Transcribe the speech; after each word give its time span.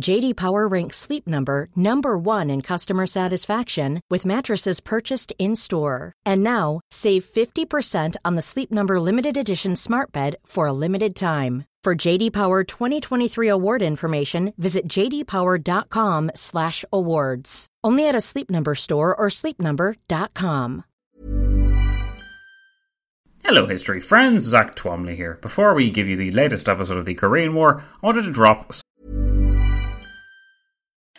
JD 0.00 0.36
Power 0.36 0.68
ranks 0.68 0.98
Sleep 0.98 1.26
Number 1.26 1.68
number 1.74 2.18
1 2.18 2.50
in 2.50 2.60
customer 2.60 3.06
satisfaction 3.06 4.02
with 4.10 4.26
mattresses 4.26 4.80
purchased 4.80 5.32
in-store. 5.38 6.12
And 6.24 6.42
now, 6.42 6.80
save 6.90 7.24
50% 7.24 8.16
on 8.24 8.34
the 8.34 8.42
Sleep 8.42 8.70
Number 8.70 9.00
limited 9.00 9.36
edition 9.36 9.76
Smart 9.76 10.12
Bed 10.12 10.36
for 10.44 10.66
a 10.66 10.72
limited 10.72 11.16
time. 11.16 11.64
For 11.82 11.94
JD 11.94 12.32
Power 12.32 12.64
2023 12.64 13.48
award 13.48 13.80
information, 13.80 14.52
visit 14.58 14.88
jdpower.com/awards. 14.88 17.66
Only 17.84 18.08
at 18.08 18.16
a 18.16 18.20
Sleep 18.20 18.50
Number 18.50 18.74
store 18.74 19.14
or 19.14 19.28
sleepnumber.com. 19.28 20.84
Hello, 23.44 23.66
history 23.66 24.00
friends. 24.00 24.42
Zack 24.42 24.74
Twamley 24.74 25.14
here. 25.14 25.38
Before 25.40 25.74
we 25.74 25.92
give 25.92 26.08
you 26.08 26.16
the 26.16 26.32
latest 26.32 26.68
episode 26.68 26.98
of 26.98 27.04
the 27.04 27.14
Korean 27.14 27.54
War, 27.54 27.84
I 28.02 28.06
wanted 28.06 28.22
to 28.22 28.32
drop 28.32 28.72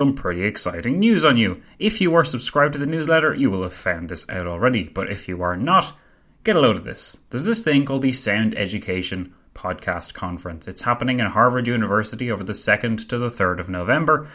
Some 0.00 0.14
pretty 0.14 0.44
exciting 0.44 0.98
news 0.98 1.26
on 1.26 1.36
you. 1.36 1.60
If 1.78 2.00
you 2.00 2.14
are 2.14 2.24
subscribed 2.24 2.72
to 2.72 2.78
the 2.78 2.86
newsletter, 2.86 3.34
you 3.34 3.50
will 3.50 3.64
have 3.64 3.74
found 3.74 4.08
this 4.08 4.26
out 4.30 4.46
already, 4.46 4.84
but 4.84 5.12
if 5.12 5.28
you 5.28 5.42
are 5.42 5.58
not, 5.58 5.94
get 6.42 6.56
a 6.56 6.60
load 6.60 6.76
of 6.76 6.84
this. 6.84 7.18
There's 7.28 7.44
this 7.44 7.60
thing 7.60 7.84
called 7.84 8.00
the 8.00 8.12
Sound 8.12 8.56
Education 8.56 9.34
Podcast 9.54 10.14
Conference. 10.14 10.66
It's 10.66 10.80
happening 10.80 11.20
in 11.20 11.26
Harvard 11.26 11.66
University 11.66 12.30
over 12.30 12.42
the 12.42 12.54
2nd 12.54 13.10
to 13.10 13.18
the 13.18 13.28
3rd 13.28 13.60
of 13.60 13.68
November, 13.68 14.26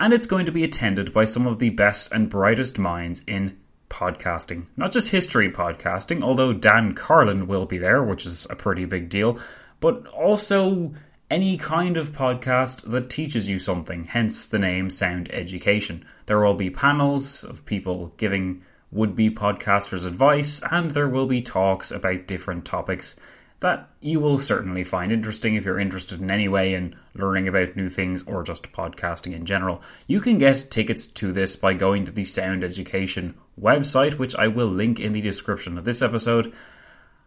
and 0.00 0.14
it's 0.14 0.26
going 0.26 0.46
to 0.46 0.52
be 0.52 0.64
attended 0.64 1.12
by 1.12 1.26
some 1.26 1.46
of 1.46 1.58
the 1.58 1.68
best 1.68 2.10
and 2.10 2.30
brightest 2.30 2.78
minds 2.78 3.22
in 3.26 3.58
podcasting. 3.90 4.64
Not 4.78 4.92
just 4.92 5.10
history 5.10 5.52
podcasting, 5.52 6.22
although 6.22 6.54
Dan 6.54 6.94
Carlin 6.94 7.46
will 7.46 7.66
be 7.66 7.76
there, 7.76 8.02
which 8.02 8.24
is 8.24 8.46
a 8.48 8.56
pretty 8.56 8.86
big 8.86 9.10
deal, 9.10 9.38
but 9.78 10.06
also 10.06 10.94
any 11.30 11.56
kind 11.56 11.96
of 11.96 12.12
podcast 12.12 12.82
that 12.88 13.10
teaches 13.10 13.48
you 13.48 13.58
something, 13.58 14.04
hence 14.04 14.46
the 14.46 14.58
name 14.58 14.90
Sound 14.90 15.30
Education. 15.32 16.04
There 16.26 16.38
will 16.38 16.54
be 16.54 16.70
panels 16.70 17.42
of 17.42 17.66
people 17.66 18.12
giving 18.16 18.62
would 18.92 19.16
be 19.16 19.30
podcasters 19.30 20.06
advice, 20.06 20.62
and 20.70 20.92
there 20.92 21.08
will 21.08 21.26
be 21.26 21.42
talks 21.42 21.90
about 21.90 22.28
different 22.28 22.64
topics 22.64 23.18
that 23.60 23.88
you 24.00 24.20
will 24.20 24.38
certainly 24.38 24.84
find 24.84 25.10
interesting 25.10 25.54
if 25.54 25.64
you're 25.64 25.80
interested 25.80 26.20
in 26.20 26.30
any 26.30 26.46
way 26.46 26.74
in 26.74 26.94
learning 27.14 27.48
about 27.48 27.74
new 27.74 27.88
things 27.88 28.22
or 28.24 28.42
just 28.42 28.70
podcasting 28.70 29.34
in 29.34 29.46
general. 29.46 29.82
You 30.06 30.20
can 30.20 30.38
get 30.38 30.70
tickets 30.70 31.06
to 31.06 31.32
this 31.32 31.56
by 31.56 31.72
going 31.72 32.04
to 32.04 32.12
the 32.12 32.24
Sound 32.24 32.62
Education 32.62 33.34
website, 33.60 34.14
which 34.14 34.36
I 34.36 34.46
will 34.46 34.68
link 34.68 35.00
in 35.00 35.12
the 35.12 35.22
description 35.22 35.78
of 35.78 35.84
this 35.84 36.02
episode, 36.02 36.52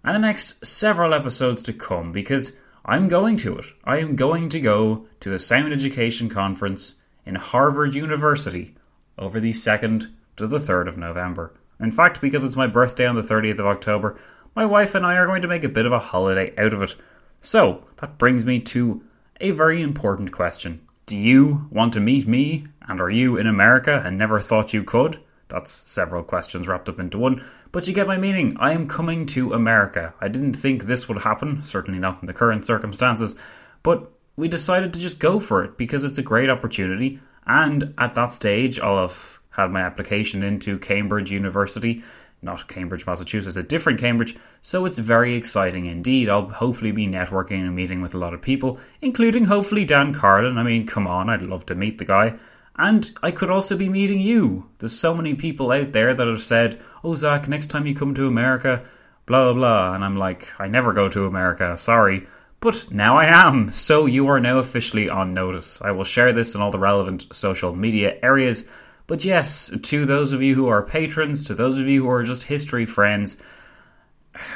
and 0.04 0.16
the 0.16 0.20
next 0.20 0.66
several 0.66 1.14
episodes 1.14 1.64
to 1.64 1.74
come 1.74 2.14
because 2.14 2.56
I'm 2.90 3.08
going 3.08 3.38
to 3.38 3.56
it. 3.56 3.68
I 3.84 4.00
am 4.00 4.16
going 4.16 4.50
to 4.50 4.60
go 4.60 5.06
to 5.20 5.30
the 5.30 5.38
Sound 5.38 5.72
Education 5.72 6.28
Conference 6.28 6.96
in 7.24 7.36
Harvard 7.36 7.94
University 7.94 8.74
over 9.16 9.40
the 9.40 9.52
2nd 9.52 10.08
to 10.38 10.48
the 10.48 10.58
3rd 10.58 10.88
of 10.88 10.98
November. 10.98 11.54
In 11.80 11.92
fact, 11.92 12.20
because 12.20 12.44
it's 12.44 12.56
my 12.56 12.66
birthday 12.66 13.06
on 13.06 13.16
the 13.16 13.22
30th 13.22 13.60
of 13.60 13.68
October, 13.68 14.20
my 14.56 14.66
wife 14.66 14.96
and 14.96 15.06
I 15.06 15.18
are 15.18 15.28
going 15.28 15.44
to 15.44 15.48
make 15.48 15.64
a 15.64 15.70
bit 15.70 15.86
of 15.86 15.92
a 15.92 16.00
holiday 16.00 16.52
out 16.58 16.74
of 16.74 16.82
it. 16.82 16.96
So, 17.42 17.86
that 17.98 18.18
brings 18.18 18.44
me 18.44 18.60
to 18.62 19.04
a 19.40 19.52
very 19.52 19.84
important 19.84 20.32
question. 20.32 20.82
Do 21.06 21.16
you 21.16 21.68
want 21.70 21.94
to 21.94 22.00
meet 22.00 22.28
me? 22.28 22.66
And 22.88 23.00
are 23.00 23.12
you 23.12 23.38
in 23.38 23.46
America 23.46 24.02
and 24.04 24.18
never 24.18 24.42
thought 24.42 24.74
you 24.74 24.84
could? 24.84 25.20
That's 25.50 25.72
several 25.72 26.24
questions 26.24 26.68
wrapped 26.68 26.90
up 26.90 27.00
into 27.00 27.18
one. 27.18 27.44
But 27.72 27.88
you 27.88 27.94
get 27.94 28.08
my 28.08 28.18
meaning. 28.18 28.56
I 28.60 28.72
am 28.74 28.88
coming 28.88 29.26
to 29.28 29.54
America. 29.54 30.14
I 30.22 30.28
didn't 30.28 30.54
think 30.54 30.84
this 30.84 31.10
would 31.10 31.20
happen, 31.20 31.64
certainly 31.64 32.00
not 32.00 32.22
in 32.22 32.28
the 32.28 32.34
current 32.34 32.66
circumstances, 32.66 33.36
but 33.84 34.12
we 34.36 34.48
decided 34.48 34.94
to 34.94 35.00
just 35.00 35.20
go 35.20 35.40
for 35.40 35.64
it 35.64 35.78
because 35.78 36.04
it's 36.04 36.18
a 36.18 36.24
great 36.24 36.50
opportunity. 36.50 37.20
And 37.46 37.94
at 37.98 38.16
that 38.16 38.32
stage, 38.32 38.80
I'll 38.80 39.02
have 39.02 39.40
had 39.50 39.72
my 39.72 39.82
application 39.82 40.44
into 40.44 40.80
Cambridge 40.80 41.32
University, 41.32 42.04
not 42.42 42.68
Cambridge, 42.68 43.06
Massachusetts, 43.06 43.58
a 43.58 43.64
different 43.64 44.00
Cambridge. 44.00 44.38
So 44.62 44.86
it's 44.86 44.98
very 44.98 45.34
exciting 45.34 45.88
indeed. 45.88 46.30
I'll 46.30 46.48
hopefully 46.48 46.92
be 46.92 47.08
networking 47.08 47.66
and 47.66 47.76
meeting 47.76 48.02
with 48.02 48.14
a 48.14 48.20
lot 48.20 48.34
of 48.34 48.42
people, 48.42 48.80
including 49.02 49.46
hopefully 49.46 49.84
Dan 49.84 50.14
Carlin. 50.14 50.58
I 50.58 50.64
mean, 50.64 50.86
come 50.88 51.08
on, 51.08 51.30
I'd 51.30 51.42
love 51.42 51.66
to 51.68 51.76
meet 51.76 51.98
the 51.98 52.06
guy. 52.06 52.38
And 52.80 53.12
I 53.22 53.32
could 53.32 53.52
also 53.52 53.76
be 53.76 53.90
meeting 53.90 54.22
you. 54.22 54.70
There's 54.78 54.98
so 54.98 55.14
many 55.14 55.36
people 55.36 55.70
out 55.74 55.92
there 55.92 56.14
that 56.14 56.28
have 56.28 56.42
said, 56.42 56.82
Oh, 57.04 57.14
Zack, 57.14 57.46
next 57.50 57.68
time 57.68 57.86
you 57.86 57.94
come 57.94 58.14
to 58.14 58.26
America, 58.26 58.86
blah, 59.26 59.52
blah, 59.52 59.54
blah. 59.54 59.94
And 59.94 60.04
I'm 60.04 60.16
like, 60.16 60.48
I 60.58 60.70
never 60.70 60.94
go 60.94 61.10
to 61.10 61.26
America, 61.26 61.78
sorry. 61.78 62.26
But 62.62 62.90
now 62.90 63.18
I 63.18 63.26
am, 63.26 63.72
so 63.74 64.06
you 64.06 64.28
are 64.28 64.40
now 64.40 64.60
officially 64.60 65.10
on 65.10 65.34
notice. 65.34 65.82
I 65.82 65.92
will 65.92 66.06
share 66.06 66.32
this 66.32 66.56
in 66.56 66.62
all 66.62 66.72
the 66.72 66.80
relevant 66.80 67.28
social 67.34 67.76
media 67.76 68.18
areas. 68.24 68.70
But 69.08 69.26
yes, 69.26 69.72
to 69.78 70.06
those 70.06 70.32
of 70.32 70.42
you 70.42 70.56
who 70.56 70.68
are 70.68 70.82
patrons, 70.82 71.44
to 71.48 71.56
those 71.56 71.80
of 71.80 71.88
you 71.88 72.04
who 72.04 72.10
are 72.10 72.24
just 72.24 72.44
history 72.44 72.86
friends, 72.86 73.36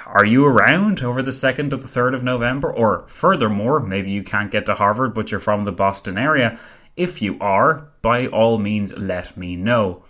are 0.06 0.26
you 0.26 0.46
around 0.46 1.02
over 1.02 1.22
the 1.22 1.32
2nd 1.32 1.72
to 1.72 1.78
the 1.78 1.88
3rd 1.88 2.16
of 2.16 2.24
November? 2.24 2.72
Or 2.72 3.06
furthermore, 3.08 3.82
maybe 3.82 4.12
you 4.12 4.24
can't 4.24 4.52
get 4.52 4.66
to 4.68 4.76
Harvard 4.76 5.14
but 5.14 5.30
you're 5.30 5.42
from 5.42 5.66
the 5.66 5.74
Boston 5.74 6.18
area. 6.18 6.58
If 6.96 7.22
you 7.22 7.38
are, 7.40 7.90
by 8.02 8.28
all 8.28 8.60
means 8.60 8.96
let 8.96 9.36
me 9.36 9.56
know. 9.56 10.04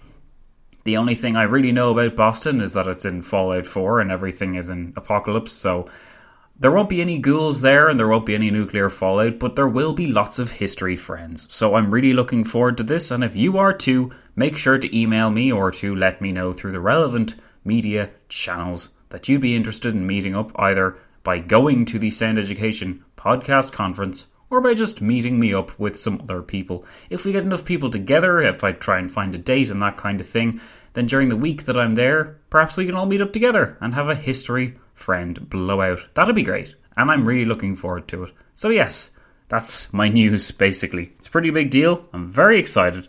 The 0.84 0.98
only 0.98 1.16
thing 1.16 1.38
I 1.38 1.44
really 1.44 1.72
know 1.72 1.92
about 1.92 2.18
Boston 2.18 2.60
is 2.60 2.74
that 2.74 2.88
it's 2.88 3.06
in 3.06 3.22
Fallout 3.22 3.66
4 3.66 4.02
and 4.02 4.12
everything 4.12 4.56
is 4.56 4.70
in 4.70 4.92
Apocalypse, 4.98 5.54
so 5.54 5.88
there 6.60 6.72
won't 6.72 6.90
be 6.90 7.02
any 7.02 7.20
ghouls 7.20 7.62
there 7.62 7.88
and 7.88 7.98
there 7.98 8.08
won't 8.10 8.26
be 8.26 8.36
any 8.36 8.52
nuclear 8.52 8.90
fallout, 8.90 9.40
but 9.40 9.56
there 9.56 9.68
will 9.68 9.94
be 9.94 10.08
lots 10.08 10.40
of 10.40 10.52
history 10.52 10.98
friends. 10.98 11.48
So 11.54 11.76
I'm 11.76 11.90
really 11.90 12.12
looking 12.12 12.44
forward 12.44 12.76
to 12.78 12.84
this, 12.84 13.12
and 13.12 13.24
if 13.24 13.34
you 13.34 13.58
are 13.58 13.74
too, 13.74 14.12
make 14.36 14.58
sure 14.58 14.78
to 14.78 14.98
email 14.98 15.30
me 15.30 15.54
or 15.54 15.72
to 15.72 15.96
let 15.96 16.22
me 16.22 16.34
know 16.34 16.52
through 16.52 16.74
the 16.74 16.82
relevant 16.82 17.36
media 17.64 18.10
channels 18.28 18.90
that 19.10 19.30
you'd 19.30 19.40
be 19.40 19.56
interested 19.56 19.96
in 19.96 20.06
meeting 20.06 20.36
up 20.36 20.52
either 20.60 20.98
by 21.24 21.40
going 21.40 21.86
to 21.86 21.98
the 21.98 22.12
Sound 22.12 22.38
Education 22.38 23.06
podcast 23.16 23.72
conference 23.72 24.28
or 24.54 24.62
by 24.62 24.76
just 24.76 25.02
meeting 25.02 25.40
me 25.40 25.52
up 25.52 25.80
with 25.80 25.98
some 25.98 26.22
other 26.22 26.44
people. 26.44 26.86
If 27.10 27.26
we 27.26 27.32
get 27.32 27.42
enough 27.42 27.66
people 27.66 27.90
together, 27.90 28.40
if 28.40 28.64
I 28.64 28.72
try 28.72 29.00
and 29.00 29.12
find 29.12 29.34
a 29.34 29.40
date 29.40 29.72
and 29.72 29.82
that 29.82 29.98
kind 29.98 30.22
of 30.22 30.28
thing, 30.28 30.62
then 30.94 31.08
during 31.08 31.30
the 31.30 31.36
week 31.36 31.64
that 31.64 31.76
I'm 31.76 31.96
there, 31.96 32.38
perhaps 32.52 32.78
we 32.78 32.86
can 32.86 32.94
all 32.94 33.08
meet 33.08 33.22
up 33.22 33.34
together 33.34 33.80
and 33.82 33.96
have 33.96 34.10
a 34.10 34.16
history 34.16 34.78
friend 34.94 35.50
blowout. 35.50 36.08
That'd 36.14 36.36
be 36.36 36.44
great, 36.44 36.76
and 36.96 37.10
I'm 37.10 37.28
really 37.28 37.46
looking 37.46 37.76
forward 37.76 38.08
to 38.10 38.26
it. 38.26 38.32
So, 38.54 38.70
yes, 38.70 39.10
that's 39.48 39.92
my 39.92 40.08
news 40.08 40.52
basically. 40.52 41.14
It's 41.18 41.28
a 41.28 41.32
pretty 41.32 41.50
big 41.50 41.72
deal. 41.72 42.06
I'm 42.14 42.32
very 42.32 42.60
excited. 42.60 43.08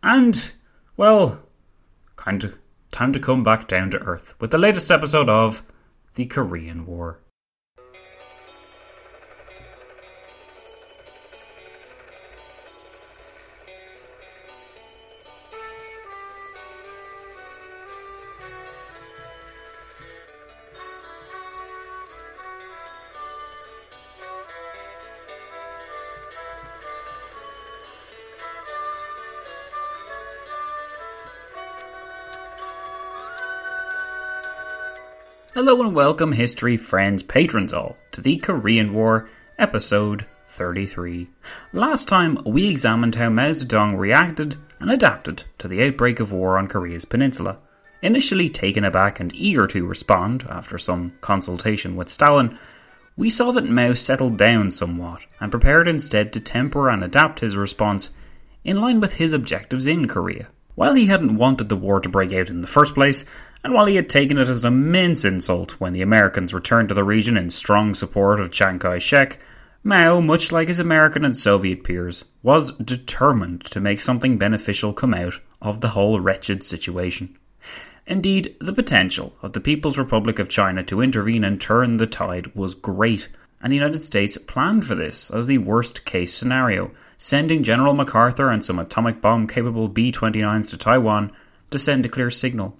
And, 0.00 0.52
well, 0.96 1.40
kind 2.14 2.44
of 2.44 2.56
time 2.92 3.12
to 3.14 3.18
come 3.18 3.42
back 3.42 3.66
down 3.66 3.90
to 3.90 3.98
earth 3.98 4.36
with 4.38 4.52
the 4.52 4.58
latest 4.58 4.92
episode 4.92 5.28
of 5.28 5.64
The 6.14 6.26
Korean 6.26 6.86
War. 6.86 7.18
And 35.82 35.96
welcome, 35.96 36.30
history 36.30 36.76
friends, 36.76 37.24
patrons 37.24 37.72
all, 37.72 37.96
to 38.12 38.20
the 38.20 38.36
Korean 38.36 38.94
War, 38.94 39.28
episode 39.58 40.24
33. 40.46 41.28
Last 41.72 42.06
time, 42.06 42.38
we 42.46 42.68
examined 42.68 43.16
how 43.16 43.30
Mao 43.30 43.50
Zedong 43.50 43.98
reacted 43.98 44.54
and 44.78 44.92
adapted 44.92 45.42
to 45.58 45.66
the 45.66 45.82
outbreak 45.82 46.20
of 46.20 46.30
war 46.30 46.56
on 46.56 46.68
Korea's 46.68 47.04
peninsula. 47.04 47.58
Initially 48.00 48.48
taken 48.48 48.84
aback 48.84 49.18
and 49.18 49.34
eager 49.34 49.66
to 49.66 49.84
respond 49.84 50.46
after 50.48 50.78
some 50.78 51.14
consultation 51.20 51.96
with 51.96 52.08
Stalin, 52.08 52.56
we 53.16 53.28
saw 53.28 53.50
that 53.50 53.68
Mao 53.68 53.94
settled 53.94 54.36
down 54.38 54.70
somewhat 54.70 55.26
and 55.40 55.50
prepared 55.50 55.88
instead 55.88 56.32
to 56.32 56.40
temper 56.40 56.90
and 56.90 57.02
adapt 57.02 57.40
his 57.40 57.56
response 57.56 58.10
in 58.62 58.80
line 58.80 59.00
with 59.00 59.14
his 59.14 59.32
objectives 59.32 59.88
in 59.88 60.06
Korea. 60.06 60.46
While 60.74 60.94
he 60.94 61.06
hadn't 61.06 61.36
wanted 61.36 61.68
the 61.68 61.76
war 61.76 62.00
to 62.00 62.08
break 62.08 62.32
out 62.32 62.48
in 62.48 62.62
the 62.62 62.68
first 62.68 62.94
place, 62.94 63.24
and 63.64 63.72
while 63.72 63.86
he 63.86 63.96
had 63.96 64.08
taken 64.08 64.38
it 64.38 64.48
as 64.48 64.64
an 64.64 64.72
immense 64.72 65.24
insult 65.24 65.80
when 65.80 65.92
the 65.92 66.02
Americans 66.02 66.52
returned 66.52 66.88
to 66.88 66.94
the 66.94 67.04
region 67.04 67.36
in 67.36 67.50
strong 67.50 67.94
support 67.94 68.40
of 68.40 68.50
Chiang 68.50 68.78
Kai 68.78 68.98
shek, 68.98 69.38
Mao, 69.84 70.20
much 70.20 70.52
like 70.52 70.68
his 70.68 70.78
American 70.78 71.24
and 71.24 71.36
Soviet 71.36 71.82
peers, 71.82 72.24
was 72.42 72.70
determined 72.76 73.62
to 73.64 73.80
make 73.80 74.00
something 74.00 74.38
beneficial 74.38 74.92
come 74.92 75.12
out 75.12 75.40
of 75.60 75.80
the 75.80 75.88
whole 75.88 76.20
wretched 76.20 76.62
situation. 76.62 77.36
Indeed, 78.06 78.56
the 78.60 78.72
potential 78.72 79.34
of 79.42 79.52
the 79.52 79.60
People's 79.60 79.98
Republic 79.98 80.38
of 80.38 80.48
China 80.48 80.82
to 80.84 81.00
intervene 81.00 81.44
and 81.44 81.60
turn 81.60 81.96
the 81.96 82.06
tide 82.06 82.54
was 82.54 82.74
great, 82.74 83.28
and 83.60 83.72
the 83.72 83.76
United 83.76 84.02
States 84.02 84.36
planned 84.38 84.84
for 84.84 84.94
this 84.94 85.30
as 85.30 85.46
the 85.46 85.58
worst 85.58 86.04
case 86.04 86.34
scenario, 86.34 86.90
sending 87.16 87.62
General 87.62 87.94
MacArthur 87.94 88.50
and 88.50 88.64
some 88.64 88.78
atomic 88.78 89.20
bomb 89.20 89.46
capable 89.46 89.88
B 89.88 90.10
29s 90.10 90.70
to 90.70 90.76
Taiwan 90.76 91.30
to 91.70 91.78
send 91.78 92.04
a 92.04 92.08
clear 92.08 92.30
signal 92.30 92.76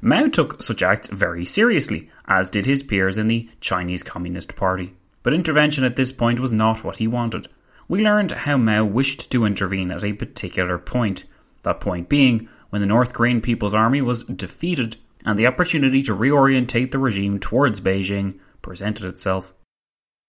Mao 0.00 0.28
took 0.28 0.62
such 0.62 0.82
acts 0.82 1.08
very 1.08 1.44
seriously, 1.44 2.10
as 2.26 2.50
did 2.50 2.66
his 2.66 2.82
peers 2.82 3.18
in 3.18 3.28
the 3.28 3.48
Chinese 3.60 4.02
Communist 4.02 4.56
Party. 4.56 4.94
But 5.22 5.34
intervention 5.34 5.84
at 5.84 5.96
this 5.96 6.12
point 6.12 6.40
was 6.40 6.52
not 6.52 6.84
what 6.84 6.96
he 6.96 7.06
wanted. 7.06 7.48
We 7.88 8.02
learned 8.02 8.32
how 8.32 8.56
Mao 8.56 8.84
wished 8.84 9.30
to 9.30 9.44
intervene 9.44 9.90
at 9.90 10.04
a 10.04 10.12
particular 10.12 10.78
point, 10.78 11.24
that 11.62 11.80
point 11.80 12.08
being 12.08 12.48
when 12.70 12.80
the 12.80 12.86
North 12.86 13.12
Korean 13.12 13.40
People's 13.40 13.74
Army 13.74 14.02
was 14.02 14.24
defeated 14.24 14.96
and 15.24 15.38
the 15.38 15.46
opportunity 15.46 16.02
to 16.02 16.16
reorientate 16.16 16.90
the 16.90 16.98
regime 16.98 17.38
towards 17.38 17.80
Beijing 17.80 18.38
presented 18.62 19.04
itself. 19.04 19.52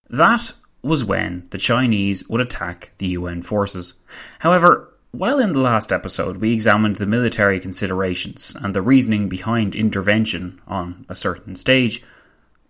That 0.09 0.53
was 0.81 1.03
when 1.03 1.47
the 1.49 1.57
Chinese 1.57 2.27
would 2.29 2.41
attack 2.41 2.91
the 2.97 3.07
UN 3.09 3.41
forces. 3.41 3.93
However, 4.39 4.93
while 5.11 5.39
in 5.39 5.53
the 5.53 5.59
last 5.59 5.91
episode 5.91 6.37
we 6.37 6.51
examined 6.53 6.97
the 6.97 7.05
military 7.05 7.59
considerations 7.59 8.55
and 8.61 8.73
the 8.73 8.81
reasoning 8.81 9.29
behind 9.29 9.75
intervention 9.75 10.61
on 10.67 11.05
a 11.09 11.15
certain 11.15 11.55
stage, 11.55 12.03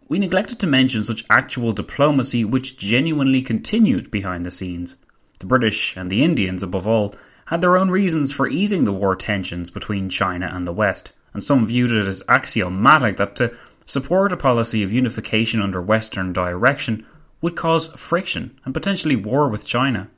we 0.07 0.19
neglected 0.19 0.59
to 0.59 0.67
mention 0.67 1.03
such 1.03 1.25
actual 1.29 1.73
diplomacy 1.73 2.45
which 2.45 2.77
genuinely 2.77 3.41
continued 3.41 4.09
behind 4.09 4.45
the 4.45 4.51
scenes. 4.51 4.97
The 5.39 5.45
British 5.45 5.97
and 5.97 6.09
the 6.09 6.23
Indians, 6.23 6.63
above 6.63 6.87
all, 6.87 7.15
had 7.47 7.61
their 7.61 7.77
own 7.77 7.89
reasons 7.89 8.31
for 8.31 8.47
easing 8.47 8.83
the 8.83 8.93
war 8.93 9.15
tensions 9.15 9.69
between 9.69 10.09
China 10.09 10.49
and 10.51 10.67
the 10.67 10.73
West, 10.73 11.11
and 11.33 11.43
some 11.43 11.67
viewed 11.67 11.91
it 11.91 12.07
as 12.07 12.23
axiomatic 12.27 13.17
that 13.17 13.35
to 13.37 13.55
support 13.85 14.31
a 14.31 14.37
policy 14.37 14.83
of 14.83 14.91
unification 14.91 15.61
under 15.61 15.81
Western 15.81 16.33
direction 16.33 17.05
would 17.41 17.55
cause 17.55 17.87
friction 17.95 18.59
and 18.65 18.73
potentially 18.73 19.15
war 19.15 19.47
with 19.47 19.65
China. 19.65 20.09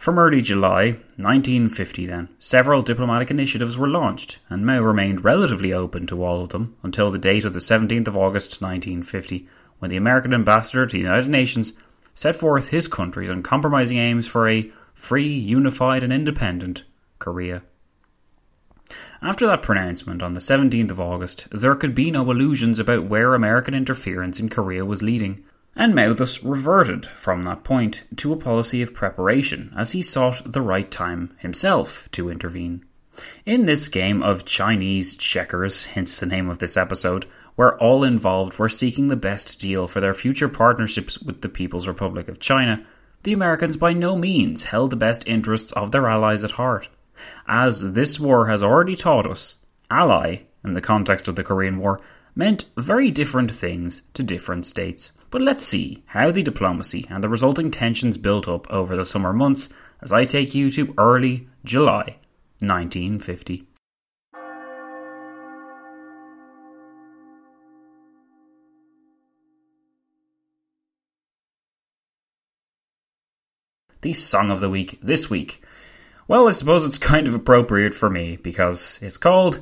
From 0.00 0.18
early 0.18 0.40
July 0.40 0.96
1950, 1.18 2.06
then, 2.06 2.30
several 2.38 2.80
diplomatic 2.80 3.30
initiatives 3.30 3.76
were 3.76 3.86
launched, 3.86 4.38
and 4.48 4.64
Mao 4.64 4.80
remained 4.80 5.26
relatively 5.26 5.74
open 5.74 6.06
to 6.06 6.24
all 6.24 6.42
of 6.42 6.48
them 6.48 6.74
until 6.82 7.10
the 7.10 7.18
date 7.18 7.44
of 7.44 7.52
the 7.52 7.60
17th 7.60 8.08
of 8.08 8.16
August 8.16 8.62
1950, 8.62 9.46
when 9.78 9.90
the 9.90 9.98
American 9.98 10.32
ambassador 10.32 10.86
to 10.86 10.92
the 10.92 11.02
United 11.02 11.28
Nations 11.28 11.74
set 12.14 12.34
forth 12.34 12.68
his 12.68 12.88
country's 12.88 13.28
uncompromising 13.28 13.98
aims 13.98 14.26
for 14.26 14.48
a 14.48 14.72
free, 14.94 15.28
unified, 15.28 16.02
and 16.02 16.14
independent 16.14 16.84
Korea. 17.18 17.60
After 19.20 19.46
that 19.48 19.62
pronouncement 19.62 20.22
on 20.22 20.32
the 20.32 20.40
17th 20.40 20.92
of 20.92 20.98
August, 20.98 21.46
there 21.50 21.74
could 21.74 21.94
be 21.94 22.10
no 22.10 22.30
illusions 22.30 22.78
about 22.78 23.04
where 23.04 23.34
American 23.34 23.74
interference 23.74 24.40
in 24.40 24.48
Korea 24.48 24.82
was 24.82 25.02
leading 25.02 25.44
and 25.76 25.94
Mao 25.94 26.12
thus 26.12 26.42
reverted 26.42 27.06
from 27.06 27.42
that 27.44 27.64
point 27.64 28.04
to 28.16 28.32
a 28.32 28.36
policy 28.36 28.82
of 28.82 28.94
preparation 28.94 29.72
as 29.76 29.92
he 29.92 30.02
sought 30.02 30.52
the 30.52 30.62
right 30.62 30.90
time 30.90 31.34
himself 31.38 32.08
to 32.12 32.30
intervene. 32.30 32.84
In 33.44 33.66
this 33.66 33.88
game 33.88 34.22
of 34.22 34.44
Chinese 34.44 35.14
checkers, 35.14 35.84
hence 35.84 36.18
the 36.18 36.26
name 36.26 36.48
of 36.48 36.58
this 36.58 36.76
episode, 36.76 37.26
where 37.56 37.76
all 37.78 38.04
involved 38.04 38.58
were 38.58 38.68
seeking 38.68 39.08
the 39.08 39.16
best 39.16 39.60
deal 39.60 39.86
for 39.86 40.00
their 40.00 40.14
future 40.14 40.48
partnerships 40.48 41.18
with 41.18 41.42
the 41.42 41.48
People's 41.48 41.88
Republic 41.88 42.28
of 42.28 42.40
China, 42.40 42.84
the 43.22 43.32
Americans 43.32 43.76
by 43.76 43.92
no 43.92 44.16
means 44.16 44.64
held 44.64 44.90
the 44.90 44.96
best 44.96 45.22
interests 45.26 45.72
of 45.72 45.92
their 45.92 46.08
allies 46.08 46.42
at 46.44 46.52
heart. 46.52 46.88
As 47.46 47.92
this 47.92 48.18
war 48.18 48.46
has 48.46 48.62
already 48.62 48.96
taught 48.96 49.26
us, 49.26 49.56
ally, 49.90 50.42
in 50.64 50.72
the 50.72 50.80
context 50.80 51.28
of 51.28 51.36
the 51.36 51.44
Korean 51.44 51.78
War, 51.78 52.00
meant 52.34 52.64
very 52.76 53.10
different 53.10 53.50
things 53.50 54.02
to 54.14 54.22
different 54.22 54.64
states. 54.64 55.12
But 55.30 55.42
let's 55.42 55.64
see 55.64 56.02
how 56.06 56.32
the 56.32 56.42
diplomacy 56.42 57.06
and 57.08 57.22
the 57.22 57.28
resulting 57.28 57.70
tensions 57.70 58.18
built 58.18 58.48
up 58.48 58.68
over 58.68 58.96
the 58.96 59.04
summer 59.04 59.32
months 59.32 59.68
as 60.02 60.12
I 60.12 60.24
take 60.24 60.54
you 60.56 60.70
to 60.72 60.92
early 60.98 61.48
July 61.64 62.16
1950. 62.58 63.66
The 74.02 74.12
Song 74.14 74.50
of 74.50 74.60
the 74.60 74.70
Week 74.70 74.98
this 75.02 75.28
week 75.30 75.62
Well, 76.26 76.48
I 76.48 76.52
suppose 76.52 76.86
it's 76.86 76.98
kind 76.98 77.28
of 77.28 77.34
appropriate 77.34 77.94
for 77.94 78.10
me 78.10 78.36
because 78.36 78.98
it's 79.00 79.18
called 79.18 79.60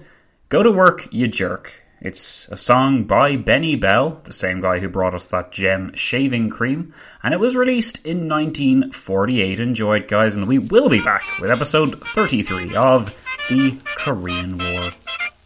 Go 0.49 0.63
to 0.63 0.71
Work, 0.71 1.09
You 1.13 1.29
Jerk. 1.29 1.85
It's 2.01 2.47
a 2.49 2.57
song 2.57 3.05
by 3.05 3.35
Benny 3.35 3.75
Bell, 3.75 4.21
the 4.23 4.33
same 4.33 4.61
guy 4.61 4.79
who 4.79 4.89
brought 4.89 5.15
us 5.15 5.27
that 5.29 5.51
gem 5.51 5.93
shaving 5.95 6.49
cream, 6.49 6.95
and 7.25 7.35
it 7.35 7.41
was 7.41 7.57
released 7.57 7.99
in 8.07 8.29
1948. 8.29 9.59
Enjoy 9.59 9.97
it, 9.97 10.07
guys, 10.07 10.37
and 10.37 10.47
we 10.47 10.61
will 10.61 10.89
be 10.89 11.01
back 11.01 11.25
with 11.41 11.51
episode 11.51 12.01
33 12.01 12.77
of 12.77 13.13
the 13.49 13.77
Korean 13.97 14.59
War. 14.59 14.93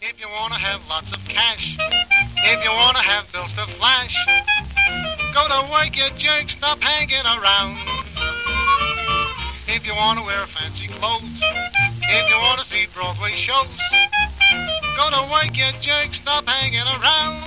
If 0.03 0.21
you 0.21 0.29
wanna 0.29 0.59
have 0.59 0.87
lots 0.91 1.11
of 1.15 1.27
cash, 1.27 1.79
if 1.81 2.63
you 2.63 2.71
wanna 2.71 3.03
have 3.03 3.33
bills 3.33 3.53
to 3.55 3.67
flash, 3.73 4.15
go 5.33 5.49
to 5.49 5.73
work, 5.73 5.97
you 5.97 6.05
jerk, 6.19 6.51
stop 6.51 6.83
hanging 6.83 7.25
around. 7.25 7.79
If 9.69 9.87
you 9.87 9.95
wanna 9.95 10.23
wear 10.23 10.45
fancy 10.47 10.89
clothes, 10.89 11.41
if 11.41 12.29
you 12.29 12.39
wanna 12.39 12.67
see 12.67 12.87
Broadway 12.93 13.33
shows, 13.37 13.71
go 14.97 15.11
to 15.11 15.23
work, 15.33 15.57
you 15.57 15.71
jerk, 15.81 16.15
stop 16.15 16.47
hanging 16.47 16.81
around. 16.81 17.43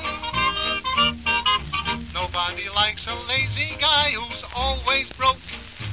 Nobody 2.13 2.69
likes 2.75 3.05
a 3.07 3.15
lazy 3.27 3.75
guy 3.79 4.11
who's 4.11 4.43
always 4.55 5.11
broke, 5.13 5.37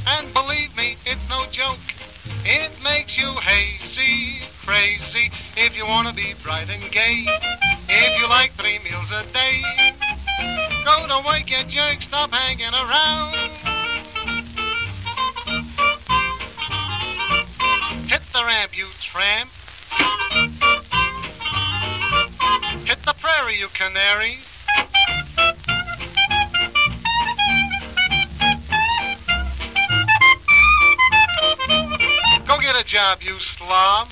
and 0.06 0.32
believe 0.32 0.76
me, 0.76 0.96
it's 1.04 1.28
no 1.28 1.44
joke. 1.50 1.78
It 2.44 2.72
makes 2.82 3.18
you 3.18 3.30
hazy, 3.32 4.44
crazy, 4.64 5.30
if 5.56 5.76
you 5.76 5.86
wanna 5.86 6.12
be 6.12 6.34
bright 6.42 6.68
and 6.70 6.90
gay. 6.90 7.26
If 7.88 8.20
you 8.20 8.28
like 8.28 8.52
three 8.52 8.78
meals 8.80 9.10
a 9.12 9.24
day, 9.32 9.62
go 10.84 11.06
to 11.06 11.26
work, 11.26 11.50
you 11.50 11.62
jerk, 11.64 12.02
stop 12.02 12.32
hanging 12.32 12.74
around. 12.74 13.34
Hit 18.08 18.22
the 18.32 18.44
ramp, 18.44 18.76
you 18.76 18.86
tramp. 19.00 19.50
Prairie, 23.42 23.58
you 23.58 23.66
canary. 23.68 24.38
Go 32.46 32.60
get 32.60 32.80
a 32.80 32.84
job, 32.84 33.18
you 33.22 33.34
slob. 33.40 34.08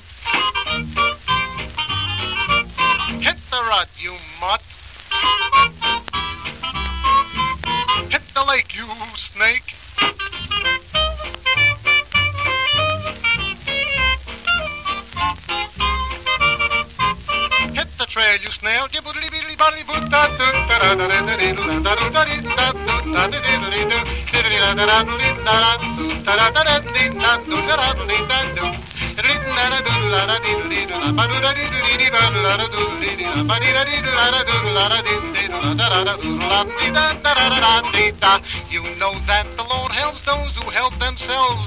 You 38.70 38.82
know 38.98 39.12
that 39.26 39.46
the 39.56 39.64
Lord 39.64 39.90
helps 39.92 40.24
those 40.24 40.56
who 40.56 40.70
help 40.70 40.94
themselves. 40.98 41.66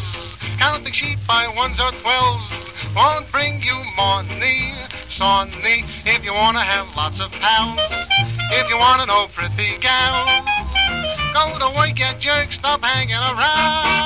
Counting 0.57 0.93
sheep 0.93 1.19
by 1.27 1.51
ones 1.55 1.79
or 1.79 1.91
twelves 2.01 2.49
won't 2.95 3.29
bring 3.31 3.61
you 3.61 3.77
money, 3.97 4.73
sonny. 5.09 5.83
If 6.05 6.23
you 6.23 6.33
wanna 6.33 6.61
have 6.61 6.95
lots 6.95 7.19
of 7.19 7.31
pals, 7.33 7.79
if 8.51 8.69
you 8.69 8.77
wanna 8.77 9.05
know 9.05 9.27
pretty 9.35 9.77
gals, 9.77 10.52
go 11.33 11.57
to 11.59 11.77
work, 11.77 12.19
jerk, 12.19 12.51
stop 12.51 12.83
hanging 12.83 13.15
around. 13.15 14.03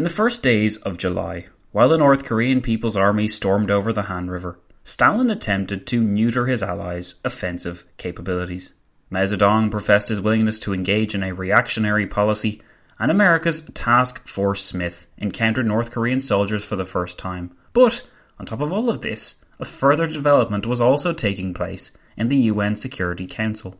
In 0.00 0.04
the 0.04 0.08
first 0.08 0.42
days 0.42 0.78
of 0.78 0.96
July, 0.96 1.48
while 1.72 1.90
the 1.90 1.98
North 1.98 2.24
Korean 2.24 2.62
People's 2.62 2.96
Army 2.96 3.28
stormed 3.28 3.70
over 3.70 3.92
the 3.92 4.02
Han 4.02 4.30
River, 4.30 4.58
Stalin 4.82 5.28
attempted 5.28 5.86
to 5.88 6.02
neuter 6.02 6.46
his 6.46 6.62
allies' 6.62 7.16
offensive 7.22 7.84
capabilities. 7.98 8.72
Mao 9.10 9.24
Zedong 9.24 9.70
professed 9.70 10.08
his 10.08 10.20
willingness 10.20 10.60
to 10.60 10.72
engage 10.72 11.14
in 11.14 11.24
a 11.24 11.34
reactionary 11.34 12.06
policy, 12.06 12.62
and 12.98 13.10
America's 13.10 13.62
Task 13.74 14.26
Force 14.26 14.64
Smith 14.64 15.08
encountered 15.18 15.66
North 15.66 15.90
Korean 15.90 16.20
soldiers 16.20 16.64
for 16.64 16.76
the 16.76 16.84
first 16.84 17.18
time. 17.18 17.50
But, 17.72 18.02
on 18.38 18.46
top 18.46 18.60
of 18.60 18.72
all 18.72 18.88
of 18.88 19.02
this, 19.02 19.36
a 19.58 19.64
further 19.64 20.06
development 20.06 20.64
was 20.64 20.80
also 20.80 21.12
taking 21.12 21.52
place 21.52 21.90
in 22.16 22.28
the 22.28 22.36
UN 22.36 22.76
Security 22.76 23.26
Council. 23.26 23.76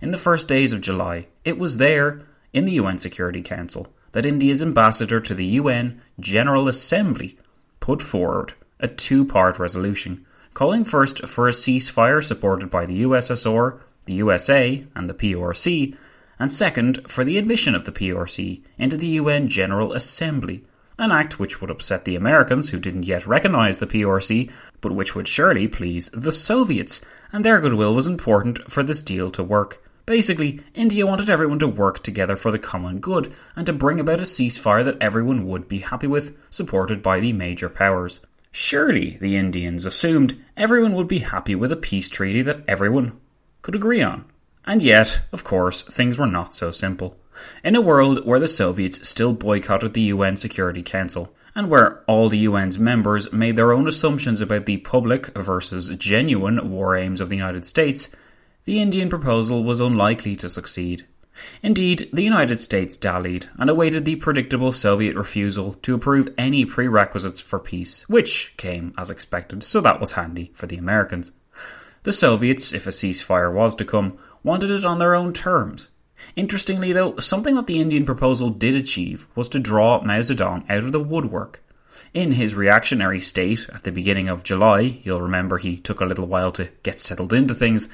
In 0.00 0.12
the 0.12 0.18
first 0.18 0.46
days 0.46 0.72
of 0.72 0.80
July, 0.80 1.26
it 1.44 1.58
was 1.58 1.78
there, 1.78 2.22
in 2.52 2.64
the 2.64 2.72
UN 2.72 2.98
Security 2.98 3.42
Council, 3.42 3.88
that 4.12 4.26
India's 4.26 4.62
ambassador 4.62 5.20
to 5.20 5.34
the 5.34 5.46
UN 5.46 6.00
General 6.20 6.68
Assembly 6.68 7.36
put 7.80 8.00
forward 8.00 8.54
a 8.78 8.86
two 8.86 9.24
part 9.24 9.58
resolution 9.58 10.24
calling 10.54 10.84
first 10.84 11.26
for 11.28 11.46
a 11.46 11.52
ceasefire 11.52 12.22
supported 12.24 12.68
by 12.70 12.84
the 12.84 13.02
USSR, 13.02 13.78
the 14.08 14.14
USA, 14.14 14.84
and 14.96 15.08
the 15.08 15.14
PRC, 15.14 15.96
and 16.38 16.50
second 16.50 17.08
for 17.08 17.24
the 17.24 17.38
admission 17.38 17.74
of 17.74 17.84
the 17.84 17.92
PRC 17.92 18.62
into 18.76 18.96
the 18.96 19.06
UN 19.06 19.48
General 19.48 19.92
Assembly, 19.92 20.64
an 20.98 21.12
act 21.12 21.38
which 21.38 21.60
would 21.60 21.70
upset 21.70 22.04
the 22.04 22.16
Americans 22.16 22.70
who 22.70 22.80
didn't 22.80 23.04
yet 23.04 23.26
recognise 23.26 23.78
the 23.78 23.86
PRC, 23.86 24.50
but 24.80 24.92
which 24.92 25.14
would 25.14 25.28
surely 25.28 25.68
please 25.68 26.10
the 26.12 26.32
Soviets, 26.32 27.00
and 27.32 27.44
their 27.44 27.60
goodwill 27.60 27.94
was 27.94 28.06
important 28.06 28.70
for 28.70 28.82
this 28.82 29.02
deal 29.02 29.30
to 29.30 29.44
work. 29.44 29.84
Basically, 30.06 30.60
India 30.74 31.06
wanted 31.06 31.28
everyone 31.28 31.58
to 31.58 31.68
work 31.68 32.02
together 32.02 32.34
for 32.34 32.50
the 32.50 32.58
common 32.58 32.98
good 32.98 33.32
and 33.54 33.66
to 33.66 33.72
bring 33.72 34.00
about 34.00 34.20
a 34.20 34.24
ceasefire 34.24 34.84
that 34.84 34.96
everyone 35.02 35.46
would 35.46 35.68
be 35.68 35.80
happy 35.80 36.06
with, 36.06 36.36
supported 36.50 37.02
by 37.02 37.20
the 37.20 37.32
major 37.32 37.68
powers. 37.68 38.20
Surely, 38.50 39.18
the 39.20 39.36
Indians 39.36 39.84
assumed 39.84 40.42
everyone 40.56 40.94
would 40.94 41.08
be 41.08 41.18
happy 41.18 41.54
with 41.54 41.70
a 41.70 41.76
peace 41.76 42.08
treaty 42.08 42.40
that 42.42 42.64
everyone 42.66 43.20
could 43.68 43.74
agree 43.74 44.00
on. 44.00 44.24
And 44.64 44.82
yet, 44.82 45.20
of 45.30 45.44
course, 45.44 45.82
things 45.82 46.16
were 46.16 46.26
not 46.26 46.54
so 46.54 46.70
simple. 46.70 47.18
In 47.62 47.76
a 47.76 47.82
world 47.82 48.24
where 48.24 48.40
the 48.40 48.48
Soviets 48.48 49.06
still 49.06 49.34
boycotted 49.34 49.92
the 49.92 50.08
UN 50.14 50.38
Security 50.38 50.82
Council, 50.82 51.34
and 51.54 51.68
where 51.68 52.02
all 52.06 52.30
the 52.30 52.46
UN's 52.46 52.78
members 52.78 53.30
made 53.30 53.56
their 53.56 53.72
own 53.72 53.86
assumptions 53.86 54.40
about 54.40 54.64
the 54.64 54.78
public 54.78 55.26
versus 55.36 55.90
genuine 55.98 56.70
war 56.70 56.96
aims 56.96 57.20
of 57.20 57.28
the 57.28 57.36
United 57.36 57.66
States, 57.66 58.08
the 58.64 58.80
Indian 58.80 59.10
proposal 59.10 59.62
was 59.62 59.80
unlikely 59.80 60.34
to 60.36 60.48
succeed. 60.48 61.04
Indeed, 61.62 62.08
the 62.10 62.22
United 62.22 62.62
States 62.62 62.96
dallied 62.96 63.50
and 63.58 63.68
awaited 63.68 64.06
the 64.06 64.16
predictable 64.16 64.72
Soviet 64.72 65.14
refusal 65.14 65.74
to 65.82 65.94
approve 65.94 66.32
any 66.38 66.64
prerequisites 66.64 67.42
for 67.42 67.58
peace, 67.58 68.08
which 68.08 68.54
came 68.56 68.94
as 68.96 69.10
expected, 69.10 69.62
so 69.62 69.82
that 69.82 70.00
was 70.00 70.12
handy 70.12 70.52
for 70.54 70.66
the 70.66 70.78
Americans. 70.78 71.32
The 72.02 72.12
Soviets, 72.12 72.72
if 72.72 72.86
a 72.86 72.90
ceasefire 72.90 73.52
was 73.52 73.74
to 73.76 73.84
come, 73.84 74.18
wanted 74.42 74.70
it 74.70 74.84
on 74.84 74.98
their 74.98 75.14
own 75.14 75.32
terms. 75.32 75.88
Interestingly, 76.36 76.92
though, 76.92 77.16
something 77.18 77.54
that 77.56 77.66
the 77.66 77.80
Indian 77.80 78.04
proposal 78.04 78.50
did 78.50 78.74
achieve 78.74 79.26
was 79.34 79.48
to 79.50 79.60
draw 79.60 80.02
Mao 80.02 80.20
Zedong 80.20 80.68
out 80.68 80.84
of 80.84 80.92
the 80.92 81.00
woodwork. 81.00 81.62
In 82.14 82.32
his 82.32 82.54
reactionary 82.54 83.20
state 83.20 83.68
at 83.72 83.84
the 83.84 83.92
beginning 83.92 84.28
of 84.28 84.42
July, 84.42 85.00
you'll 85.02 85.22
remember 85.22 85.58
he 85.58 85.76
took 85.76 86.00
a 86.00 86.06
little 86.06 86.26
while 86.26 86.52
to 86.52 86.70
get 86.82 86.98
settled 86.98 87.32
into 87.32 87.54
things, 87.54 87.88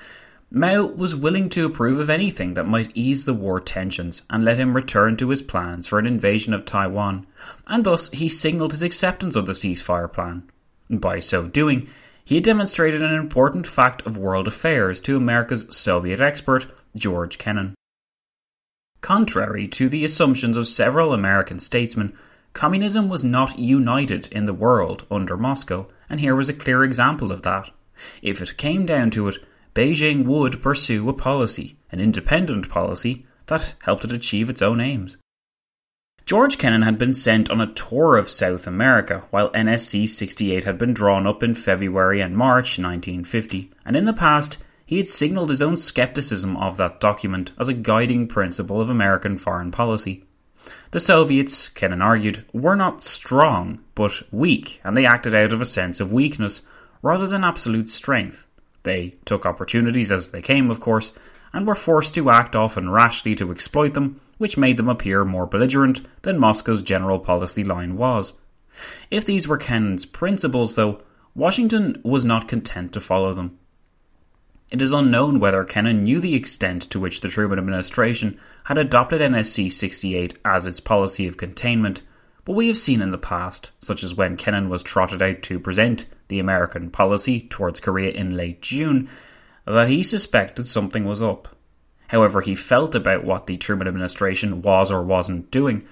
Mao 0.50 0.84
was 0.84 1.16
willing 1.16 1.48
to 1.48 1.66
approve 1.66 1.98
of 1.98 2.08
anything 2.08 2.54
that 2.54 2.68
might 2.68 2.92
ease 2.94 3.24
the 3.24 3.34
war 3.34 3.58
tensions 3.58 4.22
and 4.30 4.44
let 4.44 4.56
him 4.56 4.74
return 4.74 5.16
to 5.16 5.30
his 5.30 5.42
plans 5.42 5.88
for 5.88 5.98
an 5.98 6.06
invasion 6.06 6.54
of 6.54 6.64
Taiwan, 6.64 7.26
and 7.66 7.82
thus 7.82 8.08
he 8.10 8.28
signalled 8.28 8.70
his 8.70 8.82
acceptance 8.82 9.34
of 9.34 9.46
the 9.46 9.52
ceasefire 9.52 10.12
plan. 10.12 10.48
By 10.88 11.18
so 11.18 11.48
doing, 11.48 11.88
he 12.24 12.40
demonstrated 12.40 13.02
an 13.02 13.14
important 13.14 13.66
fact 13.66 14.02
of 14.06 14.16
world 14.16 14.48
affairs 14.48 15.00
to 15.00 15.16
America's 15.16 15.66
Soviet 15.76 16.20
expert, 16.20 16.66
George 16.96 17.36
Kennan. 17.38 17.74
Contrary 19.00 19.68
to 19.68 19.88
the 19.88 20.04
assumptions 20.04 20.56
of 20.56 20.66
several 20.66 21.12
American 21.12 21.58
statesmen, 21.58 22.16
communism 22.54 23.08
was 23.08 23.22
not 23.22 23.58
united 23.58 24.26
in 24.28 24.46
the 24.46 24.54
world 24.54 25.06
under 25.10 25.36
Moscow, 25.36 25.86
and 26.08 26.20
here 26.20 26.34
was 26.34 26.48
a 26.48 26.54
clear 26.54 26.82
example 26.82 27.30
of 27.30 27.42
that. 27.42 27.70
If 28.22 28.40
it 28.40 28.56
came 28.56 28.86
down 28.86 29.10
to 29.10 29.28
it, 29.28 29.38
Beijing 29.74 30.24
would 30.24 30.62
pursue 30.62 31.08
a 31.08 31.12
policy, 31.12 31.76
an 31.92 32.00
independent 32.00 32.70
policy, 32.70 33.26
that 33.46 33.74
helped 33.82 34.04
it 34.04 34.12
achieve 34.12 34.48
its 34.48 34.62
own 34.62 34.80
aims. 34.80 35.18
George 36.26 36.56
Kennan 36.56 36.80
had 36.82 36.96
been 36.96 37.12
sent 37.12 37.50
on 37.50 37.60
a 37.60 37.72
tour 37.74 38.16
of 38.16 38.30
South 38.30 38.66
America, 38.66 39.24
while 39.28 39.50
NSC 39.50 40.08
68 40.08 40.64
had 40.64 40.78
been 40.78 40.94
drawn 40.94 41.26
up 41.26 41.42
in 41.42 41.54
February 41.54 42.22
and 42.22 42.34
March 42.34 42.78
1950, 42.78 43.70
and 43.84 43.94
in 43.94 44.06
the 44.06 44.14
past 44.14 44.56
he 44.86 44.96
had 44.96 45.06
signalled 45.06 45.50
his 45.50 45.60
own 45.60 45.76
scepticism 45.76 46.56
of 46.56 46.78
that 46.78 46.98
document 46.98 47.52
as 47.58 47.68
a 47.68 47.74
guiding 47.74 48.26
principle 48.26 48.80
of 48.80 48.88
American 48.88 49.36
foreign 49.36 49.70
policy. 49.70 50.24
The 50.92 51.00
Soviets, 51.00 51.68
Kennan 51.68 52.00
argued, 52.00 52.46
were 52.54 52.76
not 52.76 53.02
strong, 53.02 53.80
but 53.94 54.22
weak, 54.32 54.80
and 54.82 54.96
they 54.96 55.04
acted 55.04 55.34
out 55.34 55.52
of 55.52 55.60
a 55.60 55.66
sense 55.66 56.00
of 56.00 56.12
weakness 56.12 56.62
rather 57.02 57.26
than 57.26 57.44
absolute 57.44 57.88
strength. 57.88 58.46
They 58.82 59.16
took 59.26 59.44
opportunities 59.44 60.10
as 60.10 60.30
they 60.30 60.40
came, 60.40 60.70
of 60.70 60.80
course, 60.80 61.18
and 61.54 61.66
were 61.66 61.74
forced 61.74 62.14
to 62.16 62.30
act 62.30 62.56
often 62.56 62.90
rashly 62.90 63.34
to 63.36 63.52
exploit 63.52 63.94
them, 63.94 64.20
which 64.38 64.58
made 64.58 64.76
them 64.76 64.88
appear 64.88 65.24
more 65.24 65.46
belligerent 65.46 66.02
than 66.22 66.38
Moscow's 66.38 66.82
general 66.82 67.20
policy 67.20 67.62
line 67.62 67.96
was. 67.96 68.34
If 69.08 69.24
these 69.24 69.46
were 69.46 69.56
Kennan's 69.56 70.04
principles, 70.04 70.74
though, 70.74 71.00
Washington 71.36 72.00
was 72.04 72.24
not 72.24 72.48
content 72.48 72.92
to 72.92 73.00
follow 73.00 73.32
them. 73.32 73.56
It 74.70 74.82
is 74.82 74.92
unknown 74.92 75.38
whether 75.38 75.62
Kennan 75.62 76.02
knew 76.02 76.18
the 76.18 76.34
extent 76.34 76.82
to 76.90 76.98
which 76.98 77.20
the 77.20 77.28
Truman 77.28 77.60
administration 77.60 78.40
had 78.64 78.76
adopted 78.76 79.20
NSC 79.20 79.70
68 79.70 80.36
as 80.44 80.66
its 80.66 80.80
policy 80.80 81.28
of 81.28 81.36
containment, 81.36 82.02
but 82.44 82.54
we 82.54 82.66
have 82.66 82.76
seen 82.76 83.00
in 83.00 83.12
the 83.12 83.18
past, 83.18 83.70
such 83.78 84.02
as 84.02 84.14
when 84.14 84.36
Kennan 84.36 84.68
was 84.68 84.82
trotted 84.82 85.22
out 85.22 85.42
to 85.42 85.60
present 85.60 86.06
the 86.26 86.40
American 86.40 86.90
policy 86.90 87.42
towards 87.42 87.78
Korea 87.78 88.10
in 88.10 88.36
late 88.36 88.60
June, 88.60 89.08
that 89.66 89.88
he 89.88 90.02
suspected 90.02 90.64
something 90.64 91.04
was 91.04 91.22
up. 91.22 91.48
However, 92.08 92.40
he 92.40 92.54
felt 92.54 92.94
about 92.94 93.24
what 93.24 93.46
the 93.46 93.56
Truman 93.56 93.88
administration 93.88 94.62
was 94.62 94.90
or 94.90 95.02
wasn't 95.02 95.50
doing. 95.50 95.84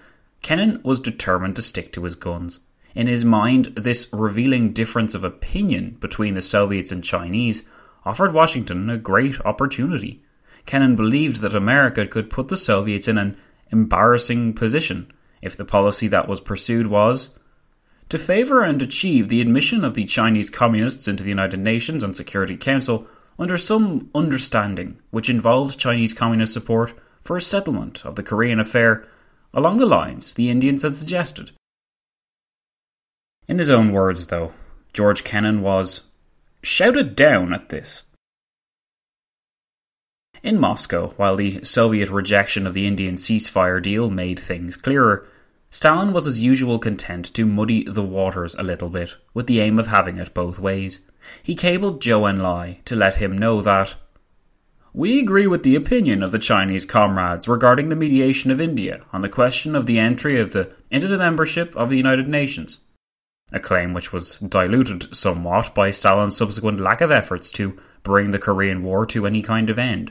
Kennan 0.42 0.80
was 0.82 1.00
determined 1.00 1.56
to 1.56 1.62
stick 1.62 1.92
to 1.92 2.04
his 2.04 2.14
guns. 2.14 2.60
In 2.94 3.06
his 3.06 3.24
mind, 3.24 3.66
this 3.76 4.08
revealing 4.12 4.72
difference 4.72 5.14
of 5.14 5.24
opinion 5.24 5.96
between 6.00 6.34
the 6.34 6.42
Soviets 6.42 6.92
and 6.92 7.02
Chinese 7.02 7.64
offered 8.04 8.34
Washington 8.34 8.90
a 8.90 8.98
great 8.98 9.40
opportunity. 9.40 10.22
Kennan 10.66 10.96
believed 10.96 11.40
that 11.40 11.54
America 11.54 12.06
could 12.06 12.30
put 12.30 12.48
the 12.48 12.56
Soviets 12.56 13.08
in 13.08 13.18
an 13.18 13.36
embarrassing 13.70 14.52
position 14.52 15.10
if 15.40 15.56
the 15.56 15.64
policy 15.64 16.08
that 16.08 16.28
was 16.28 16.40
pursued 16.40 16.86
was 16.86 17.34
to 18.08 18.18
favour 18.18 18.62
and 18.62 18.82
achieve 18.82 19.28
the 19.28 19.40
admission 19.40 19.84
of 19.84 19.94
the 19.94 20.04
Chinese 20.04 20.50
Communists 20.50 21.08
into 21.08 21.22
the 21.22 21.30
United 21.30 21.58
Nations 21.58 22.02
and 22.02 22.14
Security 22.14 22.56
Council 22.56 23.06
under 23.38 23.56
some 23.56 24.10
understanding 24.14 24.98
which 25.10 25.30
involved 25.30 25.78
Chinese 25.78 26.14
Communist 26.14 26.52
support 26.52 26.92
for 27.24 27.36
a 27.36 27.40
settlement 27.40 28.04
of 28.04 28.16
the 28.16 28.22
Korean 28.22 28.60
affair 28.60 29.06
along 29.54 29.78
the 29.78 29.86
lines 29.86 30.34
the 30.34 30.50
Indians 30.50 30.82
had 30.82 30.94
suggested. 30.94 31.50
In 33.48 33.58
his 33.58 33.70
own 33.70 33.92
words, 33.92 34.26
though, 34.26 34.52
George 34.92 35.24
Kennan 35.24 35.62
was 35.62 36.02
shouted 36.62 37.16
down 37.16 37.52
at 37.52 37.68
this. 37.68 38.04
In 40.42 40.58
Moscow, 40.58 41.08
while 41.16 41.36
the 41.36 41.62
Soviet 41.62 42.10
rejection 42.10 42.66
of 42.66 42.74
the 42.74 42.86
Indian 42.86 43.14
ceasefire 43.14 43.80
deal 43.80 44.10
made 44.10 44.40
things 44.40 44.76
clearer, 44.76 45.26
Stalin 45.72 46.12
was 46.12 46.28
as 46.28 46.38
usual 46.38 46.78
content 46.78 47.34
to 47.34 47.44
muddy 47.44 47.82
the 47.82 48.04
waters 48.04 48.54
a 48.54 48.62
little 48.62 48.88
bit, 48.88 49.16
with 49.34 49.48
the 49.48 49.58
aim 49.58 49.80
of 49.80 49.88
having 49.88 50.18
it 50.18 50.32
both 50.32 50.60
ways. 50.60 51.00
He 51.42 51.56
cabled 51.56 52.00
Zhou 52.00 52.30
Enlai 52.30 52.84
to 52.84 52.94
let 52.94 53.16
him 53.16 53.36
know 53.36 53.60
that 53.62 53.96
we 54.92 55.18
agree 55.18 55.48
with 55.48 55.64
the 55.64 55.74
opinion 55.74 56.22
of 56.22 56.30
the 56.30 56.38
Chinese 56.38 56.84
comrades 56.84 57.48
regarding 57.48 57.88
the 57.88 57.96
mediation 57.96 58.52
of 58.52 58.60
India 58.60 59.02
on 59.12 59.22
the 59.22 59.28
question 59.28 59.74
of 59.74 59.86
the 59.86 59.98
entry 59.98 60.38
of 60.38 60.52
the 60.52 60.70
into 60.92 61.08
the 61.08 61.18
membership 61.18 61.74
of 61.74 61.90
the 61.90 61.96
United 61.96 62.28
Nations 62.28 62.78
a 63.52 63.60
claim 63.60 63.92
which 63.92 64.12
was 64.12 64.38
diluted 64.38 65.14
somewhat 65.14 65.74
by 65.74 65.90
Stalin's 65.90 66.36
subsequent 66.36 66.80
lack 66.80 67.00
of 67.00 67.10
efforts 67.10 67.50
to 67.52 67.78
bring 68.02 68.30
the 68.30 68.38
Korean 68.38 68.82
War 68.82 69.04
to 69.06 69.26
any 69.26 69.42
kind 69.42 69.68
of 69.68 69.78
end. 69.78 70.10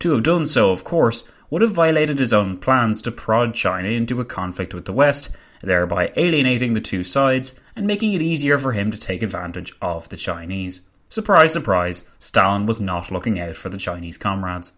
To 0.00 0.12
have 0.12 0.22
done 0.22 0.46
so, 0.46 0.70
of 0.70 0.84
course, 0.84 1.28
would 1.50 1.62
have 1.62 1.72
violated 1.72 2.18
his 2.18 2.32
own 2.32 2.58
plans 2.58 3.00
to 3.02 3.10
prod 3.10 3.54
China 3.54 3.88
into 3.88 4.20
a 4.20 4.24
conflict 4.24 4.74
with 4.74 4.84
the 4.84 4.92
West, 4.92 5.30
thereby 5.62 6.12
alienating 6.16 6.74
the 6.74 6.80
two 6.80 7.02
sides 7.02 7.58
and 7.74 7.86
making 7.86 8.12
it 8.12 8.22
easier 8.22 8.58
for 8.58 8.72
him 8.72 8.90
to 8.90 8.98
take 8.98 9.22
advantage 9.22 9.72
of 9.80 10.08
the 10.08 10.16
Chinese. 10.16 10.82
Surprise, 11.08 11.52
surprise, 11.52 12.08
Stalin 12.18 12.66
was 12.66 12.80
not 12.80 13.10
looking 13.10 13.40
out 13.40 13.56
for 13.56 13.70
the 13.70 13.78
Chinese 13.78 14.18
comrades. 14.18 14.72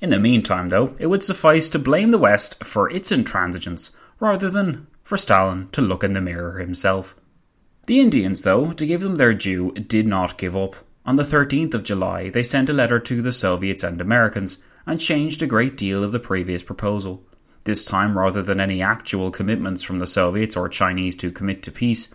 In 0.00 0.10
the 0.10 0.18
meantime, 0.18 0.70
though, 0.70 0.94
it 0.98 1.06
would 1.06 1.22
suffice 1.22 1.68
to 1.70 1.78
blame 1.78 2.10
the 2.10 2.18
West 2.18 2.62
for 2.64 2.90
its 2.90 3.10
intransigence 3.10 3.90
rather 4.18 4.48
than 4.48 4.86
for 5.02 5.16
Stalin 5.16 5.68
to 5.72 5.82
look 5.82 6.04
in 6.04 6.12
the 6.12 6.20
mirror 6.20 6.58
himself. 6.58 7.14
The 7.86 8.00
Indians, 8.00 8.42
though, 8.42 8.72
to 8.72 8.86
give 8.86 9.00
them 9.00 9.16
their 9.16 9.34
due, 9.34 9.72
did 9.72 10.06
not 10.06 10.38
give 10.38 10.56
up. 10.56 10.76
On 11.04 11.16
the 11.16 11.22
13th 11.22 11.74
of 11.74 11.82
July, 11.82 12.28
they 12.30 12.42
sent 12.42 12.70
a 12.70 12.74
letter 12.74 12.98
to 13.00 13.22
the 13.22 13.32
Soviets 13.32 13.82
and 13.82 14.00
Americans 14.00 14.58
and 14.90 15.00
changed 15.00 15.40
a 15.40 15.46
great 15.46 15.76
deal 15.76 16.02
of 16.02 16.10
the 16.10 16.18
previous 16.18 16.64
proposal. 16.64 17.22
This 17.62 17.84
time, 17.84 18.18
rather 18.18 18.42
than 18.42 18.58
any 18.58 18.82
actual 18.82 19.30
commitments 19.30 19.82
from 19.82 20.00
the 20.00 20.06
Soviets 20.06 20.56
or 20.56 20.68
Chinese 20.68 21.14
to 21.18 21.30
commit 21.30 21.62
to 21.62 21.70
peace, 21.70 22.12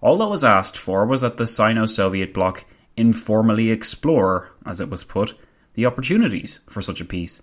all 0.00 0.16
that 0.16 0.30
was 0.30 0.42
asked 0.42 0.78
for 0.78 1.04
was 1.04 1.20
that 1.20 1.36
the 1.36 1.46
Sino 1.46 1.84
Soviet 1.84 2.32
bloc 2.32 2.64
informally 2.96 3.70
explore, 3.70 4.52
as 4.64 4.80
it 4.80 4.88
was 4.88 5.04
put, 5.04 5.34
the 5.74 5.84
opportunities 5.84 6.60
for 6.70 6.80
such 6.80 7.02
a 7.02 7.04
peace. 7.04 7.42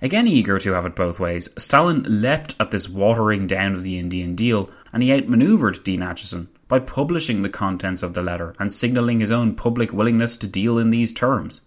Again 0.00 0.28
eager 0.28 0.60
to 0.60 0.72
have 0.72 0.86
it 0.86 0.94
both 0.94 1.18
ways, 1.18 1.48
Stalin 1.58 2.22
leapt 2.22 2.54
at 2.60 2.70
this 2.70 2.88
watering 2.88 3.48
down 3.48 3.74
of 3.74 3.82
the 3.82 3.98
Indian 3.98 4.36
deal, 4.36 4.70
and 4.92 5.02
he 5.02 5.12
outmaneuvered 5.12 5.82
Dean 5.82 5.98
Acheson 5.98 6.46
by 6.68 6.78
publishing 6.78 7.42
the 7.42 7.48
contents 7.48 8.04
of 8.04 8.14
the 8.14 8.22
letter 8.22 8.54
and 8.60 8.72
signalling 8.72 9.18
his 9.18 9.32
own 9.32 9.56
public 9.56 9.92
willingness 9.92 10.36
to 10.36 10.46
deal 10.46 10.78
in 10.78 10.90
these 10.90 11.12
terms. 11.12 11.62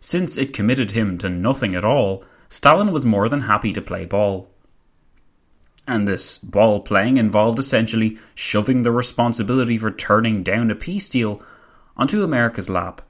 Since 0.00 0.38
it 0.38 0.54
committed 0.54 0.92
him 0.92 1.18
to 1.18 1.28
nothing 1.28 1.74
at 1.74 1.84
all, 1.84 2.24
Stalin 2.48 2.90
was 2.90 3.04
more 3.04 3.28
than 3.28 3.42
happy 3.42 3.72
to 3.74 3.82
play 3.82 4.06
ball. 4.06 4.50
And 5.86 6.08
this 6.08 6.38
ball 6.38 6.80
playing 6.80 7.18
involved 7.18 7.58
essentially 7.58 8.18
shoving 8.34 8.82
the 8.82 8.92
responsibility 8.92 9.76
for 9.76 9.90
turning 9.90 10.42
down 10.42 10.70
a 10.70 10.74
peace 10.74 11.08
deal 11.08 11.42
onto 11.96 12.22
America's 12.22 12.70
lap. 12.70 13.02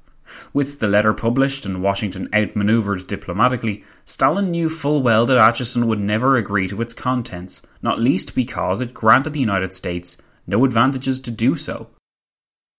With 0.53 0.81
the 0.81 0.89
letter 0.89 1.13
published 1.13 1.65
and 1.65 1.83
Washington 1.83 2.29
outmaneuvered 2.35 3.07
diplomatically, 3.07 3.85
Stalin 4.05 4.51
knew 4.51 4.69
full 4.69 5.03
well 5.03 5.27
that 5.27 5.39
Acheson 5.39 5.85
would 5.85 6.01
never 6.01 6.37
agree 6.37 6.69
to 6.69 6.81
its 6.81 6.95
contents, 6.95 7.63
not 7.83 8.01
least 8.01 8.35
because 8.35 8.81
it 8.81 8.95
granted 8.95 9.33
the 9.33 9.41
United 9.41 9.75
States 9.75 10.17
no 10.47 10.65
advantages 10.65 11.21
to 11.21 11.31
do 11.31 11.57
so. 11.57 11.89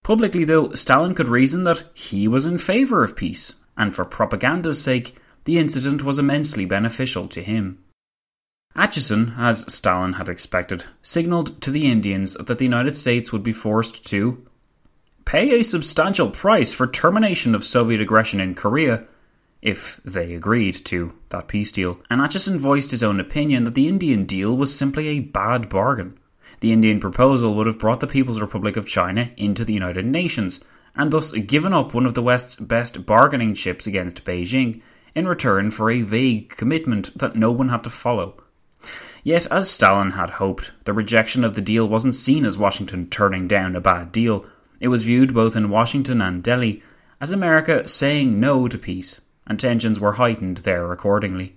Publicly, 0.03 0.43
though, 0.43 0.73
Stalin 0.73 1.15
could 1.15 1.27
reason 1.27 1.63
that 1.63 1.83
he 1.93 2.27
was 2.27 2.45
in 2.45 2.57
favour 2.57 3.03
of 3.03 3.15
peace, 3.15 3.55
and 3.81 3.95
for 3.95 4.05
propaganda's 4.05 4.79
sake, 4.79 5.15
the 5.45 5.57
incident 5.57 6.03
was 6.03 6.19
immensely 6.19 6.65
beneficial 6.65 7.27
to 7.27 7.41
him. 7.41 7.83
Acheson, 8.75 9.35
as 9.39 9.73
Stalin 9.73 10.13
had 10.13 10.29
expected, 10.29 10.85
signalled 11.01 11.59
to 11.63 11.71
the 11.71 11.91
Indians 11.91 12.35
that 12.35 12.59
the 12.59 12.63
United 12.63 12.95
States 12.95 13.31
would 13.31 13.41
be 13.41 13.51
forced 13.51 14.05
to 14.05 14.45
pay 15.25 15.59
a 15.59 15.63
substantial 15.63 16.29
price 16.29 16.71
for 16.71 16.85
termination 16.85 17.55
of 17.55 17.63
Soviet 17.63 17.99
aggression 17.99 18.39
in 18.39 18.53
Korea 18.53 19.03
if 19.63 19.99
they 20.05 20.35
agreed 20.35 20.85
to 20.85 21.13
that 21.29 21.47
peace 21.47 21.71
deal. 21.71 21.99
And 22.07 22.21
Acheson 22.21 22.59
voiced 22.59 22.91
his 22.91 23.01
own 23.01 23.19
opinion 23.19 23.63
that 23.63 23.73
the 23.73 23.87
Indian 23.87 24.25
deal 24.25 24.55
was 24.55 24.77
simply 24.77 25.07
a 25.07 25.21
bad 25.21 25.69
bargain. 25.69 26.19
The 26.59 26.71
Indian 26.71 26.99
proposal 26.99 27.55
would 27.55 27.65
have 27.65 27.79
brought 27.79 27.99
the 27.99 28.05
People's 28.05 28.41
Republic 28.41 28.77
of 28.77 28.85
China 28.85 29.31
into 29.37 29.65
the 29.65 29.73
United 29.73 30.05
Nations, 30.05 30.59
and 30.95 31.11
thus 31.11 31.31
given 31.31 31.73
up 31.73 31.93
one 31.93 32.05
of 32.05 32.13
the 32.13 32.21
West's 32.21 32.55
best 32.55 33.05
bargaining 33.05 33.53
chips 33.53 33.87
against 33.87 34.25
Beijing 34.25 34.81
in 35.15 35.27
return 35.27 35.71
for 35.71 35.89
a 35.89 36.01
vague 36.01 36.49
commitment 36.49 37.17
that 37.17 37.35
no 37.35 37.51
one 37.51 37.69
had 37.69 37.83
to 37.83 37.89
follow. 37.89 38.35
Yet, 39.23 39.47
as 39.51 39.69
Stalin 39.69 40.11
had 40.11 40.31
hoped, 40.31 40.71
the 40.85 40.93
rejection 40.93 41.43
of 41.43 41.53
the 41.53 41.61
deal 41.61 41.87
wasn't 41.87 42.15
seen 42.15 42.45
as 42.45 42.57
Washington 42.57 43.07
turning 43.07 43.47
down 43.47 43.75
a 43.75 43.81
bad 43.81 44.11
deal, 44.11 44.45
it 44.79 44.87
was 44.87 45.03
viewed 45.03 45.33
both 45.33 45.55
in 45.55 45.69
Washington 45.69 46.21
and 46.21 46.41
Delhi 46.41 46.81
as 47.19 47.31
America 47.31 47.87
saying 47.87 48.39
no 48.39 48.67
to 48.67 48.79
peace, 48.79 49.21
and 49.45 49.59
tensions 49.59 49.99
were 49.99 50.13
heightened 50.13 50.57
there 50.57 50.91
accordingly. 50.91 51.55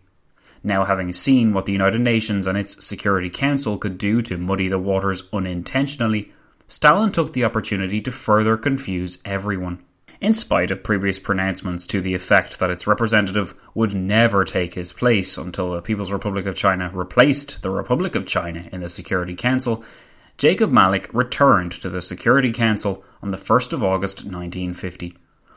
Now, 0.63 0.85
having 0.85 1.13
seen 1.13 1.55
what 1.55 1.65
the 1.65 1.73
United 1.73 2.01
Nations 2.01 2.47
and 2.47 2.57
its 2.57 2.85
Security 2.85 3.31
Council 3.31 3.79
could 3.79 3.97
do 3.97 4.21
to 4.23 4.37
muddy 4.37 4.69
the 4.69 4.79
waters 4.79 5.23
unintentionally, 5.33 6.33
Stalin 6.75 7.13
took 7.13 7.33
the 7.33 7.45
opportunity 7.45 8.01
to 8.01 8.11
further 8.11 8.57
confuse 8.57 9.19
everyone. 9.25 9.85
In 10.21 10.33
spite 10.33 10.73
of 10.73 10.83
previous 10.83 11.21
pronouncements 11.21 11.87
to 11.87 12.01
the 12.01 12.15
effect 12.15 12.59
that 12.59 12.69
its 12.69 12.89
representative 12.89 13.55
would 13.77 13.95
never 13.95 14.45
take 14.45 14.75
his 14.75 14.93
place 14.93 15.39
until 15.39 15.71
the 15.71 15.83
People's 15.83 16.11
Republic 16.11 16.47
of 16.47 16.57
China 16.57 16.91
replaced 16.93 17.63
the 17.63 17.71
Republic 17.71 18.17
of 18.17 18.27
China 18.27 18.69
in 18.73 18.81
the 18.81 18.89
Security 18.89 19.37
Council, 19.37 19.85
Jacob 20.37 20.73
Malik 20.73 21.09
returned 21.15 21.71
to 21.71 21.89
the 21.89 22.03
Security 22.03 22.51
Council 22.51 23.05
on 23.23 23.31
the 23.31 23.37
1st 23.37 23.73
of 23.73 23.85
August 23.85 24.25
1950. 24.25 25.17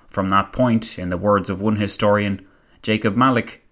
From 0.09 0.29
that 0.29 0.53
point, 0.53 0.99
in 0.99 1.09
the 1.09 1.17
words 1.17 1.49
of 1.49 1.59
one 1.59 1.77
historian, 1.77 2.45
Jacob 2.83 3.15
Malik 3.15 3.66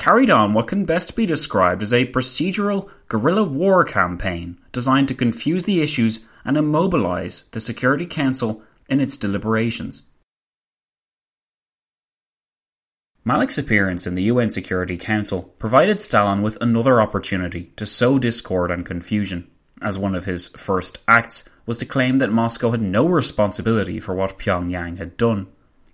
carried 0.00 0.30
on 0.30 0.54
what 0.54 0.66
can 0.66 0.86
best 0.86 1.14
be 1.14 1.26
described 1.26 1.82
as 1.82 1.92
a 1.92 2.06
procedural 2.06 2.88
guerrilla 3.08 3.44
war 3.44 3.84
campaign 3.84 4.56
designed 4.72 5.06
to 5.06 5.14
confuse 5.14 5.64
the 5.64 5.82
issues 5.82 6.24
and 6.42 6.56
immobilize 6.56 7.42
the 7.52 7.60
Security 7.60 8.06
Council 8.06 8.62
in 8.88 8.98
its 8.98 9.18
deliberations. 9.18 10.04
Malik's 13.26 13.58
appearance 13.58 14.06
in 14.06 14.14
the 14.14 14.22
UN 14.22 14.48
Security 14.48 14.96
Council 14.96 15.42
provided 15.58 16.00
Stalin 16.00 16.40
with 16.40 16.56
another 16.62 16.98
opportunity 16.98 17.64
to 17.76 17.84
sow 17.84 18.18
discord 18.18 18.70
and 18.70 18.86
confusion, 18.86 19.46
as 19.82 19.98
one 19.98 20.14
of 20.14 20.24
his 20.24 20.48
first 20.48 20.98
acts 21.08 21.44
was 21.66 21.76
to 21.76 21.84
claim 21.84 22.16
that 22.18 22.32
Moscow 22.32 22.70
had 22.70 22.80
no 22.80 23.06
responsibility 23.06 24.00
for 24.00 24.14
what 24.14 24.38
Pyongyang 24.38 24.96
had 24.96 25.18
done. 25.18 25.46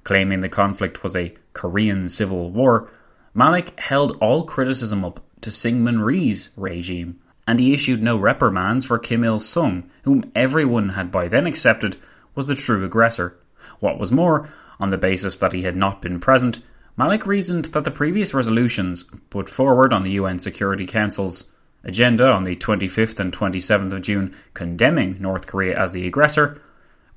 Claiming 0.05 0.42
the 0.42 0.49
conflict 0.49 1.03
was 1.03 1.16
a 1.16 1.35
Korean 1.55 2.09
civil 2.09 2.53
war, 2.53 2.88
Malik 3.37 3.79
held 3.79 4.16
all 4.22 4.44
criticism 4.44 5.05
up 5.05 5.20
to 5.42 5.51
Syngman 5.51 6.03
Rhee's 6.03 6.49
regime, 6.57 7.20
and 7.46 7.61
he 7.61 7.75
issued 7.75 8.03
no 8.03 8.16
reprimands 8.16 8.87
for 8.87 8.99
Kim 8.99 9.22
Il 9.22 9.38
sung, 9.38 9.90
whom 10.05 10.33
everyone 10.35 10.88
had 10.90 11.12
by 11.12 11.29
then 11.29 11.46
accepted 11.46 11.99
was 12.35 12.46
the 12.46 12.55
true 12.55 12.83
aggressor. 12.83 13.37
What 13.79 13.99
was 13.99 14.11
more, 14.11 14.49
on 14.81 14.88
the 14.88 14.96
basis 14.96 15.37
that 15.37 15.53
he 15.53 15.64
had 15.64 15.77
not 15.77 16.01
been 16.01 16.18
present, 16.18 16.61
Malik 16.96 17.27
reasoned 17.27 17.66
that 17.66 17.85
the 17.85 17.90
previous 17.90 18.33
resolutions 18.33 19.05
put 19.29 19.51
forward 19.51 19.92
on 19.92 20.03
the 20.03 20.12
UN 20.12 20.38
Security 20.38 20.87
Council's 20.87 21.51
agenda 21.85 22.33
on 22.33 22.44
the 22.44 22.57
25th 22.57 23.20
and 23.20 23.35
27th 23.35 23.92
of 23.92 24.01
June 24.01 24.35
condemning 24.55 25.20
North 25.20 25.46
Korea 25.46 25.79
as 25.79 25.92
the 25.92 26.07
aggressor 26.07 26.59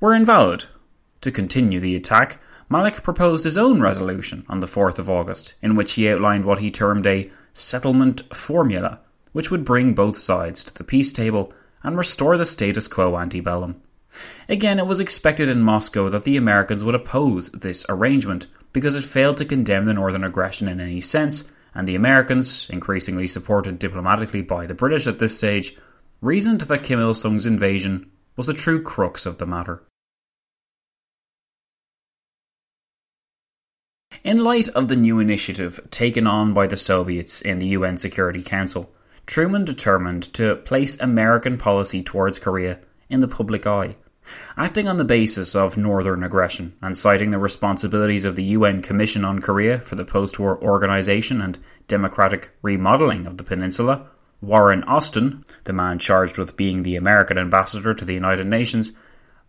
were 0.01 0.13
invalid. 0.13 0.65
To 1.21 1.32
continue 1.32 1.79
the 1.79 1.95
attack, 1.95 2.39
Malik 2.69 3.01
proposed 3.01 3.43
his 3.43 3.58
own 3.58 3.82
resolution 3.82 4.45
on 4.47 4.60
the 4.60 4.67
4th 4.67 4.99
of 4.99 5.10
August, 5.10 5.55
in 5.62 5.75
which 5.75 5.93
he 5.93 6.08
outlined 6.08 6.45
what 6.45 6.60
he 6.60 6.69
termed 6.69 7.08
a 7.08 7.29
settlement 7.53 8.21
formula, 8.34 8.99
which 9.32 9.49
would 9.49 9.65
bring 9.65 9.93
both 9.93 10.19
sides 10.19 10.63
to 10.63 10.73
the 10.75 10.84
peace 10.84 11.12
table 11.12 11.51
and 11.82 11.97
restore 11.97 12.38
the 12.38 12.45
status 12.45 12.88
quo 12.88 13.17
ante 13.17 13.39
bellum. 13.39 13.82
Again, 14.47 14.77
it 14.77 14.86
was 14.86 14.99
expected 14.99 15.49
in 15.49 15.62
Moscow 15.62 16.10
that 16.10 16.23
the 16.23 16.38
Americans 16.38 16.84
would 16.84 16.95
oppose 16.95 17.49
this 17.51 17.86
arrangement, 17.89 18.45
because 18.71 18.95
it 18.95 19.03
failed 19.03 19.38
to 19.38 19.45
condemn 19.45 19.86
the 19.86 19.93
northern 19.93 20.23
aggression 20.23 20.67
in 20.67 20.79
any 20.79 21.01
sense, 21.01 21.51
and 21.73 21.88
the 21.88 21.95
Americans, 21.95 22.69
increasingly 22.69 23.27
supported 23.27 23.79
diplomatically 23.79 24.43
by 24.43 24.67
the 24.67 24.73
British 24.75 25.08
at 25.08 25.17
this 25.17 25.38
stage, 25.38 25.75
reasoned 26.21 26.62
that 26.62 26.84
Kim 26.84 26.99
Il 26.99 27.13
sung's 27.15 27.45
invasion 27.45 28.12
was 28.36 28.47
the 28.47 28.53
true 28.53 28.82
crux 28.82 29.25
of 29.25 29.39
the 29.39 29.45
matter. 29.45 29.82
In 34.23 34.43
light 34.43 34.67
of 34.69 34.88
the 34.88 34.95
new 34.95 35.19
initiative 35.19 35.79
taken 35.91 36.27
on 36.27 36.53
by 36.53 36.67
the 36.67 36.77
Soviets 36.77 37.41
in 37.41 37.60
the 37.60 37.67
UN 37.67 37.97
Security 37.97 38.41
Council, 38.41 38.91
Truman 39.25 39.65
determined 39.65 40.34
to 40.34 40.55
place 40.58 40.99
American 40.99 41.58
policy 41.58 42.03
towards 42.03 42.39
Korea 42.39 42.79
in 43.10 43.21
the 43.21 43.27
public 43.27 43.65
eye 43.65 43.95
acting 44.58 44.88
on 44.88 44.97
the 44.97 45.05
basis 45.05 45.55
of 45.55 45.77
northern 45.77 46.23
aggression 46.23 46.73
and 46.82 46.95
citing 46.95 47.32
the 47.32 47.38
responsibilities 47.38 48.25
of 48.25 48.36
the 48.36 48.43
UN 48.43 48.82
Commission 48.82 49.25
on 49.25 49.39
Korea 49.39 49.79
for 49.79 49.95
the 49.95 50.05
post 50.05 50.38
war 50.38 50.62
organisation 50.62 51.41
and 51.41 51.58
democratic 51.88 52.51
remodelling 52.62 53.25
of 53.25 53.38
the 53.38 53.43
peninsula, 53.43 54.08
Warren 54.41 54.84
Austin, 54.84 55.43
the 55.63 55.73
man 55.73 55.99
charged 55.99 56.38
with 56.38 56.58
being 56.58 56.84
the 56.84 56.95
American 56.95 57.38
ambassador 57.38 57.93
to 57.93 58.05
the 58.05 58.13
United 58.13 58.47
Nations, 58.47 58.93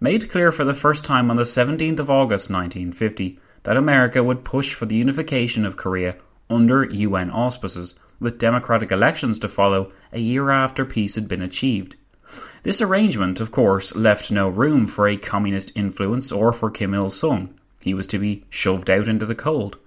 made 0.00 0.30
clear 0.30 0.50
for 0.50 0.64
the 0.64 0.72
first 0.72 1.04
time 1.04 1.30
on 1.30 1.36
the 1.36 1.42
17th 1.42 1.98
of 1.98 2.10
August 2.10 2.50
1950 2.50 3.38
that 3.62 3.76
America 3.76 4.22
would 4.22 4.44
push 4.44 4.74
for 4.74 4.86
the 4.86 4.96
unification 4.96 5.64
of 5.64 5.76
Korea 5.76 6.16
under 6.48 6.84
UN 6.84 7.30
auspices, 7.30 7.94
with 8.18 8.38
democratic 8.38 8.92
elections 8.92 9.38
to 9.38 9.48
follow 9.48 9.92
a 10.12 10.20
year 10.20 10.50
after 10.50 10.84
peace 10.84 11.14
had 11.14 11.28
been 11.28 11.42
achieved. 11.42 11.96
This 12.62 12.82
arrangement, 12.82 13.40
of 13.40 13.50
course, 13.50 13.96
left 13.96 14.30
no 14.30 14.48
room 14.48 14.86
for 14.86 15.08
a 15.08 15.16
communist 15.16 15.72
influence 15.74 16.30
or 16.30 16.52
for 16.52 16.70
Kim 16.70 16.94
Il 16.94 17.10
sung. 17.10 17.54
He 17.82 17.94
was 17.94 18.06
to 18.08 18.18
be 18.18 18.44
shoved 18.50 18.90
out 18.90 19.08
into 19.08 19.24
the 19.24 19.34
cold. 19.34 19.78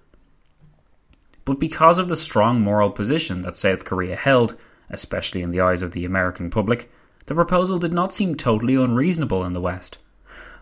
But 1.46 1.60
because 1.60 2.00
of 2.00 2.08
the 2.08 2.16
strong 2.16 2.62
moral 2.62 2.90
position 2.90 3.42
that 3.42 3.56
South 3.56 3.86
Korea 3.86 4.16
held, 4.16 4.56
especially 4.90 5.42
in 5.42 5.52
the 5.52 5.62
eyes 5.62 5.84
of 5.84 5.92
the 5.92 6.06
American 6.06 6.50
public, 6.50 6.92
the 7.26 7.36
proposal 7.36 7.78
did 7.78 7.94
not 7.94 8.14
seem 8.14 8.36
totally 8.36 8.76
unreasonable 8.76 9.46
in 9.46 9.54
the 9.54 9.62
West. 9.62 9.98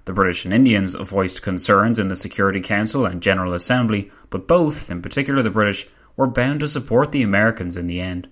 The 0.05 0.13
British 0.13 0.45
and 0.45 0.53
Indians 0.53 0.95
voiced 0.95 1.41
concerns 1.41 1.99
in 1.99 2.07
the 2.07 2.15
Security 2.15 2.59
Council 2.59 3.05
and 3.05 3.21
General 3.21 3.53
Assembly, 3.53 4.11
but 4.29 4.47
both, 4.47 4.89
in 4.89 5.01
particular 5.01 5.41
the 5.41 5.51
British, 5.51 5.87
were 6.17 6.27
bound 6.27 6.59
to 6.61 6.67
support 6.67 7.11
the 7.11 7.21
Americans 7.21 7.77
in 7.77 7.87
the 7.87 8.01
end. 8.01 8.29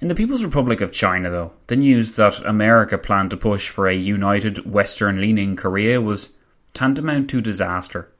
In 0.00 0.08
the 0.08 0.14
People's 0.14 0.42
Republic 0.42 0.80
of 0.80 0.90
China, 0.90 1.30
though, 1.30 1.52
the 1.68 1.76
news 1.76 2.16
that 2.16 2.44
America 2.44 2.98
planned 2.98 3.30
to 3.30 3.36
push 3.36 3.68
for 3.68 3.86
a 3.86 3.94
united 3.94 4.66
Western 4.66 5.20
leaning 5.20 5.54
Korea 5.54 6.00
was 6.00 6.36
tantamount 6.74 7.30
to 7.30 7.40
disaster. 7.40 8.10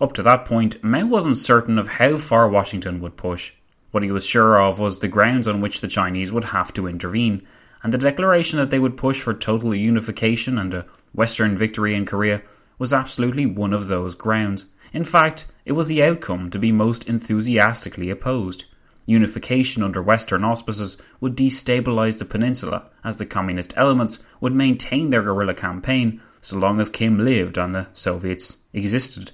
Up 0.00 0.12
to 0.14 0.22
that 0.22 0.44
point, 0.44 0.82
Mao 0.82 1.06
wasn't 1.06 1.36
certain 1.36 1.78
of 1.78 1.88
how 1.88 2.16
far 2.16 2.48
Washington 2.48 3.00
would 3.00 3.16
push. 3.16 3.52
What 3.90 4.02
he 4.02 4.10
was 4.10 4.26
sure 4.26 4.60
of 4.60 4.78
was 4.78 4.98
the 4.98 5.08
grounds 5.08 5.46
on 5.46 5.60
which 5.60 5.80
the 5.80 5.88
Chinese 5.88 6.32
would 6.32 6.44
have 6.44 6.72
to 6.74 6.86
intervene, 6.86 7.46
and 7.82 7.92
the 7.92 7.98
declaration 7.98 8.58
that 8.58 8.70
they 8.70 8.78
would 8.78 8.96
push 8.96 9.20
for 9.20 9.34
total 9.34 9.74
unification 9.74 10.58
and 10.58 10.74
a 10.74 10.86
Western 11.12 11.56
victory 11.56 11.94
in 11.94 12.06
Korea 12.06 12.42
was 12.78 12.92
absolutely 12.92 13.46
one 13.46 13.72
of 13.72 13.88
those 13.88 14.14
grounds. 14.14 14.66
In 14.92 15.04
fact, 15.04 15.46
it 15.64 15.72
was 15.72 15.86
the 15.86 16.02
outcome 16.02 16.50
to 16.50 16.58
be 16.58 16.72
most 16.72 17.06
enthusiastically 17.08 18.10
opposed 18.10 18.64
unification 19.08 19.82
under 19.82 20.02
Western 20.02 20.44
auspices 20.44 20.98
would 21.18 21.34
destabilise 21.34 22.18
the 22.18 22.26
peninsula, 22.26 22.84
as 23.02 23.16
the 23.16 23.24
communist 23.24 23.72
elements 23.74 24.22
would 24.38 24.54
maintain 24.54 25.08
their 25.08 25.22
guerrilla 25.22 25.54
campaign 25.54 26.20
so 26.42 26.58
long 26.58 26.78
as 26.78 26.90
Kim 26.90 27.24
lived 27.24 27.56
and 27.56 27.74
the 27.74 27.88
Soviets 27.94 28.58
existed. 28.74 29.32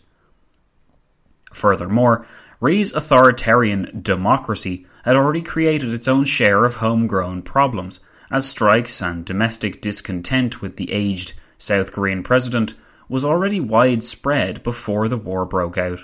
Furthermore, 1.52 2.24
Rhee's 2.60 2.92
authoritarian 2.92 4.00
democracy 4.00 4.86
had 5.04 5.16
already 5.16 5.42
created 5.42 5.92
its 5.92 6.06
own 6.06 6.24
share 6.24 6.64
of 6.64 6.76
homegrown 6.76 7.42
problems, 7.42 8.00
as 8.34 8.48
strikes 8.48 9.00
and 9.00 9.24
domestic 9.24 9.80
discontent 9.80 10.60
with 10.60 10.76
the 10.76 10.90
aged 10.90 11.34
South 11.56 11.92
Korean 11.92 12.20
president 12.20 12.74
was 13.08 13.24
already 13.24 13.60
widespread 13.60 14.60
before 14.64 15.06
the 15.06 15.16
war 15.16 15.46
broke 15.46 15.78
out. 15.78 16.00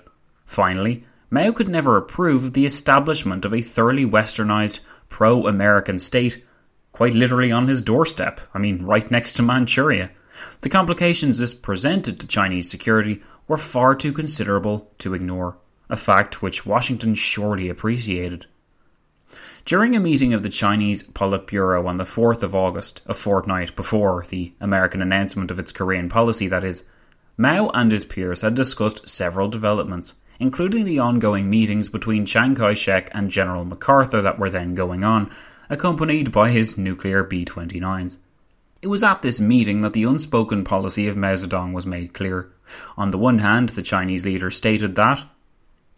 Finally, 0.47 1.05
Mao 1.29 1.51
could 1.51 1.69
never 1.69 1.97
approve 1.97 2.45
of 2.45 2.53
the 2.53 2.64
establishment 2.64 3.45
of 3.45 3.53
a 3.53 3.61
thoroughly 3.61 4.07
westernised, 4.07 4.79
pro 5.09 5.49
American 5.49 5.99
state, 5.99 6.45
quite 6.93 7.14
literally 7.14 7.51
on 7.51 7.66
his 7.66 7.83
doorstep, 7.83 8.40
I 8.55 8.59
mean, 8.59 8.85
right 8.85 9.11
next 9.11 9.33
to 9.33 9.43
Manchuria. 9.43 10.12
The 10.61 10.69
complications 10.69 11.40
this 11.40 11.53
presented 11.53 12.21
to 12.21 12.29
Chinese 12.29 12.71
security 12.71 13.25
were 13.49 13.57
far 13.57 13.97
too 13.97 14.12
considerable 14.12 14.93
to 14.99 15.14
ignore, 15.14 15.59
a 15.88 15.97
fact 15.97 16.43
which 16.43 16.64
Washington 16.64 17.16
surely 17.16 17.69
appreciated. 17.69 18.47
During 19.70 19.94
a 19.94 20.00
meeting 20.00 20.35
of 20.35 20.42
the 20.42 20.48
Chinese 20.48 21.04
Politburo 21.04 21.87
on 21.87 21.96
the 21.96 22.02
4th 22.02 22.42
of 22.42 22.56
August, 22.56 23.02
a 23.06 23.14
fortnight 23.14 23.76
before 23.76 24.24
the 24.28 24.52
American 24.61 25.00
announcement 25.00 25.48
of 25.48 25.61
its 25.61 25.70
Korean 25.70 26.09
policy, 26.09 26.48
that 26.48 26.64
is, 26.64 26.85
Mao 27.37 27.68
and 27.68 27.92
his 27.92 28.04
peers 28.04 28.42
had 28.42 28.56
discussed 28.56 29.09
several 29.09 29.46
developments, 29.48 30.16
including 30.40 30.85
the 30.85 30.98
ongoing 30.98 31.48
meetings 31.48 31.88
between 31.88 32.26
Chiang 32.26 32.56
Kai 32.56 32.74
shek 32.74 33.11
and 33.14 33.30
General 33.30 33.64
MacArthur 33.64 34.20
that 34.20 34.40
were 34.40 34.50
then 34.50 34.74
going 34.74 35.04
on, 35.04 35.30
accompanied 35.68 36.33
by 36.33 36.50
his 36.50 36.76
nuclear 36.76 37.22
B 37.22 37.44
29s. 37.44 38.18
It 38.83 38.88
was 38.88 39.04
at 39.04 39.22
this 39.22 39.40
meeting 39.40 39.83
that 39.83 39.92
the 39.92 40.02
unspoken 40.02 40.64
policy 40.64 41.06
of 41.06 41.16
Mao 41.16 41.35
Zedong 41.35 41.74
was 41.74 41.87
made 41.87 42.12
clear. 42.12 42.50
On 42.96 43.12
the 43.12 43.18
one 43.18 43.38
hand, 43.38 43.68
the 43.68 43.83
Chinese 43.83 44.26
leader 44.26 44.50
stated 44.50 44.96
that 44.96 45.24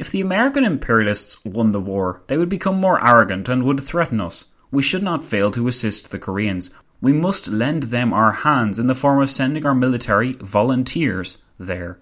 if 0.03 0.11
the 0.11 0.21
American 0.21 0.65
imperialists 0.65 1.45
won 1.45 1.71
the 1.71 1.81
war, 1.81 2.25
they 2.27 2.37
would 2.37 2.49
become 2.49 2.75
more 2.75 3.01
arrogant 3.07 3.49
and 3.49 3.62
would 3.62 3.81
threaten 3.81 4.21
us. 4.21 4.47
We 4.73 4.83
should 4.83 5.05
not 5.05 5.23
fail 5.23 5.53
to 5.53 5.69
assist 5.69 6.11
the 6.11 6.19
Koreans. 6.19 6.71
We 7.01 7.12
must 7.12 7.47
lend 7.47 7.85
them 7.85 8.12
our 8.12 8.33
hands 8.33 8.81
in 8.81 8.88
the 8.88 8.97
form 8.97 9.23
of 9.23 9.31
sending 9.31 9.65
our 9.65 9.77
military 9.77 10.33
volunteers 10.33 11.45
there. 11.57 12.01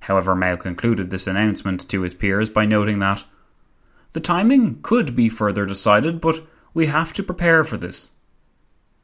However, 0.00 0.34
Mao 0.34 0.56
concluded 0.56 1.10
this 1.10 1.26
announcement 1.26 1.86
to 1.90 2.00
his 2.00 2.14
peers 2.14 2.48
by 2.48 2.64
noting 2.64 3.00
that 3.00 3.22
the 4.12 4.20
timing 4.20 4.80
could 4.80 5.14
be 5.14 5.28
further 5.28 5.66
decided, 5.66 6.22
but 6.22 6.42
we 6.72 6.86
have 6.86 7.12
to 7.12 7.22
prepare 7.22 7.64
for 7.64 7.76
this. 7.76 8.08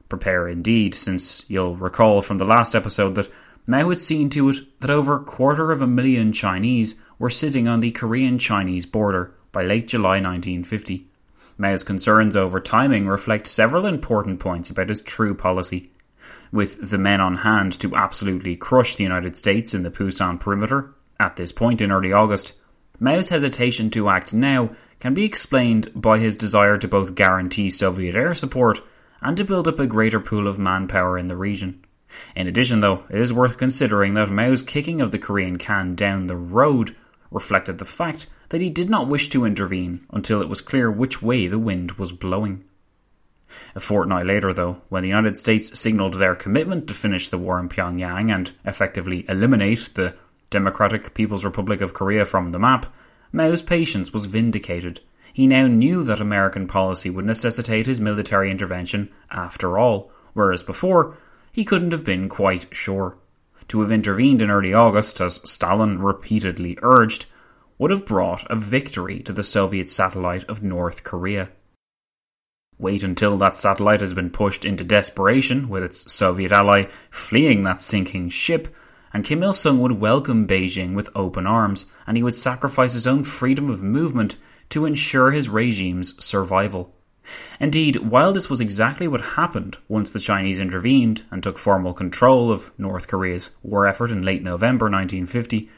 Prepare 0.08 0.48
indeed, 0.48 0.94
since 0.94 1.44
you'll 1.48 1.76
recall 1.76 2.22
from 2.22 2.38
the 2.38 2.46
last 2.46 2.74
episode 2.74 3.14
that 3.16 3.30
Mao 3.66 3.90
had 3.90 3.98
seen 3.98 4.30
to 4.30 4.48
it 4.48 4.80
that 4.80 4.88
over 4.88 5.16
a 5.16 5.24
quarter 5.24 5.70
of 5.70 5.82
a 5.82 5.86
million 5.86 6.32
Chinese 6.32 6.94
were 7.18 7.30
sitting 7.30 7.68
on 7.68 7.80
the 7.80 7.90
Korean 7.90 8.38
Chinese 8.38 8.86
border 8.86 9.34
by 9.52 9.62
late 9.62 9.88
July 9.88 10.20
1950. 10.20 11.06
Mao's 11.56 11.84
concerns 11.84 12.34
over 12.34 12.60
timing 12.60 13.06
reflect 13.06 13.46
several 13.46 13.86
important 13.86 14.40
points 14.40 14.70
about 14.70 14.88
his 14.88 15.00
true 15.00 15.34
policy 15.34 15.90
with 16.52 16.90
the 16.90 16.98
men 16.98 17.20
on 17.20 17.38
hand 17.38 17.78
to 17.80 17.94
absolutely 17.94 18.56
crush 18.56 18.96
the 18.96 19.02
United 19.02 19.36
States 19.36 19.74
in 19.74 19.82
the 19.82 19.90
Pusan 19.90 20.38
perimeter 20.38 20.94
at 21.18 21.36
this 21.36 21.52
point 21.52 21.80
in 21.80 21.92
early 21.92 22.12
August, 22.12 22.52
Mao's 23.00 23.28
hesitation 23.28 23.90
to 23.90 24.08
act 24.08 24.32
now 24.32 24.70
can 25.00 25.14
be 25.14 25.24
explained 25.24 25.90
by 25.94 26.18
his 26.18 26.36
desire 26.36 26.78
to 26.78 26.88
both 26.88 27.14
guarantee 27.14 27.70
Soviet 27.70 28.14
air 28.14 28.34
support 28.34 28.80
and 29.20 29.36
to 29.36 29.44
build 29.44 29.66
up 29.66 29.78
a 29.78 29.86
greater 29.86 30.20
pool 30.20 30.46
of 30.46 30.58
manpower 30.58 31.18
in 31.18 31.28
the 31.28 31.36
region. 31.36 31.84
In 32.36 32.46
addition, 32.46 32.80
though, 32.80 33.02
it 33.10 33.18
is 33.20 33.32
worth 33.32 33.58
considering 33.58 34.14
that 34.14 34.30
Mao's 34.30 34.62
kicking 34.62 35.00
of 35.00 35.10
the 35.10 35.18
Korean 35.18 35.58
can 35.58 35.94
down 35.94 36.26
the 36.26 36.36
road 36.36 36.94
reflected 37.30 37.78
the 37.78 37.84
fact 37.84 38.26
that 38.50 38.60
he 38.60 38.70
did 38.70 38.88
not 38.88 39.08
wish 39.08 39.28
to 39.28 39.44
intervene 39.44 40.06
until 40.10 40.40
it 40.40 40.48
was 40.48 40.60
clear 40.60 40.90
which 40.90 41.22
way 41.22 41.46
the 41.46 41.58
wind 41.58 41.92
was 41.92 42.12
blowing. 42.12 42.64
A 43.74 43.80
fortnight 43.80 44.26
later, 44.26 44.52
though, 44.52 44.80
when 44.88 45.02
the 45.02 45.08
United 45.08 45.36
States 45.36 45.78
signalled 45.78 46.14
their 46.14 46.34
commitment 46.34 46.88
to 46.88 46.94
finish 46.94 47.28
the 47.28 47.38
war 47.38 47.60
in 47.60 47.68
Pyongyang 47.68 48.34
and 48.34 48.52
effectively 48.64 49.24
eliminate 49.28 49.90
the 49.94 50.14
Democratic 50.50 51.14
People's 51.14 51.44
Republic 51.44 51.80
of 51.80 51.94
Korea 51.94 52.24
from 52.24 52.50
the 52.50 52.58
map, 52.58 52.86
Mao's 53.32 53.62
patience 53.62 54.12
was 54.12 54.26
vindicated. 54.26 55.00
He 55.32 55.46
now 55.46 55.66
knew 55.66 56.04
that 56.04 56.20
American 56.20 56.66
policy 56.68 57.10
would 57.10 57.24
necessitate 57.24 57.86
his 57.86 58.00
military 58.00 58.50
intervention 58.50 59.10
after 59.30 59.76
all, 59.76 60.10
whereas 60.32 60.62
before, 60.62 61.16
he 61.50 61.64
couldn't 61.64 61.92
have 61.92 62.04
been 62.04 62.28
quite 62.28 62.66
sure. 62.74 63.16
To 63.68 63.80
have 63.80 63.90
intervened 63.90 64.42
in 64.42 64.50
early 64.50 64.74
August, 64.74 65.20
as 65.20 65.40
Stalin 65.48 65.98
repeatedly 65.98 66.78
urged, 66.82 67.26
would 67.78 67.90
have 67.90 68.06
brought 68.06 68.48
a 68.50 68.56
victory 68.56 69.20
to 69.20 69.32
the 69.32 69.42
Soviet 69.42 69.88
satellite 69.88 70.44
of 70.44 70.62
North 70.62 71.02
Korea. 71.02 71.50
Wait 72.78 73.02
until 73.02 73.36
that 73.38 73.56
satellite 73.56 74.00
has 74.00 74.14
been 74.14 74.30
pushed 74.30 74.64
into 74.64 74.84
desperation, 74.84 75.68
with 75.68 75.82
its 75.82 76.12
Soviet 76.12 76.52
ally 76.52 76.86
fleeing 77.10 77.62
that 77.62 77.80
sinking 77.80 78.28
ship, 78.28 78.74
and 79.12 79.24
Kim 79.24 79.42
Il 79.42 79.52
sung 79.52 79.80
would 79.80 79.92
welcome 79.92 80.46
Beijing 80.46 80.94
with 80.94 81.08
open 81.14 81.46
arms, 81.46 81.86
and 82.06 82.16
he 82.16 82.22
would 82.22 82.34
sacrifice 82.34 82.92
his 82.92 83.06
own 83.06 83.24
freedom 83.24 83.70
of 83.70 83.82
movement 83.82 84.36
to 84.70 84.86
ensure 84.86 85.30
his 85.30 85.48
regime's 85.48 86.22
survival. 86.22 86.93
Indeed, 87.60 87.96
while 87.96 88.32
this 88.32 88.50
was 88.50 88.60
exactly 88.60 89.08
what 89.08 89.20
happened 89.20 89.78
once 89.88 90.10
the 90.10 90.18
Chinese 90.18 90.60
intervened 90.60 91.24
and 91.30 91.42
took 91.42 91.58
formal 91.58 91.94
control 91.94 92.50
of 92.50 92.72
North 92.78 93.08
Korea's 93.08 93.50
war 93.62 93.86
effort 93.86 94.10
in 94.10 94.22
late 94.22 94.42
November 94.42 94.86
1950, 94.86 95.68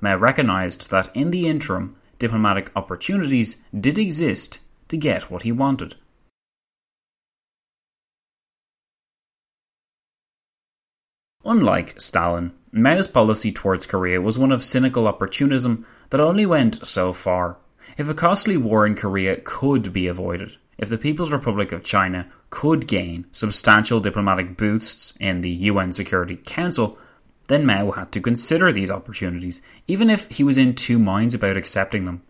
Mao 0.00 0.16
recognized 0.16 0.90
that 0.90 1.10
in 1.14 1.30
the 1.30 1.46
interim, 1.46 1.96
diplomatic 2.18 2.70
opportunities 2.76 3.58
did 3.78 3.98
exist 3.98 4.60
to 4.88 4.96
get 4.96 5.30
what 5.30 5.42
he 5.42 5.52
wanted. 5.52 5.94
Unlike 11.44 12.00
Stalin, 12.00 12.52
Mao's 12.72 13.06
policy 13.06 13.52
towards 13.52 13.84
Korea 13.84 14.20
was 14.20 14.38
one 14.38 14.50
of 14.50 14.64
cynical 14.64 15.06
opportunism 15.06 15.84
that 16.08 16.20
only 16.20 16.46
went 16.46 16.86
so 16.86 17.12
far. 17.12 17.58
If 17.98 18.08
a 18.08 18.14
costly 18.14 18.56
war 18.56 18.86
in 18.86 18.94
Korea 18.94 19.36
could 19.36 19.92
be 19.92 20.06
avoided, 20.06 20.56
if 20.78 20.88
the 20.88 20.98
People's 20.98 21.32
Republic 21.32 21.72
of 21.72 21.84
China 21.84 22.30
could 22.50 22.86
gain 22.86 23.26
substantial 23.32 24.00
diplomatic 24.00 24.56
boosts 24.56 25.14
in 25.20 25.40
the 25.40 25.50
UN 25.50 25.92
Security 25.92 26.36
Council, 26.36 26.98
then 27.48 27.66
Mao 27.66 27.90
had 27.90 28.12
to 28.12 28.20
consider 28.20 28.72
these 28.72 28.90
opportunities, 28.90 29.60
even 29.86 30.08
if 30.10 30.30
he 30.30 30.44
was 30.44 30.58
in 30.58 30.74
two 30.74 30.98
minds 30.98 31.34
about 31.34 31.56
accepting 31.56 32.04
them. 32.04 32.22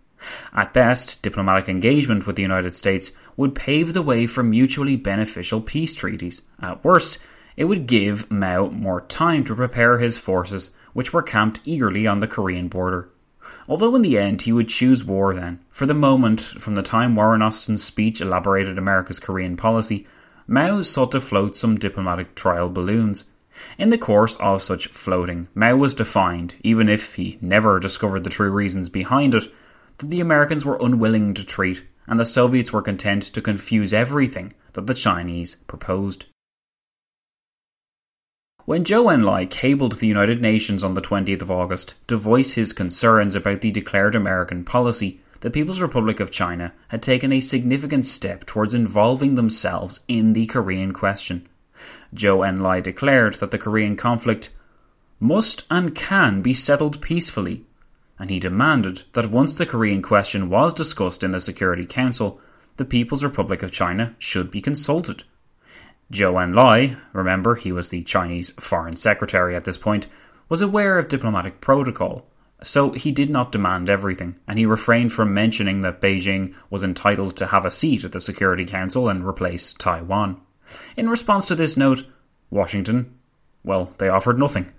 At 0.55 0.73
best, 0.73 1.23
diplomatic 1.23 1.69
engagement 1.69 2.27
with 2.27 2.37
the 2.37 2.43
United 2.43 2.75
States 2.75 3.13
would 3.37 3.55
pave 3.55 3.93
the 3.93 4.03
way 4.03 4.27
for 4.27 4.43
mutually 4.43 4.97
beneficial 4.97 5.61
peace 5.61 5.95
treaties. 5.95 6.43
At 6.61 6.83
worst, 6.83 7.19
it 7.57 7.65
would 7.65 7.87
give 7.87 8.31
Mao 8.31 8.69
more 8.71 9.03
time 9.03 9.45
to 9.45 9.55
prepare 9.55 9.99
his 9.99 10.19
forces, 10.19 10.75
which 10.93 11.13
were 11.13 11.23
camped 11.23 11.61
eagerly 11.65 12.07
on 12.07 12.21
the 12.21 12.27
Korean 12.27 12.69
border. 12.69 13.09
Although 13.69 13.95
in 13.97 14.03
the 14.03 14.19
end 14.19 14.43
he 14.43 14.53
would 14.53 14.69
choose 14.69 15.05
war 15.05 15.35
then, 15.35 15.61
for 15.71 15.87
the 15.87 15.95
moment, 15.95 16.41
from 16.41 16.75
the 16.75 16.83
time 16.83 17.17
Warren 17.17 17.43
Austin's 17.43 17.83
speech 17.83 18.21
elaborated 18.21 18.79
America's 18.79 19.19
Korean 19.19 19.57
policy, 19.57 20.07
Mao 20.47 20.83
sought 20.83 21.13
to 21.13 21.21
float 21.21 21.57
some 21.57 21.79
diplomatic 21.79 22.35
trial 22.35 22.69
balloons. 22.69 23.25
In 23.79 23.91
the 23.91 23.99
course 23.99 24.37
of 24.37 24.61
such 24.61 24.89
floating, 24.89 25.49
Mao 25.55 25.77
was 25.77 25.95
defined, 25.95 26.57
even 26.63 26.89
if 26.89 27.15
he 27.15 27.39
never 27.41 27.79
discovered 27.81 28.25
the 28.25 28.31
true 28.31 28.51
reasons 28.51 28.89
behind 28.89 29.35
it, 29.35 29.51
that 29.99 30.11
the 30.11 30.21
Americans 30.21 30.65
were 30.65 30.79
unwilling 30.81 31.35
to 31.35 31.45
treat, 31.45 31.85
and 32.07 32.19
the 32.19 32.25
Soviets 32.25 32.73
were 32.73 32.83
content 32.83 33.23
to 33.23 33.41
confuse 33.41 33.95
everything 33.95 34.53
that 34.73 34.87
the 34.87 34.95
Chinese 34.95 35.57
proposed. 35.67 36.27
When 38.67 38.83
Zhou 38.83 39.13
Enlai 39.13 39.51
cabled 39.51 39.97
the 39.97 40.07
United 40.07 40.41
Nations 40.41 40.83
on 40.83 40.95
the 40.95 41.03
20th 41.03 41.43
of 41.43 41.51
August 41.51 41.97
to 42.09 42.17
voice 42.17 42.53
his 42.53 42.73
concerns 42.73 43.35
about 43.35 43.61
the 43.61 43.71
declared 43.71 44.15
American 44.15 44.65
policy, 44.65 45.21
the 45.41 45.51
People's 45.51 45.83
Republic 45.83 46.19
of 46.19 46.31
China 46.31 46.73
had 46.89 47.03
taken 47.03 47.31
a 47.31 47.41
significant 47.41 48.07
step 48.07 48.47
towards 48.47 48.73
involving 48.73 49.35
themselves 49.35 50.01
in 50.09 50.33
the 50.33 50.47
Korean 50.47 50.95
question. 50.95 51.47
Zhou 52.15 52.39
Enlai 52.39 52.83
declared 52.83 53.35
that 53.35 53.51
the 53.51 53.59
Korean 53.59 53.97
conflict 53.97 54.49
must 55.21 55.67
and 55.71 55.95
can 55.95 56.41
be 56.41 56.55
settled 56.55 57.03
peacefully, 57.03 57.67
and 58.19 58.31
he 58.31 58.39
demanded 58.39 59.03
that 59.13 59.31
once 59.31 59.55
the 59.55 59.67
Korean 59.67 60.01
question 60.01 60.49
was 60.49 60.73
discussed 60.73 61.23
in 61.23 61.33
the 61.33 61.41
Security 61.41 61.85
Council, 61.85 62.41
the 62.79 62.87
People's 62.87 63.23
Republic 63.23 63.63
of 63.63 63.71
China 63.71 64.15
should 64.19 64.51
be 64.51 64.63
consulted. 64.63 65.25
Zhou 66.13 66.35
Enlai, 66.35 66.99
remember 67.13 67.55
he 67.55 67.73
was 67.73 67.89
the 67.89 68.03
Chinese 68.03 68.51
foreign 68.53 68.97
secretary 68.97 69.57
at 69.57 69.65
this 69.65 69.79
point, 69.79 70.07
was 70.49 70.63
aware 70.63 70.99
of 70.99 71.09
diplomatic 71.09 71.61
protocol, 71.61 72.27
so 72.63 72.93
he 72.93 73.11
did 73.11 73.31
not 73.31 73.53
demand 73.53 73.91
everything, 73.91 74.39
and 74.47 74.59
he 74.59 74.67
refrained 74.67 75.13
from 75.13 75.35
mentioning 75.35 75.81
that 75.81 76.01
Beijing 76.01 76.55
was 76.71 76.85
entitled 76.85 77.37
to 77.37 77.47
have 77.47 77.65
a 77.65 77.71
seat 77.71 78.05
at 78.05 78.13
the 78.13 78.21
Security 78.21 78.65
Council 78.65 79.09
and 79.09 79.27
replace 79.27 79.73
Taiwan. 79.73 80.41
In 80.97 81.09
response 81.09 81.47
to 81.47 81.55
this 81.55 81.77
note, 81.77 82.05
Washington, 82.51 83.15
well, 83.65 83.93
they 83.99 84.09
offered 84.09 84.39
nothing. 84.39 84.73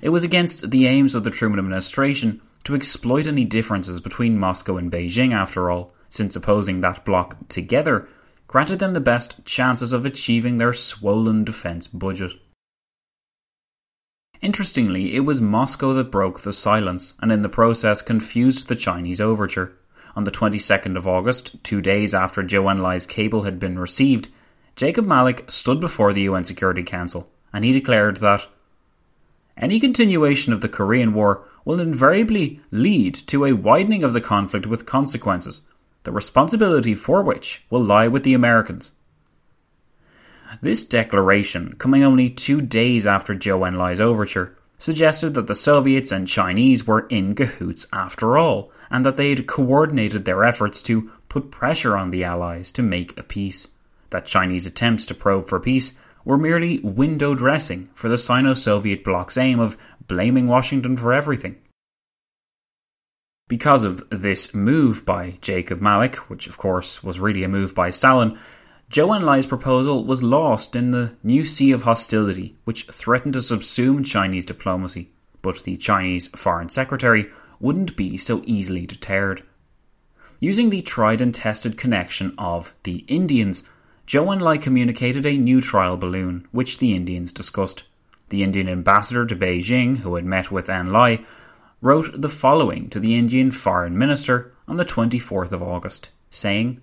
It 0.00 0.08
was 0.08 0.24
against 0.24 0.70
the 0.70 0.86
aims 0.86 1.14
of 1.14 1.24
the 1.24 1.30
Truman 1.30 1.58
administration 1.58 2.40
to 2.64 2.74
exploit 2.74 3.26
any 3.26 3.44
differences 3.44 4.00
between 4.00 4.38
Moscow 4.38 4.76
and 4.76 4.90
Beijing, 4.90 5.34
after 5.34 5.70
all, 5.70 5.92
since 6.08 6.36
opposing 6.36 6.80
that 6.80 7.04
bloc 7.04 7.36
together 7.48 8.08
granted 8.52 8.78
them 8.80 8.92
the 8.92 9.00
best 9.00 9.42
chances 9.46 9.94
of 9.94 10.04
achieving 10.04 10.58
their 10.58 10.74
swollen 10.74 11.42
defence 11.42 11.86
budget. 11.86 12.32
Interestingly, 14.42 15.16
it 15.16 15.20
was 15.20 15.40
Moscow 15.40 15.94
that 15.94 16.10
broke 16.10 16.42
the 16.42 16.52
silence 16.52 17.14
and 17.22 17.32
in 17.32 17.40
the 17.40 17.48
process 17.48 18.02
confused 18.02 18.68
the 18.68 18.76
Chinese 18.76 19.22
overture. 19.22 19.72
On 20.14 20.24
the 20.24 20.30
22nd 20.30 20.98
of 20.98 21.08
August, 21.08 21.64
two 21.64 21.80
days 21.80 22.12
after 22.12 22.42
Zhou 22.42 22.70
Enlai's 22.70 23.06
cable 23.06 23.44
had 23.44 23.58
been 23.58 23.78
received, 23.78 24.28
Jacob 24.76 25.06
Malik 25.06 25.50
stood 25.50 25.80
before 25.80 26.12
the 26.12 26.28
UN 26.28 26.44
Security 26.44 26.82
Council 26.82 27.30
and 27.54 27.64
he 27.64 27.72
declared 27.72 28.18
that 28.18 28.46
any 29.56 29.80
continuation 29.80 30.52
of 30.52 30.60
the 30.60 30.68
Korean 30.68 31.14
War 31.14 31.42
will 31.64 31.80
invariably 31.80 32.60
lead 32.70 33.14
to 33.14 33.46
a 33.46 33.54
widening 33.54 34.04
of 34.04 34.12
the 34.12 34.20
conflict 34.20 34.66
with 34.66 34.84
consequences 34.84 35.62
the 36.04 36.12
responsibility 36.12 36.94
for 36.94 37.22
which 37.22 37.64
will 37.70 37.82
lie 37.82 38.08
with 38.08 38.24
the 38.24 38.34
Americans. 38.34 38.92
This 40.60 40.84
declaration, 40.84 41.74
coming 41.78 42.02
only 42.02 42.28
two 42.28 42.60
days 42.60 43.06
after 43.06 43.34
Zhou 43.34 43.66
Enlai's 43.66 44.00
overture, 44.00 44.56
suggested 44.78 45.34
that 45.34 45.46
the 45.46 45.54
Soviets 45.54 46.12
and 46.12 46.26
Chinese 46.26 46.86
were 46.86 47.06
in 47.08 47.34
cahoots 47.34 47.86
after 47.92 48.36
all, 48.36 48.70
and 48.90 49.06
that 49.06 49.16
they 49.16 49.30
had 49.30 49.46
coordinated 49.46 50.24
their 50.24 50.44
efforts 50.44 50.82
to 50.82 51.10
put 51.28 51.50
pressure 51.50 51.96
on 51.96 52.10
the 52.10 52.24
Allies 52.24 52.70
to 52.72 52.82
make 52.82 53.16
a 53.16 53.22
peace. 53.22 53.68
That 54.10 54.26
Chinese 54.26 54.66
attempts 54.66 55.06
to 55.06 55.14
probe 55.14 55.48
for 55.48 55.60
peace 55.60 55.96
were 56.24 56.36
merely 56.36 56.80
window 56.80 57.34
dressing 57.34 57.88
for 57.94 58.08
the 58.08 58.18
Sino 58.18 58.54
Soviet 58.54 59.02
bloc's 59.02 59.38
aim 59.38 59.58
of 59.58 59.78
blaming 60.06 60.48
Washington 60.48 60.96
for 60.96 61.12
everything. 61.12 61.56
Because 63.48 63.84
of 63.84 64.02
this 64.10 64.54
move 64.54 65.04
by 65.04 65.38
Jacob 65.40 65.80
Malik, 65.80 66.16
which 66.30 66.46
of 66.46 66.56
course 66.56 67.04
was 67.04 67.20
really 67.20 67.44
a 67.44 67.48
move 67.48 67.74
by 67.74 67.90
Stalin, 67.90 68.38
Zhou 68.90 69.08
Enlai's 69.18 69.46
proposal 69.46 70.04
was 70.04 70.22
lost 70.22 70.76
in 70.76 70.90
the 70.90 71.14
new 71.22 71.44
sea 71.44 71.72
of 71.72 71.82
hostility 71.82 72.56
which 72.64 72.86
threatened 72.86 73.32
to 73.34 73.40
subsume 73.40 74.04
Chinese 74.04 74.44
diplomacy, 74.44 75.10
but 75.40 75.62
the 75.64 75.76
Chinese 75.76 76.28
Foreign 76.28 76.68
Secretary 76.68 77.30
wouldn't 77.58 77.96
be 77.96 78.18
so 78.18 78.42
easily 78.44 78.86
deterred. 78.86 79.42
Using 80.40 80.70
the 80.70 80.82
tried 80.82 81.20
and 81.20 81.34
tested 81.34 81.78
connection 81.78 82.34
of 82.36 82.74
the 82.82 83.04
Indians, 83.08 83.64
Zhou 84.06 84.26
Enlai 84.26 84.60
communicated 84.60 85.24
a 85.24 85.38
new 85.38 85.60
trial 85.60 85.96
balloon, 85.96 86.46
which 86.52 86.78
the 86.78 86.94
Indians 86.94 87.32
discussed. 87.32 87.84
The 88.28 88.42
Indian 88.42 88.68
ambassador 88.68 89.24
to 89.24 89.36
Beijing, 89.36 89.98
who 89.98 90.16
had 90.16 90.24
met 90.24 90.50
with 90.50 90.66
Enlai, 90.66 91.24
wrote 91.82 92.18
the 92.18 92.28
following 92.30 92.88
to 92.88 92.98
the 92.98 93.14
Indian 93.16 93.50
Foreign 93.50 93.98
Minister 93.98 94.54
on 94.66 94.76
the 94.76 94.84
24th 94.84 95.52
of 95.52 95.62
August, 95.62 96.10
saying, 96.30 96.80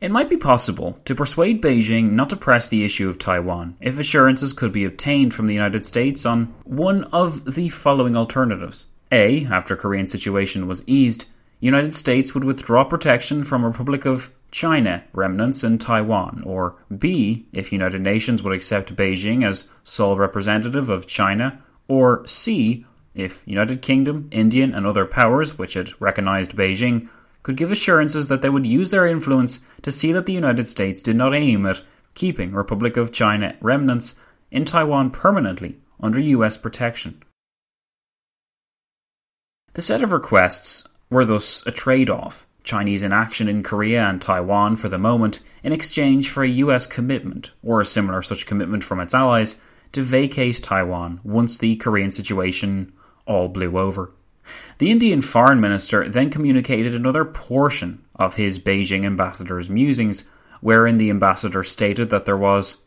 It 0.00 0.10
might 0.10 0.30
be 0.30 0.38
possible 0.38 0.92
to 1.04 1.14
persuade 1.14 1.60
Beijing 1.60 2.12
not 2.12 2.30
to 2.30 2.36
press 2.36 2.68
the 2.68 2.84
issue 2.84 3.10
of 3.10 3.18
Taiwan 3.18 3.76
if 3.80 3.98
assurances 3.98 4.54
could 4.54 4.72
be 4.72 4.84
obtained 4.84 5.34
from 5.34 5.46
the 5.46 5.52
United 5.52 5.84
States 5.84 6.24
on 6.24 6.54
one 6.64 7.04
of 7.04 7.54
the 7.54 7.68
following 7.68 8.16
alternatives. 8.16 8.86
A. 9.12 9.44
After 9.46 9.76
Korean 9.76 10.06
situation 10.06 10.66
was 10.66 10.84
eased, 10.86 11.26
United 11.58 11.94
States 11.94 12.32
would 12.32 12.44
withdraw 12.44 12.84
protection 12.84 13.44
from 13.44 13.64
Republic 13.64 14.06
of 14.06 14.32
China 14.50 15.04
remnants 15.12 15.62
in 15.62 15.78
Taiwan, 15.78 16.42
or 16.46 16.76
B. 16.96 17.46
If 17.52 17.72
United 17.72 18.00
Nations 18.00 18.42
would 18.42 18.54
accept 18.54 18.96
Beijing 18.96 19.46
as 19.46 19.68
sole 19.84 20.16
representative 20.16 20.88
of 20.88 21.06
China, 21.06 21.62
or 21.90 22.24
C. 22.24 22.86
If 23.14 23.42
United 23.46 23.82
Kingdom, 23.82 24.28
Indian, 24.30 24.72
and 24.72 24.86
other 24.86 25.04
powers 25.04 25.58
which 25.58 25.74
had 25.74 26.00
recognized 26.00 26.54
Beijing 26.54 27.08
could 27.42 27.56
give 27.56 27.72
assurances 27.72 28.28
that 28.28 28.42
they 28.42 28.48
would 28.48 28.66
use 28.66 28.90
their 28.90 29.06
influence 29.06 29.60
to 29.82 29.90
see 29.90 30.12
that 30.12 30.26
the 30.26 30.32
United 30.32 30.68
States 30.68 31.02
did 31.02 31.16
not 31.16 31.34
aim 31.34 31.66
at 31.66 31.82
keeping 32.14 32.52
Republic 32.52 32.96
of 32.96 33.10
China 33.12 33.56
remnants 33.60 34.14
in 34.52 34.64
Taiwan 34.64 35.10
permanently 35.10 35.80
under 35.98 36.20
US 36.20 36.56
protection. 36.56 37.20
The 39.72 39.82
set 39.82 40.02
of 40.04 40.12
requests 40.12 40.86
were 41.10 41.24
thus 41.24 41.66
a 41.66 41.72
trade 41.72 42.08
off 42.08 42.46
Chinese 42.62 43.02
inaction 43.02 43.48
in 43.48 43.64
Korea 43.64 44.04
and 44.04 44.22
Taiwan 44.22 44.76
for 44.76 44.88
the 44.88 44.98
moment 44.98 45.40
in 45.64 45.72
exchange 45.72 46.28
for 46.28 46.44
a 46.44 46.48
US 46.48 46.86
commitment, 46.86 47.50
or 47.64 47.80
a 47.80 47.84
similar 47.84 48.22
such 48.22 48.46
commitment 48.46 48.84
from 48.84 49.00
its 49.00 49.14
allies, 49.14 49.56
to 49.92 50.02
vacate 50.02 50.62
Taiwan 50.62 51.20
once 51.24 51.58
the 51.58 51.76
Korean 51.76 52.10
situation 52.10 52.92
all 53.26 53.48
blew 53.48 53.78
over. 53.78 54.12
The 54.78 54.90
Indian 54.90 55.22
foreign 55.22 55.60
minister 55.60 56.08
then 56.08 56.30
communicated 56.30 56.94
another 56.94 57.24
portion 57.24 58.02
of 58.16 58.34
his 58.34 58.58
Beijing 58.58 59.04
ambassador's 59.04 59.70
musings, 59.70 60.24
wherein 60.60 60.98
the 60.98 61.10
ambassador 61.10 61.62
stated 61.62 62.10
that 62.10 62.24
there 62.24 62.36
was 62.36 62.78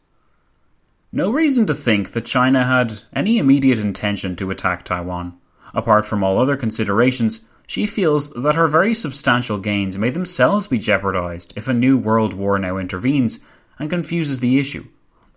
no 1.12 1.30
reason 1.30 1.68
to 1.68 1.74
think 1.76 2.12
that 2.12 2.26
China 2.26 2.66
had 2.66 3.04
any 3.14 3.38
immediate 3.38 3.78
intention 3.78 4.36
to 4.36 4.50
attack 4.50 4.84
Taiwan. 4.84 5.38
Apart 5.74 6.06
from 6.06 6.24
all 6.24 6.40
other 6.40 6.58
considerations, 6.58 7.46
she 7.68 7.86
feels 7.86 8.32
that 8.32 8.56
her 8.56 8.68
very 8.68 8.94
substantial 8.94 9.58
gains 9.58 9.98
may 9.98 10.10
themselves 10.10 10.68
be 10.68 10.78
jeopardized 10.78 11.54
if 11.56 11.68
a 11.68 11.74
new 11.74 11.98
world 11.98 12.34
war 12.34 12.58
now 12.60 12.78
intervenes 12.78 13.40
and 13.80 13.90
confuses 13.90 14.40
the 14.40 14.60
issue. 14.60 14.86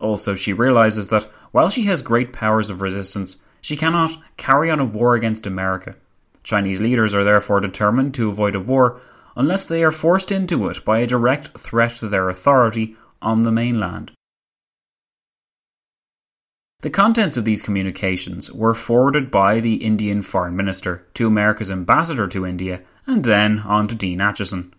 Also, 0.00 0.34
she 0.34 0.52
realizes 0.52 1.08
that 1.08 1.24
while 1.52 1.68
she 1.68 1.84
has 1.84 2.02
great 2.02 2.32
powers 2.32 2.70
of 2.70 2.80
resistance, 2.80 3.42
she 3.60 3.76
cannot 3.76 4.16
carry 4.36 4.70
on 4.70 4.80
a 4.80 4.84
war 4.84 5.14
against 5.14 5.46
America. 5.46 5.96
Chinese 6.42 6.80
leaders 6.80 7.14
are 7.14 7.24
therefore 7.24 7.60
determined 7.60 8.14
to 8.14 8.28
avoid 8.28 8.54
a 8.54 8.60
war 8.60 9.00
unless 9.34 9.66
they 9.66 9.82
are 9.82 9.90
forced 9.90 10.30
into 10.30 10.68
it 10.68 10.84
by 10.84 10.98
a 10.98 11.06
direct 11.06 11.58
threat 11.58 11.92
to 11.92 12.08
their 12.08 12.28
authority 12.28 12.96
on 13.20 13.42
the 13.42 13.52
mainland. 13.52 14.12
The 16.82 16.90
contents 16.90 17.36
of 17.36 17.44
these 17.44 17.62
communications 17.62 18.52
were 18.52 18.74
forwarded 18.74 19.30
by 19.30 19.60
the 19.60 19.76
Indian 19.76 20.22
Foreign 20.22 20.54
Minister 20.54 21.06
to 21.14 21.26
America's 21.26 21.70
ambassador 21.70 22.28
to 22.28 22.46
India 22.46 22.82
and 23.06 23.24
then 23.24 23.60
on 23.60 23.88
to 23.88 23.94
Dean 23.94 24.20
Acheson. 24.20 24.72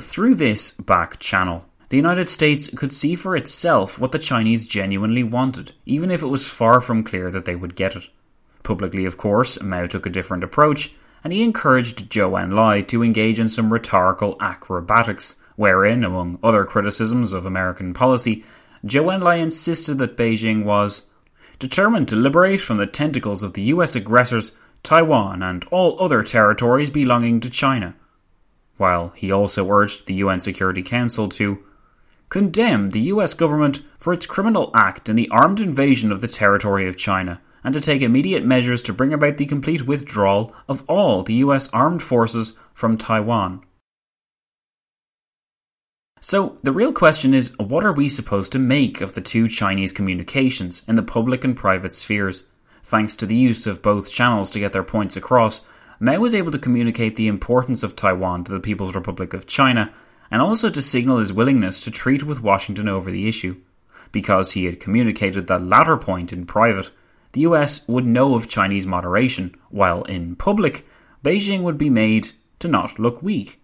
Through 0.00 0.34
this 0.34 0.72
back 0.72 1.18
channel, 1.18 1.64
the 1.90 1.96
United 1.96 2.28
States 2.28 2.68
could 2.76 2.92
see 2.92 3.14
for 3.14 3.34
itself 3.34 3.98
what 3.98 4.12
the 4.12 4.18
Chinese 4.18 4.66
genuinely 4.66 5.22
wanted, 5.22 5.72
even 5.86 6.10
if 6.10 6.22
it 6.22 6.26
was 6.26 6.46
far 6.46 6.80
from 6.80 7.02
clear 7.02 7.30
that 7.30 7.46
they 7.46 7.56
would 7.56 7.74
get 7.74 7.96
it. 7.96 8.08
Publicly, 8.62 9.06
of 9.06 9.16
course, 9.16 9.62
Mao 9.62 9.86
took 9.86 10.04
a 10.04 10.10
different 10.10 10.44
approach, 10.44 10.94
and 11.24 11.32
he 11.32 11.42
encouraged 11.42 12.10
Zhou 12.10 12.38
Enlai 12.38 12.86
to 12.88 13.02
engage 13.02 13.40
in 13.40 13.48
some 13.48 13.72
rhetorical 13.72 14.36
acrobatics, 14.40 15.36
wherein, 15.56 16.04
among 16.04 16.38
other 16.42 16.64
criticisms 16.64 17.32
of 17.32 17.46
American 17.46 17.94
policy, 17.94 18.44
Zhou 18.84 19.06
Enlai 19.06 19.40
insisted 19.40 19.96
that 19.98 20.16
Beijing 20.16 20.64
was 20.64 21.08
determined 21.58 22.08
to 22.08 22.16
liberate 22.16 22.60
from 22.60 22.76
the 22.76 22.86
tentacles 22.86 23.42
of 23.42 23.54
the 23.54 23.62
US 23.62 23.96
aggressors 23.96 24.52
Taiwan 24.82 25.42
and 25.42 25.64
all 25.70 26.00
other 26.00 26.22
territories 26.22 26.90
belonging 26.90 27.40
to 27.40 27.50
China, 27.50 27.94
while 28.76 29.08
he 29.16 29.32
also 29.32 29.68
urged 29.70 30.06
the 30.06 30.14
UN 30.14 30.40
Security 30.40 30.82
Council 30.82 31.28
to 31.30 31.64
condemn 32.28 32.90
the 32.90 33.00
US 33.12 33.34
government 33.34 33.82
for 33.98 34.12
its 34.12 34.26
criminal 34.26 34.70
act 34.74 35.08
in 35.08 35.16
the 35.16 35.28
armed 35.30 35.60
invasion 35.60 36.12
of 36.12 36.20
the 36.20 36.28
territory 36.28 36.88
of 36.88 36.96
China 36.96 37.40
and 37.64 37.74
to 37.74 37.80
take 37.80 38.02
immediate 38.02 38.44
measures 38.44 38.82
to 38.82 38.92
bring 38.92 39.12
about 39.12 39.36
the 39.36 39.46
complete 39.46 39.86
withdrawal 39.86 40.54
of 40.68 40.84
all 40.88 41.22
the 41.22 41.34
US 41.34 41.68
armed 41.70 42.02
forces 42.02 42.54
from 42.74 42.96
Taiwan. 42.96 43.62
So, 46.20 46.58
the 46.64 46.72
real 46.72 46.92
question 46.92 47.32
is 47.32 47.56
what 47.58 47.84
are 47.84 47.92
we 47.92 48.08
supposed 48.08 48.52
to 48.52 48.58
make 48.58 49.00
of 49.00 49.14
the 49.14 49.20
two 49.20 49.48
Chinese 49.48 49.92
communications 49.92 50.82
in 50.88 50.96
the 50.96 51.02
public 51.02 51.44
and 51.44 51.56
private 51.56 51.94
spheres? 51.94 52.44
Thanks 52.82 53.14
to 53.16 53.26
the 53.26 53.36
use 53.36 53.66
of 53.66 53.82
both 53.82 54.10
channels 54.10 54.50
to 54.50 54.58
get 54.58 54.72
their 54.72 54.82
points 54.82 55.16
across, 55.16 55.62
Mao 56.00 56.18
was 56.18 56.34
able 56.34 56.50
to 56.52 56.58
communicate 56.58 57.16
the 57.16 57.28
importance 57.28 57.82
of 57.82 57.94
Taiwan 57.94 58.44
to 58.44 58.52
the 58.52 58.60
People's 58.60 58.94
Republic 58.94 59.32
of 59.34 59.46
China 59.46 59.92
and 60.30 60.42
also 60.42 60.70
to 60.70 60.82
signal 60.82 61.18
his 61.18 61.32
willingness 61.32 61.80
to 61.82 61.90
treat 61.90 62.22
with 62.22 62.42
Washington 62.42 62.88
over 62.88 63.10
the 63.10 63.28
issue. 63.28 63.56
Because 64.12 64.52
he 64.52 64.64
had 64.64 64.80
communicated 64.80 65.46
that 65.46 65.64
latter 65.64 65.96
point 65.96 66.32
in 66.32 66.46
private, 66.46 66.90
the 67.32 67.42
US 67.42 67.86
would 67.86 68.06
know 68.06 68.34
of 68.34 68.48
Chinese 68.48 68.86
moderation, 68.86 69.54
while 69.70 70.02
in 70.04 70.36
public, 70.36 70.86
Beijing 71.22 71.62
would 71.62 71.78
be 71.78 71.90
made 71.90 72.32
to 72.58 72.68
not 72.68 72.98
look 72.98 73.22
weak. 73.22 73.60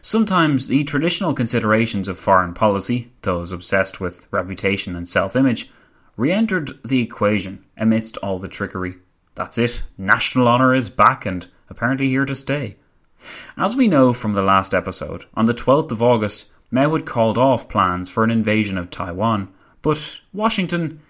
Sometimes 0.00 0.68
the 0.68 0.84
traditional 0.84 1.34
considerations 1.34 2.06
of 2.06 2.18
foreign 2.18 2.54
policy, 2.54 3.12
those 3.22 3.52
obsessed 3.52 4.00
with 4.00 4.28
reputation 4.30 4.94
and 4.94 5.08
self 5.08 5.34
image, 5.34 5.70
re 6.16 6.30
entered 6.30 6.78
the 6.84 7.00
equation 7.00 7.64
amidst 7.76 8.16
all 8.18 8.38
the 8.38 8.48
trickery. 8.48 8.96
That's 9.34 9.58
it, 9.58 9.82
national 9.96 10.46
honour 10.46 10.74
is 10.74 10.90
back 10.90 11.26
and 11.26 11.48
apparently 11.70 12.08
here 12.08 12.26
to 12.26 12.34
stay. 12.34 12.76
As 13.56 13.76
we 13.76 13.88
know 13.88 14.12
from 14.12 14.34
the 14.34 14.42
last 14.42 14.74
episode, 14.74 15.26
on 15.34 15.46
the 15.46 15.54
12th 15.54 15.90
of 15.90 16.02
August, 16.02 16.50
Mao 16.70 16.92
had 16.92 17.06
called 17.06 17.38
off 17.38 17.68
plans 17.68 18.08
for 18.08 18.24
an 18.24 18.30
invasion 18.30 18.78
of 18.78 18.90
Taiwan, 18.90 19.48
but 19.82 20.20
Washington 20.32 21.00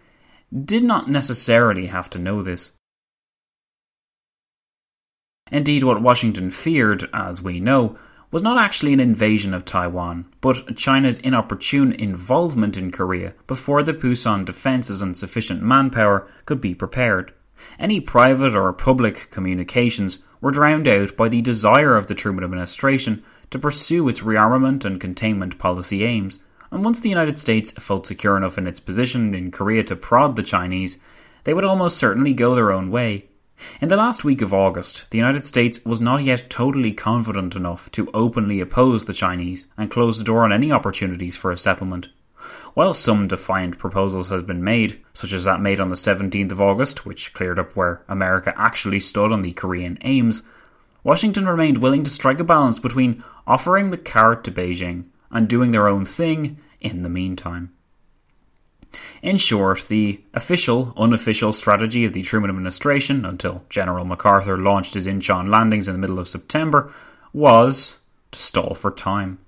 did 0.64 0.82
not 0.82 1.08
necessarily 1.08 1.86
have 1.86 2.10
to 2.10 2.18
know 2.18 2.42
this. 2.42 2.72
Indeed, 5.50 5.84
what 5.84 6.02
Washington 6.02 6.50
feared, 6.50 7.08
as 7.12 7.42
we 7.42 7.60
know, 7.60 7.96
was 8.30 8.42
not 8.42 8.58
actually 8.58 8.94
an 8.94 9.00
invasion 9.00 9.52
of 9.52 9.64
Taiwan, 9.64 10.24
but 10.40 10.76
China's 10.76 11.18
inopportune 11.18 11.92
involvement 11.92 12.78
in 12.78 12.90
Korea 12.90 13.34
before 13.46 13.82
the 13.82 13.92
Pusan 13.92 14.46
defences 14.46 15.02
and 15.02 15.14
sufficient 15.14 15.62
manpower 15.62 16.26
could 16.46 16.60
be 16.60 16.74
prepared. 16.74 17.32
Any 17.78 18.00
private 18.00 18.54
or 18.54 18.72
public 18.72 19.30
communications 19.30 20.18
were 20.42 20.50
drowned 20.50 20.86
out 20.86 21.16
by 21.16 21.30
the 21.30 21.40
desire 21.40 21.96
of 21.96 22.08
the 22.08 22.14
Truman 22.14 22.44
administration 22.44 23.24
to 23.48 23.58
pursue 23.58 24.06
its 24.08 24.20
rearmament 24.20 24.84
and 24.84 25.00
containment 25.00 25.56
policy 25.56 26.04
aims, 26.04 26.40
and 26.70 26.84
once 26.84 27.00
the 27.00 27.08
United 27.08 27.38
States 27.38 27.70
felt 27.70 28.06
secure 28.06 28.36
enough 28.36 28.58
in 28.58 28.66
its 28.66 28.80
position 28.80 29.34
in 29.34 29.50
Korea 29.50 29.84
to 29.84 29.96
prod 29.96 30.36
the 30.36 30.42
Chinese, 30.42 30.98
they 31.44 31.54
would 31.54 31.64
almost 31.64 31.96
certainly 31.96 32.34
go 32.34 32.54
their 32.54 32.72
own 32.72 32.90
way. 32.90 33.26
In 33.80 33.88
the 33.88 33.96
last 33.96 34.24
week 34.24 34.42
of 34.42 34.52
August, 34.52 35.04
the 35.10 35.18
United 35.18 35.46
States 35.46 35.84
was 35.84 36.00
not 36.00 36.24
yet 36.24 36.50
totally 36.50 36.92
confident 36.92 37.54
enough 37.54 37.90
to 37.92 38.10
openly 38.12 38.60
oppose 38.60 39.04
the 39.04 39.12
Chinese 39.12 39.66
and 39.78 39.90
close 39.90 40.18
the 40.18 40.24
door 40.24 40.44
on 40.44 40.52
any 40.52 40.72
opportunities 40.72 41.36
for 41.36 41.52
a 41.52 41.56
settlement. 41.56 42.08
While 42.74 42.94
some 42.94 43.28
defiant 43.28 43.78
proposals 43.78 44.30
had 44.30 44.46
been 44.46 44.64
made, 44.64 45.00
such 45.12 45.32
as 45.32 45.44
that 45.44 45.60
made 45.60 45.78
on 45.78 45.88
the 45.88 45.94
17th 45.94 46.52
of 46.52 46.60
August, 46.60 47.04
which 47.04 47.34
cleared 47.34 47.58
up 47.58 47.76
where 47.76 48.02
America 48.08 48.54
actually 48.56 49.00
stood 49.00 49.30
on 49.30 49.42
the 49.42 49.52
Korean 49.52 49.98
aims, 50.00 50.42
Washington 51.04 51.46
remained 51.46 51.78
willing 51.78 52.02
to 52.04 52.10
strike 52.10 52.40
a 52.40 52.44
balance 52.44 52.78
between 52.78 53.22
offering 53.46 53.90
the 53.90 53.98
carrot 53.98 54.44
to 54.44 54.50
Beijing 54.50 55.04
and 55.30 55.48
doing 55.48 55.72
their 55.72 55.88
own 55.88 56.06
thing 56.06 56.58
in 56.80 57.02
the 57.02 57.08
meantime. 57.08 57.72
In 59.22 59.36
short, 59.36 59.86
the 59.88 60.22
official, 60.34 60.92
unofficial 60.96 61.52
strategy 61.52 62.04
of 62.04 62.12
the 62.12 62.22
Truman 62.22 62.50
administration 62.50 63.24
until 63.24 63.64
General 63.68 64.04
MacArthur 64.04 64.58
launched 64.58 64.94
his 64.94 65.06
Incheon 65.06 65.48
landings 65.48 65.88
in 65.88 65.94
the 65.94 65.98
middle 65.98 66.18
of 66.18 66.28
September 66.28 66.92
was 67.32 68.00
to 68.30 68.38
stall 68.38 68.74
for 68.74 68.90
time. 68.90 69.38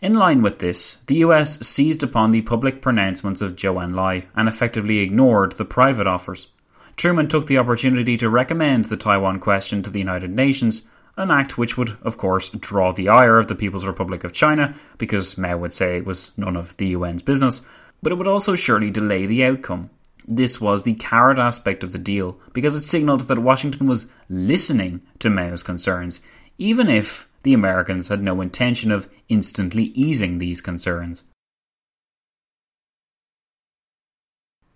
In 0.00 0.14
line 0.14 0.42
with 0.42 0.58
this, 0.58 0.98
the 1.06 1.16
US 1.16 1.66
seized 1.66 2.02
upon 2.02 2.30
the 2.30 2.42
public 2.42 2.82
pronouncements 2.82 3.40
of 3.40 3.56
Zhou 3.56 3.74
Enlai 3.74 4.24
and 4.34 4.48
effectively 4.48 4.98
ignored 4.98 5.52
the 5.52 5.64
private 5.64 6.06
offers. 6.06 6.48
Truman 6.96 7.28
took 7.28 7.46
the 7.46 7.58
opportunity 7.58 8.16
to 8.16 8.30
recommend 8.30 8.86
the 8.86 8.96
Taiwan 8.96 9.38
question 9.38 9.82
to 9.82 9.90
the 9.90 9.98
United 9.98 10.30
Nations, 10.30 10.82
an 11.16 11.30
act 11.30 11.56
which 11.56 11.76
would, 11.76 11.96
of 12.02 12.18
course, 12.18 12.50
draw 12.50 12.92
the 12.92 13.08
ire 13.08 13.38
of 13.38 13.48
the 13.48 13.54
People's 13.54 13.86
Republic 13.86 14.24
of 14.24 14.32
China, 14.32 14.74
because 14.98 15.38
Mao 15.38 15.56
would 15.56 15.72
say 15.72 15.96
it 15.96 16.06
was 16.06 16.36
none 16.38 16.56
of 16.56 16.76
the 16.76 16.94
UN's 16.94 17.22
business, 17.22 17.62
but 18.02 18.12
it 18.12 18.16
would 18.16 18.26
also 18.26 18.54
surely 18.54 18.90
delay 18.90 19.26
the 19.26 19.44
outcome. 19.44 19.90
This 20.28 20.60
was 20.60 20.82
the 20.82 20.94
carrot 20.94 21.38
aspect 21.38 21.84
of 21.84 21.92
the 21.92 21.98
deal 21.98 22.38
because 22.52 22.74
it 22.74 22.80
signaled 22.80 23.20
that 23.20 23.38
Washington 23.38 23.86
was 23.86 24.08
listening 24.28 25.00
to 25.20 25.30
Mao's 25.30 25.62
concerns, 25.62 26.20
even 26.58 26.88
if 26.88 27.28
the 27.46 27.54
Americans 27.54 28.08
had 28.08 28.20
no 28.20 28.40
intention 28.40 28.90
of 28.90 29.08
instantly 29.28 29.84
easing 29.94 30.38
these 30.38 30.60
concerns. 30.60 31.22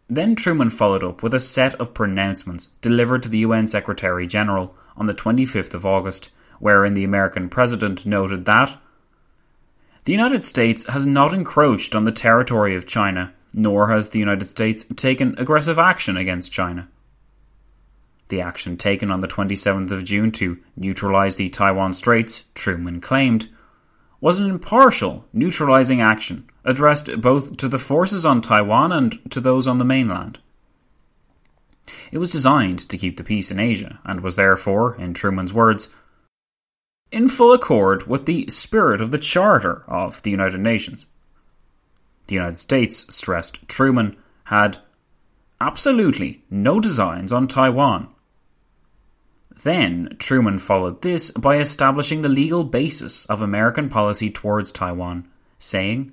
Then 0.08 0.36
Truman 0.36 0.70
followed 0.70 1.02
up 1.02 1.20
with 1.20 1.34
a 1.34 1.40
set 1.40 1.74
of 1.80 1.94
pronouncements 1.94 2.68
delivered 2.80 3.24
to 3.24 3.28
the 3.28 3.38
UN 3.38 3.66
Secretary 3.66 4.28
General 4.28 4.72
on 4.96 5.06
the 5.06 5.14
25th 5.14 5.74
of 5.74 5.84
August, 5.84 6.30
wherein 6.60 6.94
the 6.94 7.02
American 7.02 7.48
president 7.48 8.06
noted 8.06 8.44
that 8.44 8.80
the 10.04 10.12
United 10.12 10.44
States 10.44 10.86
has 10.86 11.08
not 11.08 11.34
encroached 11.34 11.96
on 11.96 12.04
the 12.04 12.12
territory 12.12 12.76
of 12.76 12.86
China, 12.86 13.32
nor 13.52 13.90
has 13.90 14.10
the 14.10 14.20
United 14.20 14.46
States 14.46 14.86
taken 14.94 15.34
aggressive 15.38 15.76
action 15.80 16.16
against 16.16 16.52
China. 16.52 16.86
The 18.30 18.42
action 18.42 18.76
taken 18.76 19.10
on 19.10 19.20
the 19.20 19.26
27th 19.26 19.90
of 19.90 20.04
June 20.04 20.30
to 20.32 20.56
neutralize 20.76 21.34
the 21.34 21.48
Taiwan 21.48 21.92
Straits, 21.92 22.44
Truman 22.54 23.00
claimed, 23.00 23.48
was 24.20 24.38
an 24.38 24.48
impartial, 24.48 25.24
neutralizing 25.32 26.00
action 26.00 26.48
addressed 26.64 27.10
both 27.20 27.56
to 27.56 27.66
the 27.66 27.78
forces 27.80 28.24
on 28.24 28.40
Taiwan 28.40 28.92
and 28.92 29.18
to 29.32 29.40
those 29.40 29.66
on 29.66 29.78
the 29.78 29.84
mainland. 29.84 30.38
It 32.12 32.18
was 32.18 32.30
designed 32.30 32.88
to 32.88 32.96
keep 32.96 33.16
the 33.16 33.24
peace 33.24 33.50
in 33.50 33.58
Asia 33.58 33.98
and 34.04 34.20
was 34.20 34.36
therefore, 34.36 34.94
in 34.94 35.12
Truman's 35.12 35.52
words, 35.52 35.92
in 37.10 37.28
full 37.28 37.52
accord 37.52 38.06
with 38.06 38.26
the 38.26 38.46
spirit 38.48 39.00
of 39.00 39.10
the 39.10 39.18
Charter 39.18 39.82
of 39.88 40.22
the 40.22 40.30
United 40.30 40.60
Nations. 40.60 41.06
The 42.28 42.36
United 42.36 42.60
States, 42.60 43.12
stressed 43.12 43.66
Truman, 43.68 44.16
had 44.44 44.78
absolutely 45.60 46.44
no 46.48 46.78
designs 46.78 47.32
on 47.32 47.48
Taiwan 47.48 48.06
then, 49.62 50.16
Truman 50.18 50.58
followed 50.58 51.02
this 51.02 51.30
by 51.32 51.58
establishing 51.58 52.22
the 52.22 52.28
legal 52.28 52.64
basis 52.64 53.26
of 53.26 53.42
American 53.42 53.88
policy 53.88 54.30
towards 54.30 54.72
Taiwan, 54.72 55.28
saying, 55.58 56.12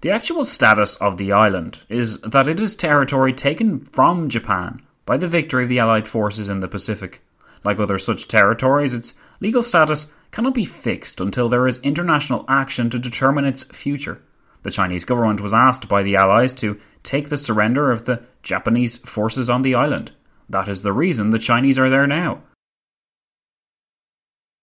The 0.00 0.10
actual 0.10 0.44
status 0.44 0.96
of 0.96 1.16
the 1.16 1.32
island 1.32 1.84
is 1.88 2.18
that 2.20 2.48
it 2.48 2.60
is 2.60 2.76
territory 2.76 3.32
taken 3.32 3.84
from 3.86 4.28
Japan 4.28 4.82
by 5.06 5.16
the 5.16 5.28
victory 5.28 5.64
of 5.64 5.68
the 5.68 5.78
Allied 5.78 6.08
forces 6.08 6.48
in 6.48 6.60
the 6.60 6.68
Pacific. 6.68 7.22
Like 7.64 7.78
other 7.78 7.98
such 7.98 8.28
territories, 8.28 8.94
its 8.94 9.14
legal 9.40 9.62
status 9.62 10.12
cannot 10.30 10.54
be 10.54 10.64
fixed 10.64 11.20
until 11.20 11.48
there 11.48 11.66
is 11.66 11.78
international 11.78 12.44
action 12.48 12.90
to 12.90 12.98
determine 12.98 13.44
its 13.44 13.64
future. 13.64 14.20
The 14.62 14.70
Chinese 14.70 15.04
government 15.04 15.40
was 15.40 15.54
asked 15.54 15.88
by 15.88 16.02
the 16.02 16.16
Allies 16.16 16.54
to 16.54 16.80
take 17.02 17.28
the 17.28 17.36
surrender 17.36 17.90
of 17.90 18.04
the 18.04 18.22
Japanese 18.42 18.98
forces 18.98 19.50
on 19.50 19.62
the 19.62 19.74
island. 19.74 20.12
That 20.48 20.68
is 20.68 20.82
the 20.82 20.92
reason 20.92 21.30
the 21.30 21.38
Chinese 21.38 21.78
are 21.78 21.90
there 21.90 22.06
now. 22.06 22.42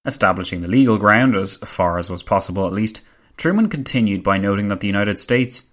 Establishing 0.05 0.61
the 0.61 0.67
legal 0.67 0.97
ground, 0.97 1.35
as 1.35 1.57
far 1.57 1.97
as 1.97 2.09
was 2.09 2.23
possible 2.23 2.65
at 2.65 2.73
least, 2.73 3.01
Truman 3.37 3.69
continued 3.69 4.23
by 4.23 4.37
noting 4.37 4.67
that 4.67 4.79
the 4.79 4.87
United 4.87 5.19
States 5.19 5.69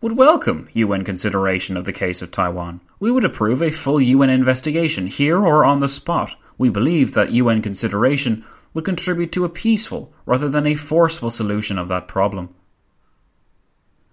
would 0.00 0.16
welcome 0.16 0.68
UN 0.72 1.04
consideration 1.04 1.76
of 1.76 1.84
the 1.84 1.92
case 1.92 2.22
of 2.22 2.30
Taiwan. 2.30 2.80
We 2.98 3.12
would 3.12 3.24
approve 3.24 3.62
a 3.62 3.70
full 3.70 4.00
UN 4.00 4.30
investigation 4.30 5.06
here 5.06 5.38
or 5.38 5.64
on 5.64 5.78
the 5.78 5.88
spot. 5.88 6.34
We 6.58 6.70
believe 6.70 7.14
that 7.14 7.30
UN 7.30 7.62
consideration 7.62 8.44
would 8.74 8.84
contribute 8.84 9.30
to 9.32 9.44
a 9.44 9.48
peaceful 9.48 10.12
rather 10.26 10.48
than 10.48 10.66
a 10.66 10.74
forceful 10.74 11.30
solution 11.30 11.78
of 11.78 11.88
that 11.88 12.08
problem. 12.08 12.54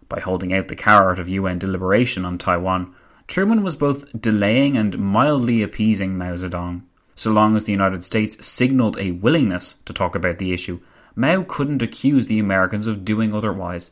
By 0.08 0.20
holding 0.20 0.54
out 0.54 0.68
the 0.68 0.76
carrot 0.76 1.20
of 1.20 1.30
UN 1.30 1.60
deliberation 1.60 2.26
on 2.26 2.38
Taiwan, 2.38 2.94
Truman 3.30 3.62
was 3.62 3.76
both 3.76 4.08
delaying 4.20 4.76
and 4.76 4.98
mildly 4.98 5.62
appeasing 5.62 6.18
Mao 6.18 6.34
Zedong. 6.34 6.82
So 7.14 7.32
long 7.32 7.56
as 7.56 7.66
the 7.66 7.72
United 7.72 8.04
States 8.04 8.44
signalled 8.44 8.98
a 8.98 9.12
willingness 9.12 9.76
to 9.86 9.94
talk 9.94 10.16
about 10.16 10.40
the 10.40 10.52
issue, 10.52 10.80
Mao 11.16 11.44
couldn't 11.44 11.84
accuse 11.84 12.28
the 12.28 12.40
Americans 12.40 12.88
of 12.88 13.06
doing 13.06 13.32
otherwise. 13.32 13.92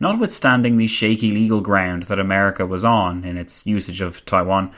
Notwithstanding 0.00 0.76
the 0.76 0.88
shaky 0.88 1.30
legal 1.30 1.60
ground 1.60 2.02
that 2.04 2.18
America 2.18 2.66
was 2.66 2.84
on 2.84 3.24
in 3.24 3.36
its 3.36 3.64
usage 3.64 4.00
of 4.00 4.24
Taiwan, 4.24 4.72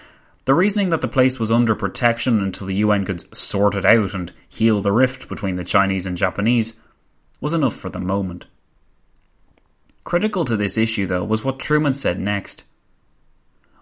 the 0.45 0.53
reasoning 0.53 0.91
that 0.91 1.01
the 1.01 1.09
place 1.09 1.41
was 1.41 1.51
under 1.51 1.75
protection 1.75 2.43
until 2.43 2.67
the 2.67 2.77
UN 2.77 3.07
could 3.07 3.35
sort 3.35 3.75
it 3.75 3.87
out 3.87 4.13
and 4.13 4.31
heal 4.47 4.83
the 4.83 4.93
rift 4.93 5.27
between 5.27 5.57
the 5.57 5.65
Chinese 5.65 6.05
and 6.05 6.19
Japanese 6.19 6.75
was 7.41 7.55
enough 7.55 7.75
for 7.75 7.89
the 7.89 7.99
moment. 7.99 8.45
Critical 10.05 10.45
to 10.45 10.55
this 10.55 10.77
issue, 10.77 11.07
though, 11.07 11.25
was 11.25 11.43
what 11.43 11.59
Truman 11.59 11.95
said 11.95 12.21
next. 12.21 12.63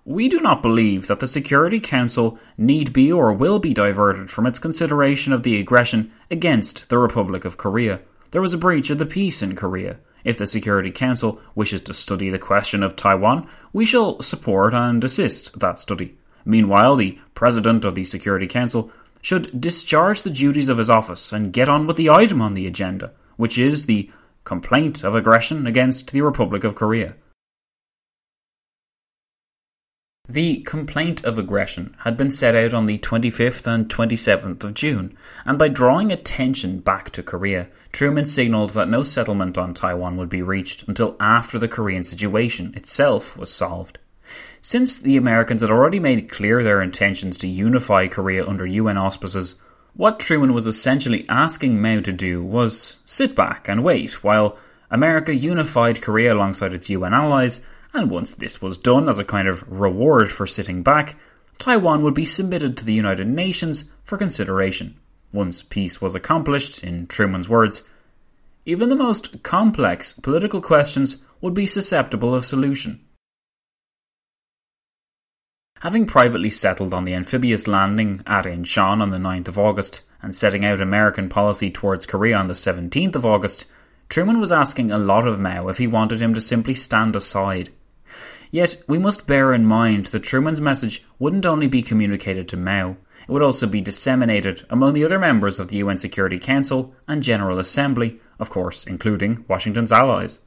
We 0.07 0.29
do 0.29 0.39
not 0.41 0.61
believe 0.61 1.07
that 1.07 1.21
the 1.21 1.27
Security 1.27 1.81
Council 1.81 2.39
need 2.59 2.93
be 2.93 3.11
or 3.11 3.33
will 3.33 3.59
be 3.59 3.73
diverted 3.73 4.31
from 4.31 4.45
its 4.45 4.59
consideration 4.59 5.33
of 5.33 5.43
the 5.43 5.59
aggression 5.59 6.13
against 6.31 6.91
the 6.91 6.99
Republic 6.99 7.47
of 7.47 7.57
Korea. 7.57 8.01
There 8.31 8.43
was 8.43 8.53
a 8.53 8.59
breach 8.59 8.91
of 8.91 8.99
the 8.99 9.07
peace 9.07 9.41
in 9.41 9.57
Korea. 9.57 9.97
If 10.23 10.37
the 10.37 10.47
Security 10.47 10.91
Council 10.91 11.41
wishes 11.55 11.81
to 11.83 11.95
study 11.95 12.29
the 12.29 12.39
question 12.39 12.83
of 12.83 12.97
Taiwan, 12.97 13.49
we 13.73 13.87
shall 13.87 14.21
support 14.21 14.75
and 14.75 15.03
assist 15.03 15.59
that 15.61 15.79
study. 15.79 16.19
Meanwhile, 16.45 16.97
the 16.97 17.19
President 17.35 17.87
of 17.87 17.95
the 17.95 18.05
Security 18.05 18.47
Council 18.47 18.93
should 19.23 19.59
discharge 19.59 20.21
the 20.21 20.29
duties 20.29 20.69
of 20.69 20.77
his 20.77 20.91
office 20.91 21.33
and 21.33 21.51
get 21.51 21.71
on 21.71 21.87
with 21.87 21.97
the 21.97 22.11
item 22.11 22.43
on 22.43 22.53
the 22.53 22.67
agenda, 22.67 23.13
which 23.39 23.57
is 23.57 23.87
the 23.87 24.11
complaint 24.45 25.03
of 25.03 25.15
aggression 25.15 25.67
against 25.67 26.13
the 26.13 26.21
Republic 26.21 26.63
of 26.63 26.75
Korea. 26.75 27.15
The 30.29 30.63
complaint 30.63 31.23
of 31.23 31.37
aggression 31.37 31.95
had 31.99 32.17
been 32.17 32.31
set 32.31 32.55
out 32.55 32.73
on 32.73 32.87
the 32.87 32.97
25th 32.97 33.67
and 33.67 33.91
27th 33.91 34.65
of 34.65 34.73
June, 34.73 35.15
and 35.45 35.59
by 35.59 35.69
drawing 35.69 36.11
attention 36.11 36.79
back 36.79 37.11
to 37.11 37.23
Korea, 37.23 37.69
Truman 37.93 38.25
signalled 38.25 38.71
that 38.71 38.89
no 38.89 39.03
settlement 39.03 39.59
on 39.59 39.75
Taiwan 39.75 40.17
would 40.17 40.31
be 40.31 40.41
reached 40.41 40.89
until 40.89 41.15
after 41.21 41.59
the 41.59 41.69
Korean 41.69 42.05
situation 42.05 42.73
itself 42.75 43.37
was 43.37 43.53
solved. 43.53 43.99
Since 44.63 44.97
the 44.97 45.19
Americans 45.19 45.61
had 45.61 45.71
already 45.71 46.01
made 46.01 46.31
clear 46.31 46.63
their 46.63 46.81
intentions 46.81 47.37
to 47.37 47.47
unify 47.47 48.09
Korea 48.09 48.47
under 48.47 48.65
UN 48.65 48.97
auspices, 48.97 49.57
what 49.93 50.21
Truman 50.21 50.55
was 50.55 50.67
essentially 50.67 51.27
asking 51.29 51.83
Mao 51.83 52.01
to 52.01 52.13
do 52.15 52.43
was 52.43 52.99
sit 53.05 53.37
back 53.37 53.69
and 53.69 53.85
wait 53.85 54.25
while 54.25 54.57
America 54.91 55.35
unified 55.35 56.01
Korea 56.01 56.33
alongside 56.33 56.73
its 56.73 56.89
UN 56.89 57.13
allies 57.13 57.61
and 57.95 58.11
once 58.11 58.35
this 58.35 58.61
was 58.61 58.77
done 58.77 59.09
as 59.09 59.21
a 59.21 59.25
kind 59.25 59.47
of 59.47 59.65
reward 59.71 60.31
for 60.31 60.47
sitting 60.47 60.83
back, 60.83 61.17
Taiwan 61.59 62.03
would 62.03 62.15
be 62.15 62.27
submitted 62.27 62.77
to 62.77 62.85
the 62.85 62.93
United 62.93 63.29
Nations 63.29 63.91
for 64.03 64.19
consideration. 64.19 64.99
Once 65.33 65.63
peace 65.63 66.01
was 66.01 66.15
accomplished, 66.15 66.83
in 66.83 67.07
Truman's 67.07 67.49
words, 67.49 67.89
even 68.67 68.89
the 68.89 68.97
most 68.97 69.43
complex 69.43 70.13
political 70.13 70.61
questions 70.61 71.23
would 71.41 71.55
be 71.55 71.67
susceptible 71.67 72.35
of 72.35 72.45
solution. 72.45 73.01
Having 75.81 76.07
privately 76.07 76.51
settled 76.51 76.95
on 76.95 77.05
the 77.05 77.15
amphibious 77.15 77.67
landing 77.67 78.23
at 78.27 78.47
Incheon 78.47 79.03
on 79.03 79.11
the 79.11 79.19
9th 79.19 79.49
of 79.49 79.59
August 79.59 80.03
and 80.23 80.35
setting 80.35 80.65
out 80.65 80.81
American 80.81 81.29
policy 81.29 81.71
towards 81.71 82.07
Korea 82.07 82.37
on 82.37 82.47
the 82.47 82.55
17th 82.55 83.15
of 83.15 83.27
August, 83.27 83.67
Truman 84.09 84.41
was 84.41 84.51
asking 84.51 84.91
a 84.91 84.99
lot 84.99 85.29
of 85.29 85.39
Mao 85.39 85.69
if 85.69 85.79
he 85.79 85.87
wanted 85.87 86.21
him 86.21 86.35
to 86.35 86.41
simply 86.41 86.75
stand 86.75 87.15
aside 87.15 87.71
Yet, 88.55 88.77
we 88.87 89.01
must 89.01 89.27
bear 89.27 89.53
in 89.53 89.67
mind 89.67 90.07
that 90.07 90.23
Truman's 90.23 90.61
message 90.61 91.05
wouldn't 91.19 91.45
only 91.45 91.67
be 91.67 91.83
communicated 91.83 92.47
to 92.47 92.57
Mao, 92.57 92.97
it 93.27 93.33
would 93.33 93.43
also 93.43 93.67
be 93.67 93.81
disseminated 93.81 94.65
among 94.71 94.95
the 94.95 95.05
other 95.05 95.19
members 95.19 95.59
of 95.59 95.67
the 95.67 95.79
UN 95.79 95.99
Security 95.99 96.39
Council 96.39 96.95
and 97.09 97.21
General 97.21 97.59
Assembly, 97.59 98.21
of 98.39 98.51
course, 98.51 98.85
including 98.85 99.45
Washington's 99.49 99.91
allies. 99.91 100.39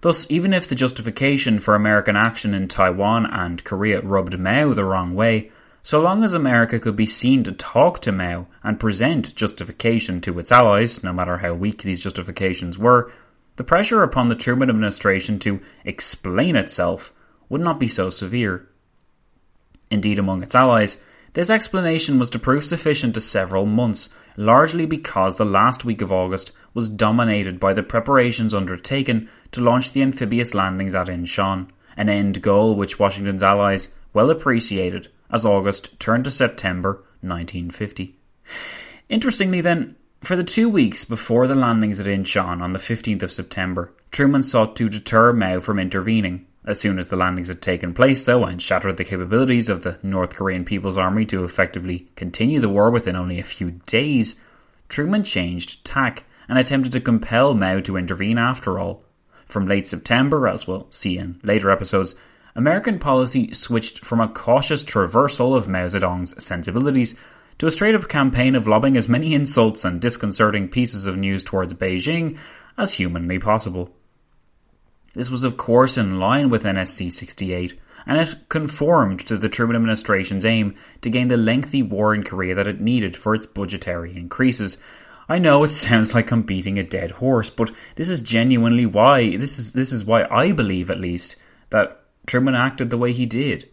Thus, 0.00 0.30
even 0.30 0.52
if 0.52 0.68
the 0.68 0.76
justification 0.76 1.58
for 1.58 1.74
American 1.74 2.14
action 2.14 2.54
in 2.54 2.68
Taiwan 2.68 3.26
and 3.26 3.64
Korea 3.64 4.00
rubbed 4.00 4.38
Mao 4.38 4.72
the 4.72 4.84
wrong 4.84 5.16
way, 5.16 5.50
so 5.82 6.00
long 6.00 6.22
as 6.22 6.34
America 6.34 6.78
could 6.78 6.94
be 6.94 7.04
seen 7.04 7.42
to 7.42 7.50
talk 7.50 8.00
to 8.02 8.12
Mao 8.12 8.46
and 8.62 8.78
present 8.78 9.34
justification 9.34 10.20
to 10.20 10.38
its 10.38 10.52
allies, 10.52 11.02
no 11.02 11.12
matter 11.12 11.38
how 11.38 11.54
weak 11.54 11.82
these 11.82 11.98
justifications 11.98 12.78
were, 12.78 13.10
the 13.56 13.64
pressure 13.64 14.04
upon 14.04 14.28
the 14.28 14.36
Truman 14.36 14.70
administration 14.70 15.40
to 15.40 15.60
explain 15.84 16.54
itself 16.54 17.12
would 17.50 17.60
not 17.60 17.78
be 17.78 17.88
so 17.88 18.08
severe. 18.08 18.66
Indeed, 19.90 20.18
among 20.18 20.42
its 20.42 20.54
allies, 20.54 21.02
this 21.34 21.50
explanation 21.50 22.18
was 22.18 22.30
to 22.30 22.38
prove 22.38 22.64
sufficient 22.64 23.14
to 23.14 23.20
several 23.20 23.66
months, 23.66 24.08
largely 24.36 24.86
because 24.86 25.36
the 25.36 25.44
last 25.44 25.84
week 25.84 26.00
of 26.00 26.10
August 26.10 26.52
was 26.72 26.88
dominated 26.88 27.60
by 27.60 27.72
the 27.72 27.82
preparations 27.82 28.54
undertaken 28.54 29.28
to 29.52 29.60
launch 29.60 29.92
the 29.92 30.02
amphibious 30.02 30.54
landings 30.54 30.94
at 30.94 31.08
Incheon, 31.08 31.68
an 31.96 32.08
end 32.08 32.40
goal 32.40 32.74
which 32.74 32.98
Washington's 32.98 33.42
allies 33.42 33.94
well 34.12 34.30
appreciated 34.30 35.08
as 35.30 35.46
August 35.46 35.98
turned 36.00 36.24
to 36.24 36.30
September 36.30 37.04
1950. 37.20 38.16
Interestingly, 39.08 39.60
then, 39.60 39.96
for 40.22 40.36
the 40.36 40.44
two 40.44 40.68
weeks 40.68 41.04
before 41.04 41.46
the 41.46 41.54
landings 41.54 42.00
at 42.00 42.06
Incheon 42.06 42.60
on 42.60 42.72
the 42.72 42.78
15th 42.78 43.22
of 43.22 43.32
September, 43.32 43.92
Truman 44.10 44.42
sought 44.42 44.76
to 44.76 44.88
deter 44.88 45.32
Mao 45.32 45.60
from 45.60 45.78
intervening, 45.78 46.46
as 46.64 46.80
soon 46.80 46.98
as 46.98 47.08
the 47.08 47.16
landings 47.16 47.48
had 47.48 47.62
taken 47.62 47.94
place, 47.94 48.24
though, 48.24 48.44
and 48.44 48.60
shattered 48.60 48.96
the 48.96 49.04
capabilities 49.04 49.68
of 49.68 49.82
the 49.82 49.98
North 50.02 50.34
Korean 50.34 50.64
People's 50.64 50.98
Army 50.98 51.24
to 51.26 51.44
effectively 51.44 52.08
continue 52.16 52.60
the 52.60 52.68
war 52.68 52.90
within 52.90 53.16
only 53.16 53.38
a 53.38 53.44
few 53.44 53.72
days, 53.86 54.36
Truman 54.88 55.24
changed 55.24 55.84
tack 55.84 56.24
and 56.48 56.58
attempted 56.58 56.92
to 56.92 57.00
compel 57.00 57.54
Mao 57.54 57.80
to 57.80 57.96
intervene 57.96 58.38
after 58.38 58.78
all. 58.78 59.04
From 59.46 59.66
late 59.66 59.86
September, 59.86 60.46
as 60.48 60.66
we'll 60.66 60.86
see 60.90 61.16
in 61.16 61.40
later 61.42 61.70
episodes, 61.70 62.14
American 62.54 62.98
policy 62.98 63.54
switched 63.54 64.04
from 64.04 64.20
a 64.20 64.28
cautious 64.28 64.84
traversal 64.84 65.56
of 65.56 65.68
Mao 65.68 65.86
Zedong's 65.86 66.42
sensibilities 66.42 67.14
to 67.58 67.66
a 67.66 67.70
straight 67.70 67.94
up 67.94 68.08
campaign 68.08 68.54
of 68.54 68.66
lobbing 68.66 68.96
as 68.96 69.08
many 69.08 69.32
insults 69.34 69.84
and 69.84 70.00
disconcerting 70.00 70.68
pieces 70.68 71.06
of 71.06 71.16
news 71.16 71.44
towards 71.44 71.74
Beijing 71.74 72.36
as 72.76 72.94
humanly 72.94 73.38
possible. 73.38 73.94
This 75.14 75.30
was, 75.30 75.42
of 75.42 75.56
course, 75.56 75.98
in 75.98 76.20
line 76.20 76.50
with 76.50 76.64
NSC 76.64 77.10
68, 77.10 77.78
and 78.06 78.18
it 78.18 78.48
conformed 78.48 79.20
to 79.26 79.36
the 79.36 79.48
Truman 79.48 79.76
administration's 79.76 80.46
aim 80.46 80.76
to 81.00 81.10
gain 81.10 81.28
the 81.28 81.36
lengthy 81.36 81.82
war 81.82 82.14
in 82.14 82.22
Korea 82.22 82.54
that 82.54 82.68
it 82.68 82.80
needed 82.80 83.16
for 83.16 83.34
its 83.34 83.46
budgetary 83.46 84.16
increases. 84.16 84.78
I 85.28 85.38
know 85.38 85.64
it 85.64 85.68
sounds 85.70 86.14
like 86.14 86.30
I'm 86.30 86.42
beating 86.42 86.78
a 86.78 86.84
dead 86.84 87.12
horse, 87.12 87.50
but 87.50 87.72
this 87.96 88.08
is 88.08 88.20
genuinely 88.20 88.86
why 88.86 89.36
this 89.36 89.58
is 89.58 89.72
this 89.72 89.92
is 89.92 90.04
why 90.04 90.26
I 90.30 90.52
believe 90.52 90.90
at 90.90 91.00
least 91.00 91.36
that 91.70 92.02
Truman 92.26 92.54
acted 92.54 92.90
the 92.90 92.98
way 92.98 93.12
he 93.12 93.26
did. 93.26 93.68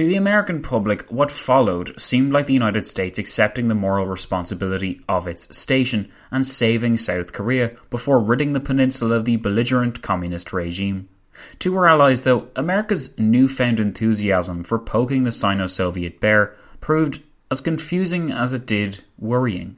To 0.00 0.06
the 0.06 0.16
American 0.16 0.62
public, 0.62 1.02
what 1.10 1.30
followed 1.30 2.00
seemed 2.00 2.32
like 2.32 2.46
the 2.46 2.54
United 2.54 2.86
States 2.86 3.18
accepting 3.18 3.68
the 3.68 3.74
moral 3.74 4.06
responsibility 4.06 5.02
of 5.10 5.28
its 5.28 5.54
station 5.54 6.10
and 6.30 6.46
saving 6.46 6.96
South 6.96 7.34
Korea 7.34 7.72
before 7.90 8.18
ridding 8.18 8.54
the 8.54 8.60
peninsula 8.60 9.16
of 9.16 9.26
the 9.26 9.36
belligerent 9.36 10.00
communist 10.00 10.54
regime. 10.54 11.10
To 11.58 11.76
our 11.76 11.86
allies, 11.86 12.22
though, 12.22 12.48
America's 12.56 13.18
newfound 13.18 13.78
enthusiasm 13.78 14.64
for 14.64 14.78
poking 14.78 15.24
the 15.24 15.30
Sino 15.30 15.66
Soviet 15.66 16.18
bear 16.18 16.56
proved 16.80 17.22
as 17.50 17.60
confusing 17.60 18.32
as 18.32 18.54
it 18.54 18.64
did 18.64 19.04
worrying. 19.18 19.76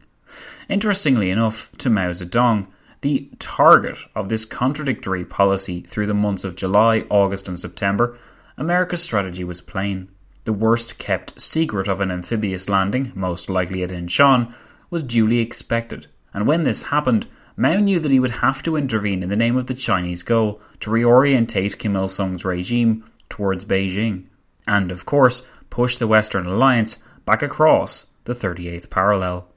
Interestingly 0.69 1.31
enough, 1.31 1.69
to 1.79 1.91
Mao 1.91 2.13
Zedong, 2.13 2.69
the 3.01 3.29
target 3.41 3.99
of 4.15 4.29
this 4.29 4.45
contradictory 4.45 5.25
policy 5.25 5.81
through 5.81 6.07
the 6.07 6.15
months 6.15 6.45
of 6.45 6.55
July, 6.55 7.05
August, 7.11 7.49
and 7.49 7.59
September 7.59 8.17
America's 8.57 9.03
strategy 9.03 9.45
was 9.45 9.61
plain. 9.61 10.09
The 10.45 10.53
worst 10.53 10.99
kept 10.99 11.41
secret 11.41 11.89
of 11.89 12.01
an 12.01 12.11
amphibious 12.11 12.69
landing, 12.69 13.13
most 13.15 13.49
likely 13.49 13.83
at 13.83 13.91
Incheon, 13.91 14.53
was 14.91 15.03
duly 15.03 15.39
expected, 15.39 16.09
and 16.35 16.47
when 16.47 16.65
this 16.65 16.85
happened, 16.85 17.27
Mao 17.57 17.79
knew 17.79 18.01
that 18.01 18.11
he 18.11 18.19
would 18.19 18.43
have 18.43 18.63
to 18.63 18.77
intervene 18.77 19.23
in 19.23 19.29
the 19.29 19.37
name 19.37 19.57
of 19.57 19.67
the 19.67 19.75
Chinese 19.75 20.23
goal 20.23 20.61
to 20.81 20.91
reorientate 20.91 21.79
Kim 21.79 21.95
Il 21.95 22.09
sung's 22.09 22.45
regime 22.45 23.05
towards 23.29 23.65
Beijing, 23.65 24.25
and, 24.67 24.91
of 24.91 25.07
course, 25.07 25.43
push 25.71 25.99
the 25.99 26.07
Western 26.07 26.47
alliance 26.47 27.03
back 27.25 27.43
across 27.43 28.07
the 28.25 28.33
38th 28.33 28.91
parallel. 28.91 29.52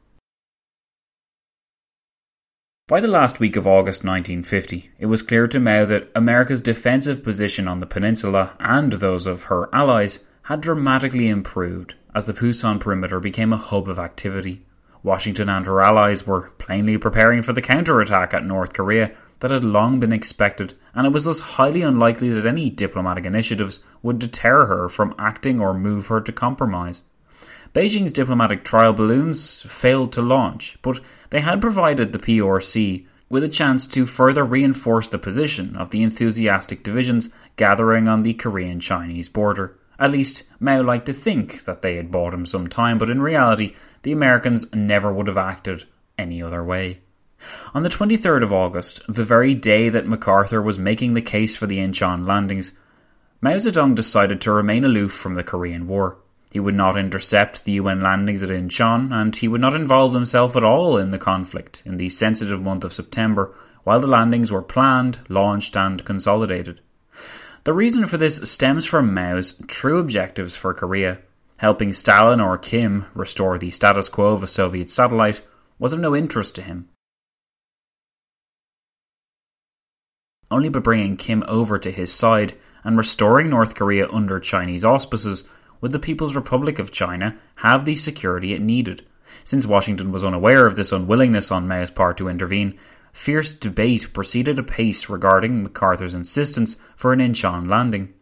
By 2.87 3.01
the 3.01 3.07
last 3.07 3.39
week 3.39 3.55
of 3.55 3.65
August 3.65 4.03
1950, 4.03 4.91
it 4.99 5.07
was 5.07 5.23
clear 5.23 5.47
to 5.47 5.59
Mao 5.59 5.85
that 5.85 6.11
America's 6.13 6.61
defensive 6.61 7.23
position 7.23 7.67
on 7.67 7.79
the 7.79 7.87
peninsula 7.87 8.53
and 8.59 8.93
those 8.93 9.25
of 9.25 9.45
her 9.45 9.73
allies 9.73 10.27
had 10.43 10.61
dramatically 10.61 11.27
improved 11.27 11.95
as 12.13 12.27
the 12.27 12.33
Pusan 12.35 12.79
perimeter 12.79 13.19
became 13.19 13.51
a 13.51 13.57
hub 13.57 13.89
of 13.89 13.97
activity. 13.97 14.67
Washington 15.01 15.49
and 15.49 15.65
her 15.65 15.81
allies 15.81 16.27
were 16.27 16.51
plainly 16.59 16.95
preparing 16.99 17.41
for 17.41 17.53
the 17.53 17.61
counterattack 17.61 18.35
at 18.35 18.45
North 18.45 18.73
Korea 18.73 19.11
that 19.39 19.49
had 19.49 19.63
long 19.63 19.99
been 19.99 20.13
expected, 20.13 20.75
and 20.93 21.07
it 21.07 21.11
was 21.11 21.23
thus 21.23 21.39
highly 21.39 21.81
unlikely 21.81 22.29
that 22.33 22.45
any 22.45 22.69
diplomatic 22.69 23.25
initiatives 23.25 23.79
would 24.03 24.19
deter 24.19 24.67
her 24.67 24.89
from 24.89 25.15
acting 25.17 25.59
or 25.59 25.73
move 25.73 26.05
her 26.05 26.21
to 26.21 26.31
compromise. 26.31 27.01
Beijing's 27.75 28.13
diplomatic 28.13 28.63
trial 28.63 28.93
balloons 28.93 29.63
failed 29.63 30.13
to 30.13 30.21
launch, 30.21 30.77
but 30.81 31.01
they 31.35 31.41
had 31.41 31.59
provided 31.59 32.13
the 32.13 32.17
PRC 32.17 33.05
with 33.27 33.43
a 33.43 33.49
chance 33.49 33.87
to 33.87 34.05
further 34.05 34.45
reinforce 34.45 35.09
the 35.09 35.19
position 35.19 35.75
of 35.75 35.89
the 35.89 36.01
enthusiastic 36.01 36.81
divisions 36.81 37.29
gathering 37.57 38.07
on 38.07 38.23
the 38.23 38.33
Korean 38.33 38.79
Chinese 38.79 39.27
border. 39.27 39.77
At 39.99 40.11
least, 40.11 40.43
Mao 40.61 40.81
liked 40.81 41.07
to 41.07 41.13
think 41.13 41.65
that 41.65 41.81
they 41.81 41.97
had 41.97 42.09
bought 42.09 42.33
him 42.33 42.45
some 42.45 42.67
time, 42.67 42.97
but 42.97 43.09
in 43.09 43.21
reality, 43.21 43.75
the 44.03 44.13
Americans 44.13 44.73
never 44.73 45.11
would 45.11 45.27
have 45.27 45.35
acted 45.35 45.83
any 46.17 46.41
other 46.41 46.63
way. 46.63 47.01
On 47.73 47.83
the 47.83 47.89
23rd 47.89 48.41
of 48.41 48.53
August, 48.53 49.01
the 49.09 49.25
very 49.25 49.53
day 49.53 49.89
that 49.89 50.07
MacArthur 50.07 50.61
was 50.61 50.79
making 50.79 51.15
the 51.15 51.21
case 51.21 51.57
for 51.57 51.67
the 51.67 51.79
Incheon 51.79 52.25
landings, 52.25 52.71
Mao 53.41 53.57
Zedong 53.57 53.93
decided 53.93 54.39
to 54.39 54.53
remain 54.53 54.85
aloof 54.85 55.11
from 55.11 55.35
the 55.35 55.43
Korean 55.43 55.85
War. 55.85 56.17
He 56.55 56.61
would 56.61 56.73
not 56.73 56.97
intercept 56.97 57.65
the 57.65 57.73
UN 57.73 57.99
landings 57.99 58.41
at 58.41 58.47
Incheon, 58.47 59.11
and 59.11 59.35
he 59.35 59.49
would 59.49 59.59
not 59.59 59.75
involve 59.75 60.13
himself 60.13 60.55
at 60.55 60.63
all 60.63 60.97
in 60.97 61.09
the 61.09 61.17
conflict 61.17 61.83
in 61.85 61.97
the 61.97 62.07
sensitive 62.07 62.61
month 62.61 62.85
of 62.85 62.93
September 62.93 63.53
while 63.83 63.99
the 63.99 64.07
landings 64.07 64.53
were 64.53 64.61
planned, 64.61 65.19
launched, 65.27 65.75
and 65.75 66.05
consolidated. 66.05 66.79
The 67.65 67.73
reason 67.73 68.05
for 68.05 68.15
this 68.15 68.49
stems 68.49 68.85
from 68.85 69.13
Mao's 69.13 69.61
true 69.67 69.97
objectives 69.97 70.55
for 70.55 70.73
Korea. 70.73 71.17
Helping 71.57 71.91
Stalin 71.91 72.39
or 72.39 72.57
Kim 72.57 73.07
restore 73.13 73.57
the 73.57 73.71
status 73.71 74.07
quo 74.07 74.27
of 74.27 74.41
a 74.41 74.47
Soviet 74.47 74.89
satellite 74.89 75.41
was 75.77 75.91
of 75.91 75.99
no 75.99 76.15
interest 76.15 76.55
to 76.55 76.61
him. 76.61 76.87
Only 80.49 80.69
by 80.69 80.79
bringing 80.79 81.17
Kim 81.17 81.43
over 81.49 81.77
to 81.77 81.91
his 81.91 82.13
side 82.13 82.53
and 82.85 82.97
restoring 82.97 83.49
North 83.49 83.75
Korea 83.75 84.09
under 84.09 84.39
Chinese 84.39 84.85
auspices 84.85 85.43
would 85.85 85.91
the 85.91 85.99
People's 85.99 86.35
Republic 86.35 86.79
of 86.79 86.91
China 86.91 87.37
have 87.57 87.85
the 87.85 87.95
security 87.95 88.55
it 88.55 88.59
needed? 88.59 89.05
Since 89.43 89.67
Washington 89.67 90.11
was 90.11 90.23
unaware 90.23 90.65
of 90.65 90.75
this 90.75 90.91
unwillingness 90.91 91.51
on 91.51 91.67
Mao's 91.67 91.91
part 91.91 92.17
to 92.17 92.27
intervene, 92.27 92.79
fierce 93.13 93.53
debate 93.53 94.11
proceeded 94.11 94.57
apace 94.57 95.09
regarding 95.09 95.61
MacArthur's 95.61 96.15
insistence 96.15 96.77
for 96.95 97.13
an 97.13 97.19
Incheon 97.19 97.69
landing. 97.69 98.15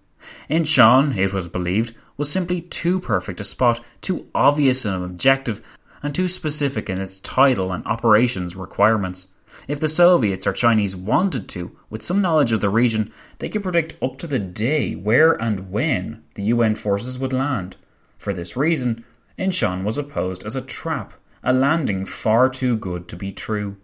Incheon, 0.50 1.16
it 1.16 1.32
was 1.32 1.48
believed, 1.48 1.96
was 2.18 2.30
simply 2.30 2.64
too 2.64 3.00
perfect 3.00 3.40
a 3.40 3.46
spot, 3.46 3.80
too 4.02 4.28
obvious 4.36 4.84
an 4.84 5.02
objective, 5.02 5.62
and 6.02 6.14
too 6.14 6.28
specific 6.28 6.90
in 6.90 7.00
its 7.00 7.22
title 7.22 7.72
and 7.72 7.86
operations 7.86 8.58
requirements. 8.58 9.28
If 9.68 9.80
the 9.80 9.88
Soviets 9.88 10.48
or 10.48 10.54
Chinese 10.54 10.96
wanted 10.96 11.48
to, 11.50 11.78
with 11.90 12.04
some 12.04 12.22
knowledge 12.22 12.52
of 12.52 12.62
the 12.62 12.70
region, 12.70 13.12
they 13.40 13.50
could 13.50 13.64
predict 13.64 14.02
up 14.02 14.18
to 14.20 14.28
the 14.28 14.40
day 14.40 14.96
where 14.96 15.34
and 15.34 15.72
when 15.72 16.24
the 16.36 16.44
UN 16.44 16.76
forces 16.76 17.20
would 17.20 17.34
land. 17.34 17.78
For 18.18 18.34
this 18.34 18.58
reason, 18.58 19.06
Incheon 19.38 19.84
was 19.84 19.98
opposed 19.98 20.46
as 20.46 20.56
a 20.56 20.62
trap, 20.62 21.14
a 21.44 21.54
landing 21.54 22.06
far 22.06 22.50
too 22.50 22.78
good 22.78 23.08
to 23.10 23.16
be 23.16 23.32
true. 23.32 23.78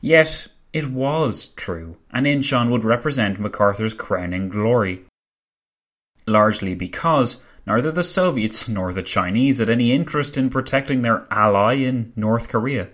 Yet, 0.00 0.48
it 0.72 0.90
was 0.90 1.48
true, 1.50 1.96
and 2.10 2.26
Incheon 2.26 2.70
would 2.70 2.84
represent 2.84 3.38
MacArthur's 3.38 3.94
crowning 3.94 4.48
glory. 4.48 5.04
Largely 6.26 6.74
because 6.74 7.44
neither 7.66 7.90
the 7.92 8.02
Soviets 8.02 8.68
nor 8.68 8.92
the 8.92 9.02
Chinese 9.02 9.58
had 9.58 9.70
any 9.70 9.92
interest 9.92 10.36
in 10.36 10.50
protecting 10.50 11.02
their 11.02 11.26
ally 11.30 11.74
in 11.74 12.12
North 12.16 12.48
Korea. 12.48 12.88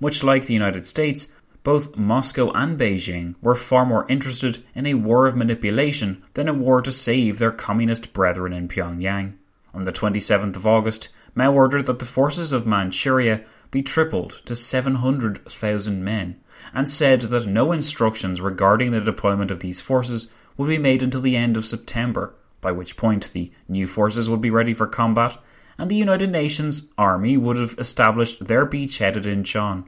Much 0.00 0.24
like 0.24 0.46
the 0.46 0.54
United 0.54 0.84
States, 0.84 1.32
both 1.62 1.96
Moscow 1.96 2.50
and 2.52 2.78
Beijing 2.78 3.34
were 3.42 3.54
far 3.54 3.84
more 3.84 4.06
interested 4.08 4.64
in 4.74 4.86
a 4.86 4.94
war 4.94 5.26
of 5.26 5.36
manipulation 5.36 6.22
than 6.34 6.48
a 6.48 6.54
war 6.54 6.80
to 6.80 6.90
save 6.90 7.38
their 7.38 7.50
communist 7.50 8.12
brethren 8.12 8.52
in 8.52 8.68
Pyongyang. 8.68 9.34
On 9.74 9.84
the 9.84 9.92
27th 9.92 10.56
of 10.56 10.66
August, 10.66 11.10
Mao 11.34 11.52
ordered 11.52 11.86
that 11.86 11.98
the 11.98 12.06
forces 12.06 12.52
of 12.52 12.66
Manchuria 12.66 13.44
be 13.70 13.82
tripled 13.82 14.40
to 14.46 14.56
700,000 14.56 16.02
men, 16.02 16.40
and 16.74 16.88
said 16.88 17.20
that 17.22 17.46
no 17.46 17.72
instructions 17.72 18.40
regarding 18.40 18.90
the 18.90 19.00
deployment 19.00 19.50
of 19.50 19.60
these 19.60 19.80
forces 19.80 20.32
would 20.56 20.68
be 20.68 20.78
made 20.78 21.02
until 21.02 21.20
the 21.20 21.36
end 21.36 21.56
of 21.56 21.66
September, 21.66 22.34
by 22.60 22.72
which 22.72 22.96
point 22.96 23.32
the 23.32 23.52
new 23.68 23.86
forces 23.86 24.28
would 24.28 24.40
be 24.40 24.50
ready 24.50 24.74
for 24.74 24.86
combat, 24.86 25.38
and 25.78 25.90
the 25.90 25.96
United 25.96 26.30
Nations 26.30 26.88
Army 26.98 27.36
would 27.36 27.56
have 27.56 27.78
established 27.78 28.46
their 28.46 28.66
beachhead 28.66 29.16
at 29.16 29.22
Incheon 29.22 29.84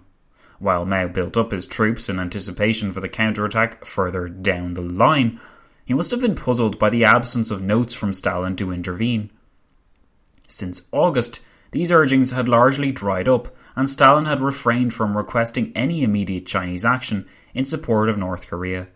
while 0.63 0.85
Mao 0.85 1.09
built 1.09 1.37
up 1.37 1.51
his 1.51 1.67
troops 1.67 2.09
in 2.09 2.21
anticipation 2.21 2.93
for 2.93 3.01
the 3.01 3.09
counterattack 3.09 3.85
further 3.85 4.29
down 4.29 4.75
the 4.75 4.81
line, 4.81 5.41
he 5.85 5.93
must 5.93 6.13
have 6.13 6.21
been 6.21 6.37
puzzled 6.37 6.79
by 6.79 6.89
the 6.89 7.05
absence 7.05 7.51
of 7.51 7.61
notes 7.61 7.95
from 7.95 8.13
Stalin 8.13 8.55
to 8.57 8.73
intervene. 8.73 9.31
Since 10.47 10.87
August, 10.93 11.41
these 11.73 11.91
urgings 11.91 12.31
had 12.31 12.49
largely 12.49 12.93
dried 12.93 13.29
up, 13.29 13.55
and 13.75 13.89
Stalin 13.89 14.27
had 14.27 14.41
refrained 14.41 14.95
from 14.95 15.17
requesting 15.17 15.73
any 15.75 16.05
immediate 16.05 16.47
Chinese 16.47 16.85
action 16.85 17.27
in 17.55 17.65
support 17.65 18.09
of 18.09 18.19
North 18.19 18.47
Korea. 18.47 18.87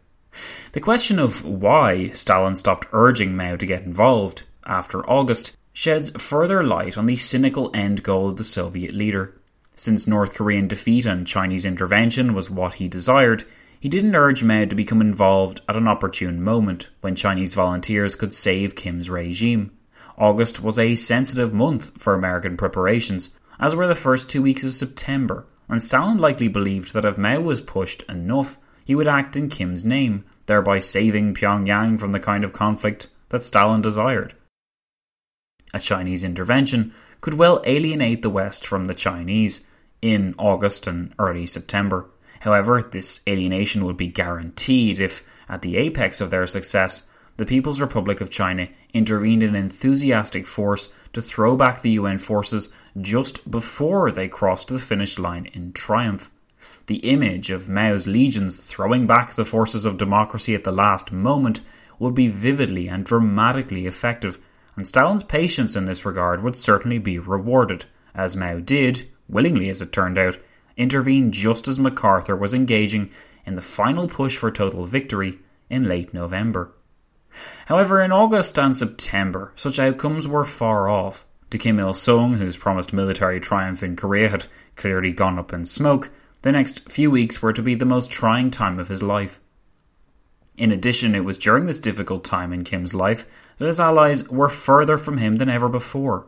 The 0.73 0.81
question 0.81 1.19
of 1.19 1.45
why 1.45 2.09
Stalin 2.09 2.55
stopped 2.55 2.87
urging 2.93 3.35
Mao 3.35 3.57
to 3.57 3.67
get 3.67 3.83
involved 3.83 4.45
after 4.65 5.09
August 5.09 5.57
sheds 5.73 6.11
further 6.11 6.63
light 6.63 6.97
on 6.97 7.07
the 7.07 7.17
cynical 7.17 7.71
end 7.75 8.03
goal 8.03 8.29
of 8.29 8.37
the 8.37 8.45
Soviet 8.45 8.95
leader. 8.95 9.35
Since 9.79 10.07
North 10.07 10.33
Korean 10.35 10.69
defeat 10.69 11.05
and 11.05 11.27
Chinese 11.27 11.67
intervention 11.67 12.33
was 12.33 12.49
what 12.49 12.75
he 12.75 12.89
desired, 12.89 13.45
he 13.79 13.91
didn't 13.91 14.17
urge 14.17 14.43
Mao 14.43 14.65
to 14.65 14.75
become 14.75 15.03
involved 15.03 15.61
at 15.69 15.77
an 15.77 15.87
opportune 15.87 16.43
moment 16.43 16.89
when 17.03 17.15
Chinese 17.15 17.53
volunteers 17.53 18.15
could 18.15 18.33
save 18.33 18.75
Kim's 18.75 19.11
regime. 19.11 19.71
August 20.17 20.63
was 20.63 20.79
a 20.79 20.95
sensitive 20.95 21.53
month 21.53 21.93
for 22.01 22.15
American 22.15 22.57
preparations, 22.57 23.39
as 23.61 23.77
were 23.77 23.87
the 23.87 23.95
first 23.95 24.31
two 24.31 24.41
weeks 24.41 24.65
of 24.65 24.73
September, 24.73 25.45
and 25.69 25.83
Stalin 25.83 26.17
likely 26.17 26.49
believed 26.49 26.95
that 26.95 27.05
if 27.05 27.19
Mao 27.19 27.41
was 27.41 27.61
pushed 27.61 28.03
enough, 28.05 28.59
he 28.83 28.95
would 28.95 29.07
act 29.07 29.37
in 29.37 29.51
Kim's 29.51 29.85
name, 29.85 30.25
thereby 30.47 30.79
saving 30.79 31.35
Pyongyang 31.35 32.01
from 32.01 32.13
the 32.13 32.21
kind 32.21 32.45
of 32.45 32.55
conflict 32.55 33.09
that 33.29 33.43
Stalin 33.43 33.83
desired. 33.83 34.33
A 35.75 35.79
Chinese 35.79 36.25
intervention 36.25 36.95
could 37.21 37.35
well 37.35 37.63
alienate 37.65 38.23
the 38.23 38.31
West 38.31 38.67
from 38.67 38.87
the 38.87 38.95
Chinese 38.95 39.67
in 40.03 40.35
August 40.39 40.87
and 40.87 41.15
early 41.19 41.47
September. 41.47 42.09
However, 42.41 42.83
this 42.83 43.21
alienation 43.27 43.85
would 43.85 43.97
be 43.97 44.09
guaranteed 44.09 45.01
if, 45.01 45.25
at 45.49 45.63
the 45.63 45.77
apex 45.77 46.21
of 46.21 46.31
their 46.31 46.47
success, 46.47 47.09
the 47.37 47.47
People's 47.47 47.81
Republic 47.81 48.21
of 48.21 48.31
China 48.31 48.69
intervened 48.95 49.43
in 49.43 49.55
enthusiastic 49.55 50.47
force 50.47 50.93
to 51.13 51.21
throw 51.21 51.57
back 51.57 51.83
the 51.83 51.91
UN 51.91 52.19
forces 52.19 52.71
just 53.01 53.51
before 53.51 54.11
they 54.11 54.29
crossed 54.29 54.69
the 54.69 54.79
finish 54.79 55.19
line 55.19 55.47
in 55.53 55.73
triumph. 55.73 56.31
The 56.87 56.97
image 56.99 57.51
of 57.51 57.69
Mao's 57.69 58.07
legions 58.07 58.57
throwing 58.57 59.07
back 59.07 59.35
the 59.35 59.45
forces 59.45 59.85
of 59.85 59.99
democracy 59.99 60.55
at 60.55 60.65
the 60.65 60.73
last 60.73 61.13
moment 61.13 61.61
would 61.99 62.15
be 62.15 62.29
vividly 62.29 62.89
and 62.89 63.05
dramatically 63.05 63.87
effective, 63.87 64.39
and 64.77 64.87
Stalin's 64.87 65.25
patience 65.25 65.75
in 65.75 65.87
this 65.87 66.05
regard 66.05 66.43
would 66.43 66.57
certainly 66.57 66.99
be 66.99 67.19
rewarded, 67.19 67.87
as 68.15 68.37
Mao 68.37 68.59
did, 68.59 69.09
willingly 69.29 69.69
as 69.69 69.83
it 69.83 69.93
turned 69.93 70.19
out, 70.19 70.39
intervene 70.77 71.33
just 71.33 71.67
as 71.67 71.79
MacArthur 71.79 72.37
was 72.37 72.55
engaging 72.55 73.11
in 73.45 73.55
the 73.55 73.63
final 73.63 74.09
push 74.09 74.37
for 74.37 74.51
total 74.51 74.85
victory 74.85 75.39
in 75.71 75.85
late 75.85 76.13
November. 76.13 76.73
However, 77.67 78.03
in 78.03 78.13
August 78.13 78.59
and 78.59 78.77
September, 78.77 79.53
such 79.57 79.79
outcomes 79.79 80.29
were 80.29 80.45
far 80.45 80.89
off. 80.89 81.27
To 81.51 81.59
Kim 81.59 81.79
Il 81.79 81.95
sung, 81.95 82.35
whose 82.35 82.57
promised 82.57 82.93
military 82.93 83.41
triumph 83.41 83.83
in 83.83 83.97
Korea 83.97 84.29
had 84.29 84.47
clearly 84.75 85.13
gone 85.13 85.39
up 85.39 85.53
in 85.53 85.65
smoke, 85.65 86.11
the 86.43 86.53
next 86.53 86.89
few 86.89 87.11
weeks 87.11 87.41
were 87.41 87.53
to 87.53 87.63
be 87.63 87.75
the 87.75 87.85
most 87.85 88.11
trying 88.11 88.51
time 88.51 88.79
of 88.79 88.89
his 88.89 89.03
life. 89.03 89.41
In 90.57 90.73
addition, 90.73 91.15
it 91.15 91.25
was 91.25 91.39
during 91.39 91.67
this 91.67 91.81
difficult 91.81 92.25
time 92.25 92.53
in 92.53 92.65
Kim's 92.65 92.95
life 92.95 93.27
that 93.59 93.67
his 93.67 93.81
allies 93.81 94.29
were 94.29 94.49
further 94.49 94.97
from 94.97 95.19
him 95.19 95.37
than 95.37 95.51
ever 95.51 95.69
before. 95.69 96.27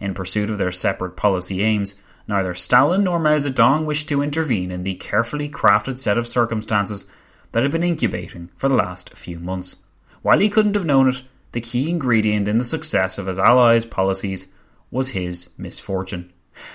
In 0.00 0.14
pursuit 0.14 0.50
of 0.50 0.58
their 0.58 0.72
separate 0.72 1.16
policy 1.16 1.62
aims, 1.62 1.94
neither 2.28 2.54
Stalin 2.54 3.04
nor 3.04 3.18
Mao 3.18 3.38
Zedong 3.38 3.86
wished 3.86 4.08
to 4.10 4.22
intervene 4.22 4.70
in 4.70 4.82
the 4.82 4.94
carefully 4.94 5.48
crafted 5.48 5.98
set 5.98 6.18
of 6.18 6.26
circumstances 6.26 7.06
that 7.52 7.62
had 7.62 7.72
been 7.72 7.82
incubating 7.82 8.50
for 8.56 8.68
the 8.68 8.74
last 8.74 9.16
few 9.16 9.38
months. 9.38 9.76
While 10.22 10.40
he 10.40 10.50
couldn't 10.50 10.74
have 10.74 10.84
known 10.84 11.08
it, 11.08 11.22
the 11.52 11.60
key 11.60 11.88
ingredient 11.88 12.46
in 12.48 12.58
the 12.58 12.64
success 12.64 13.18
of 13.18 13.26
his 13.26 13.38
allies' 13.38 13.84
policies 13.84 14.48
was 14.90 15.10
his 15.10 15.50
misfortune. 15.56 16.32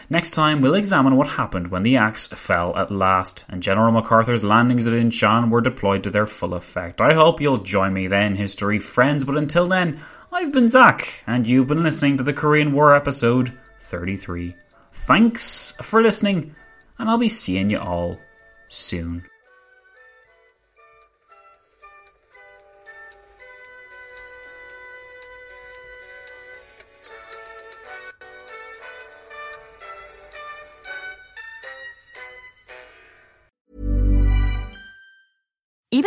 Next 0.09 0.31
time, 0.31 0.61
we'll 0.61 0.75
examine 0.75 1.15
what 1.15 1.27
happened 1.27 1.69
when 1.69 1.83
the 1.83 1.97
axe 1.97 2.27
fell 2.27 2.75
at 2.77 2.91
last 2.91 3.45
and 3.49 3.63
General 3.63 3.91
MacArthur's 3.91 4.43
landings 4.43 4.87
at 4.87 4.93
Incheon 4.93 5.49
were 5.49 5.61
deployed 5.61 6.03
to 6.03 6.09
their 6.11 6.25
full 6.25 6.53
effect. 6.53 7.01
I 7.01 7.13
hope 7.13 7.41
you'll 7.41 7.57
join 7.57 7.93
me 7.93 8.07
then, 8.07 8.35
history 8.35 8.79
friends, 8.79 9.23
but 9.23 9.37
until 9.37 9.67
then, 9.67 9.99
I've 10.31 10.51
been 10.51 10.69
Zack, 10.69 11.23
and 11.27 11.47
you've 11.47 11.67
been 11.67 11.83
listening 11.83 12.17
to 12.17 12.23
the 12.23 12.33
Korean 12.33 12.73
War 12.73 12.95
episode 12.95 13.53
33. 13.79 14.55
Thanks 14.91 15.73
for 15.81 16.01
listening, 16.01 16.55
and 16.99 17.09
I'll 17.09 17.17
be 17.17 17.29
seeing 17.29 17.69
you 17.69 17.79
all 17.79 18.19
soon. 18.67 19.23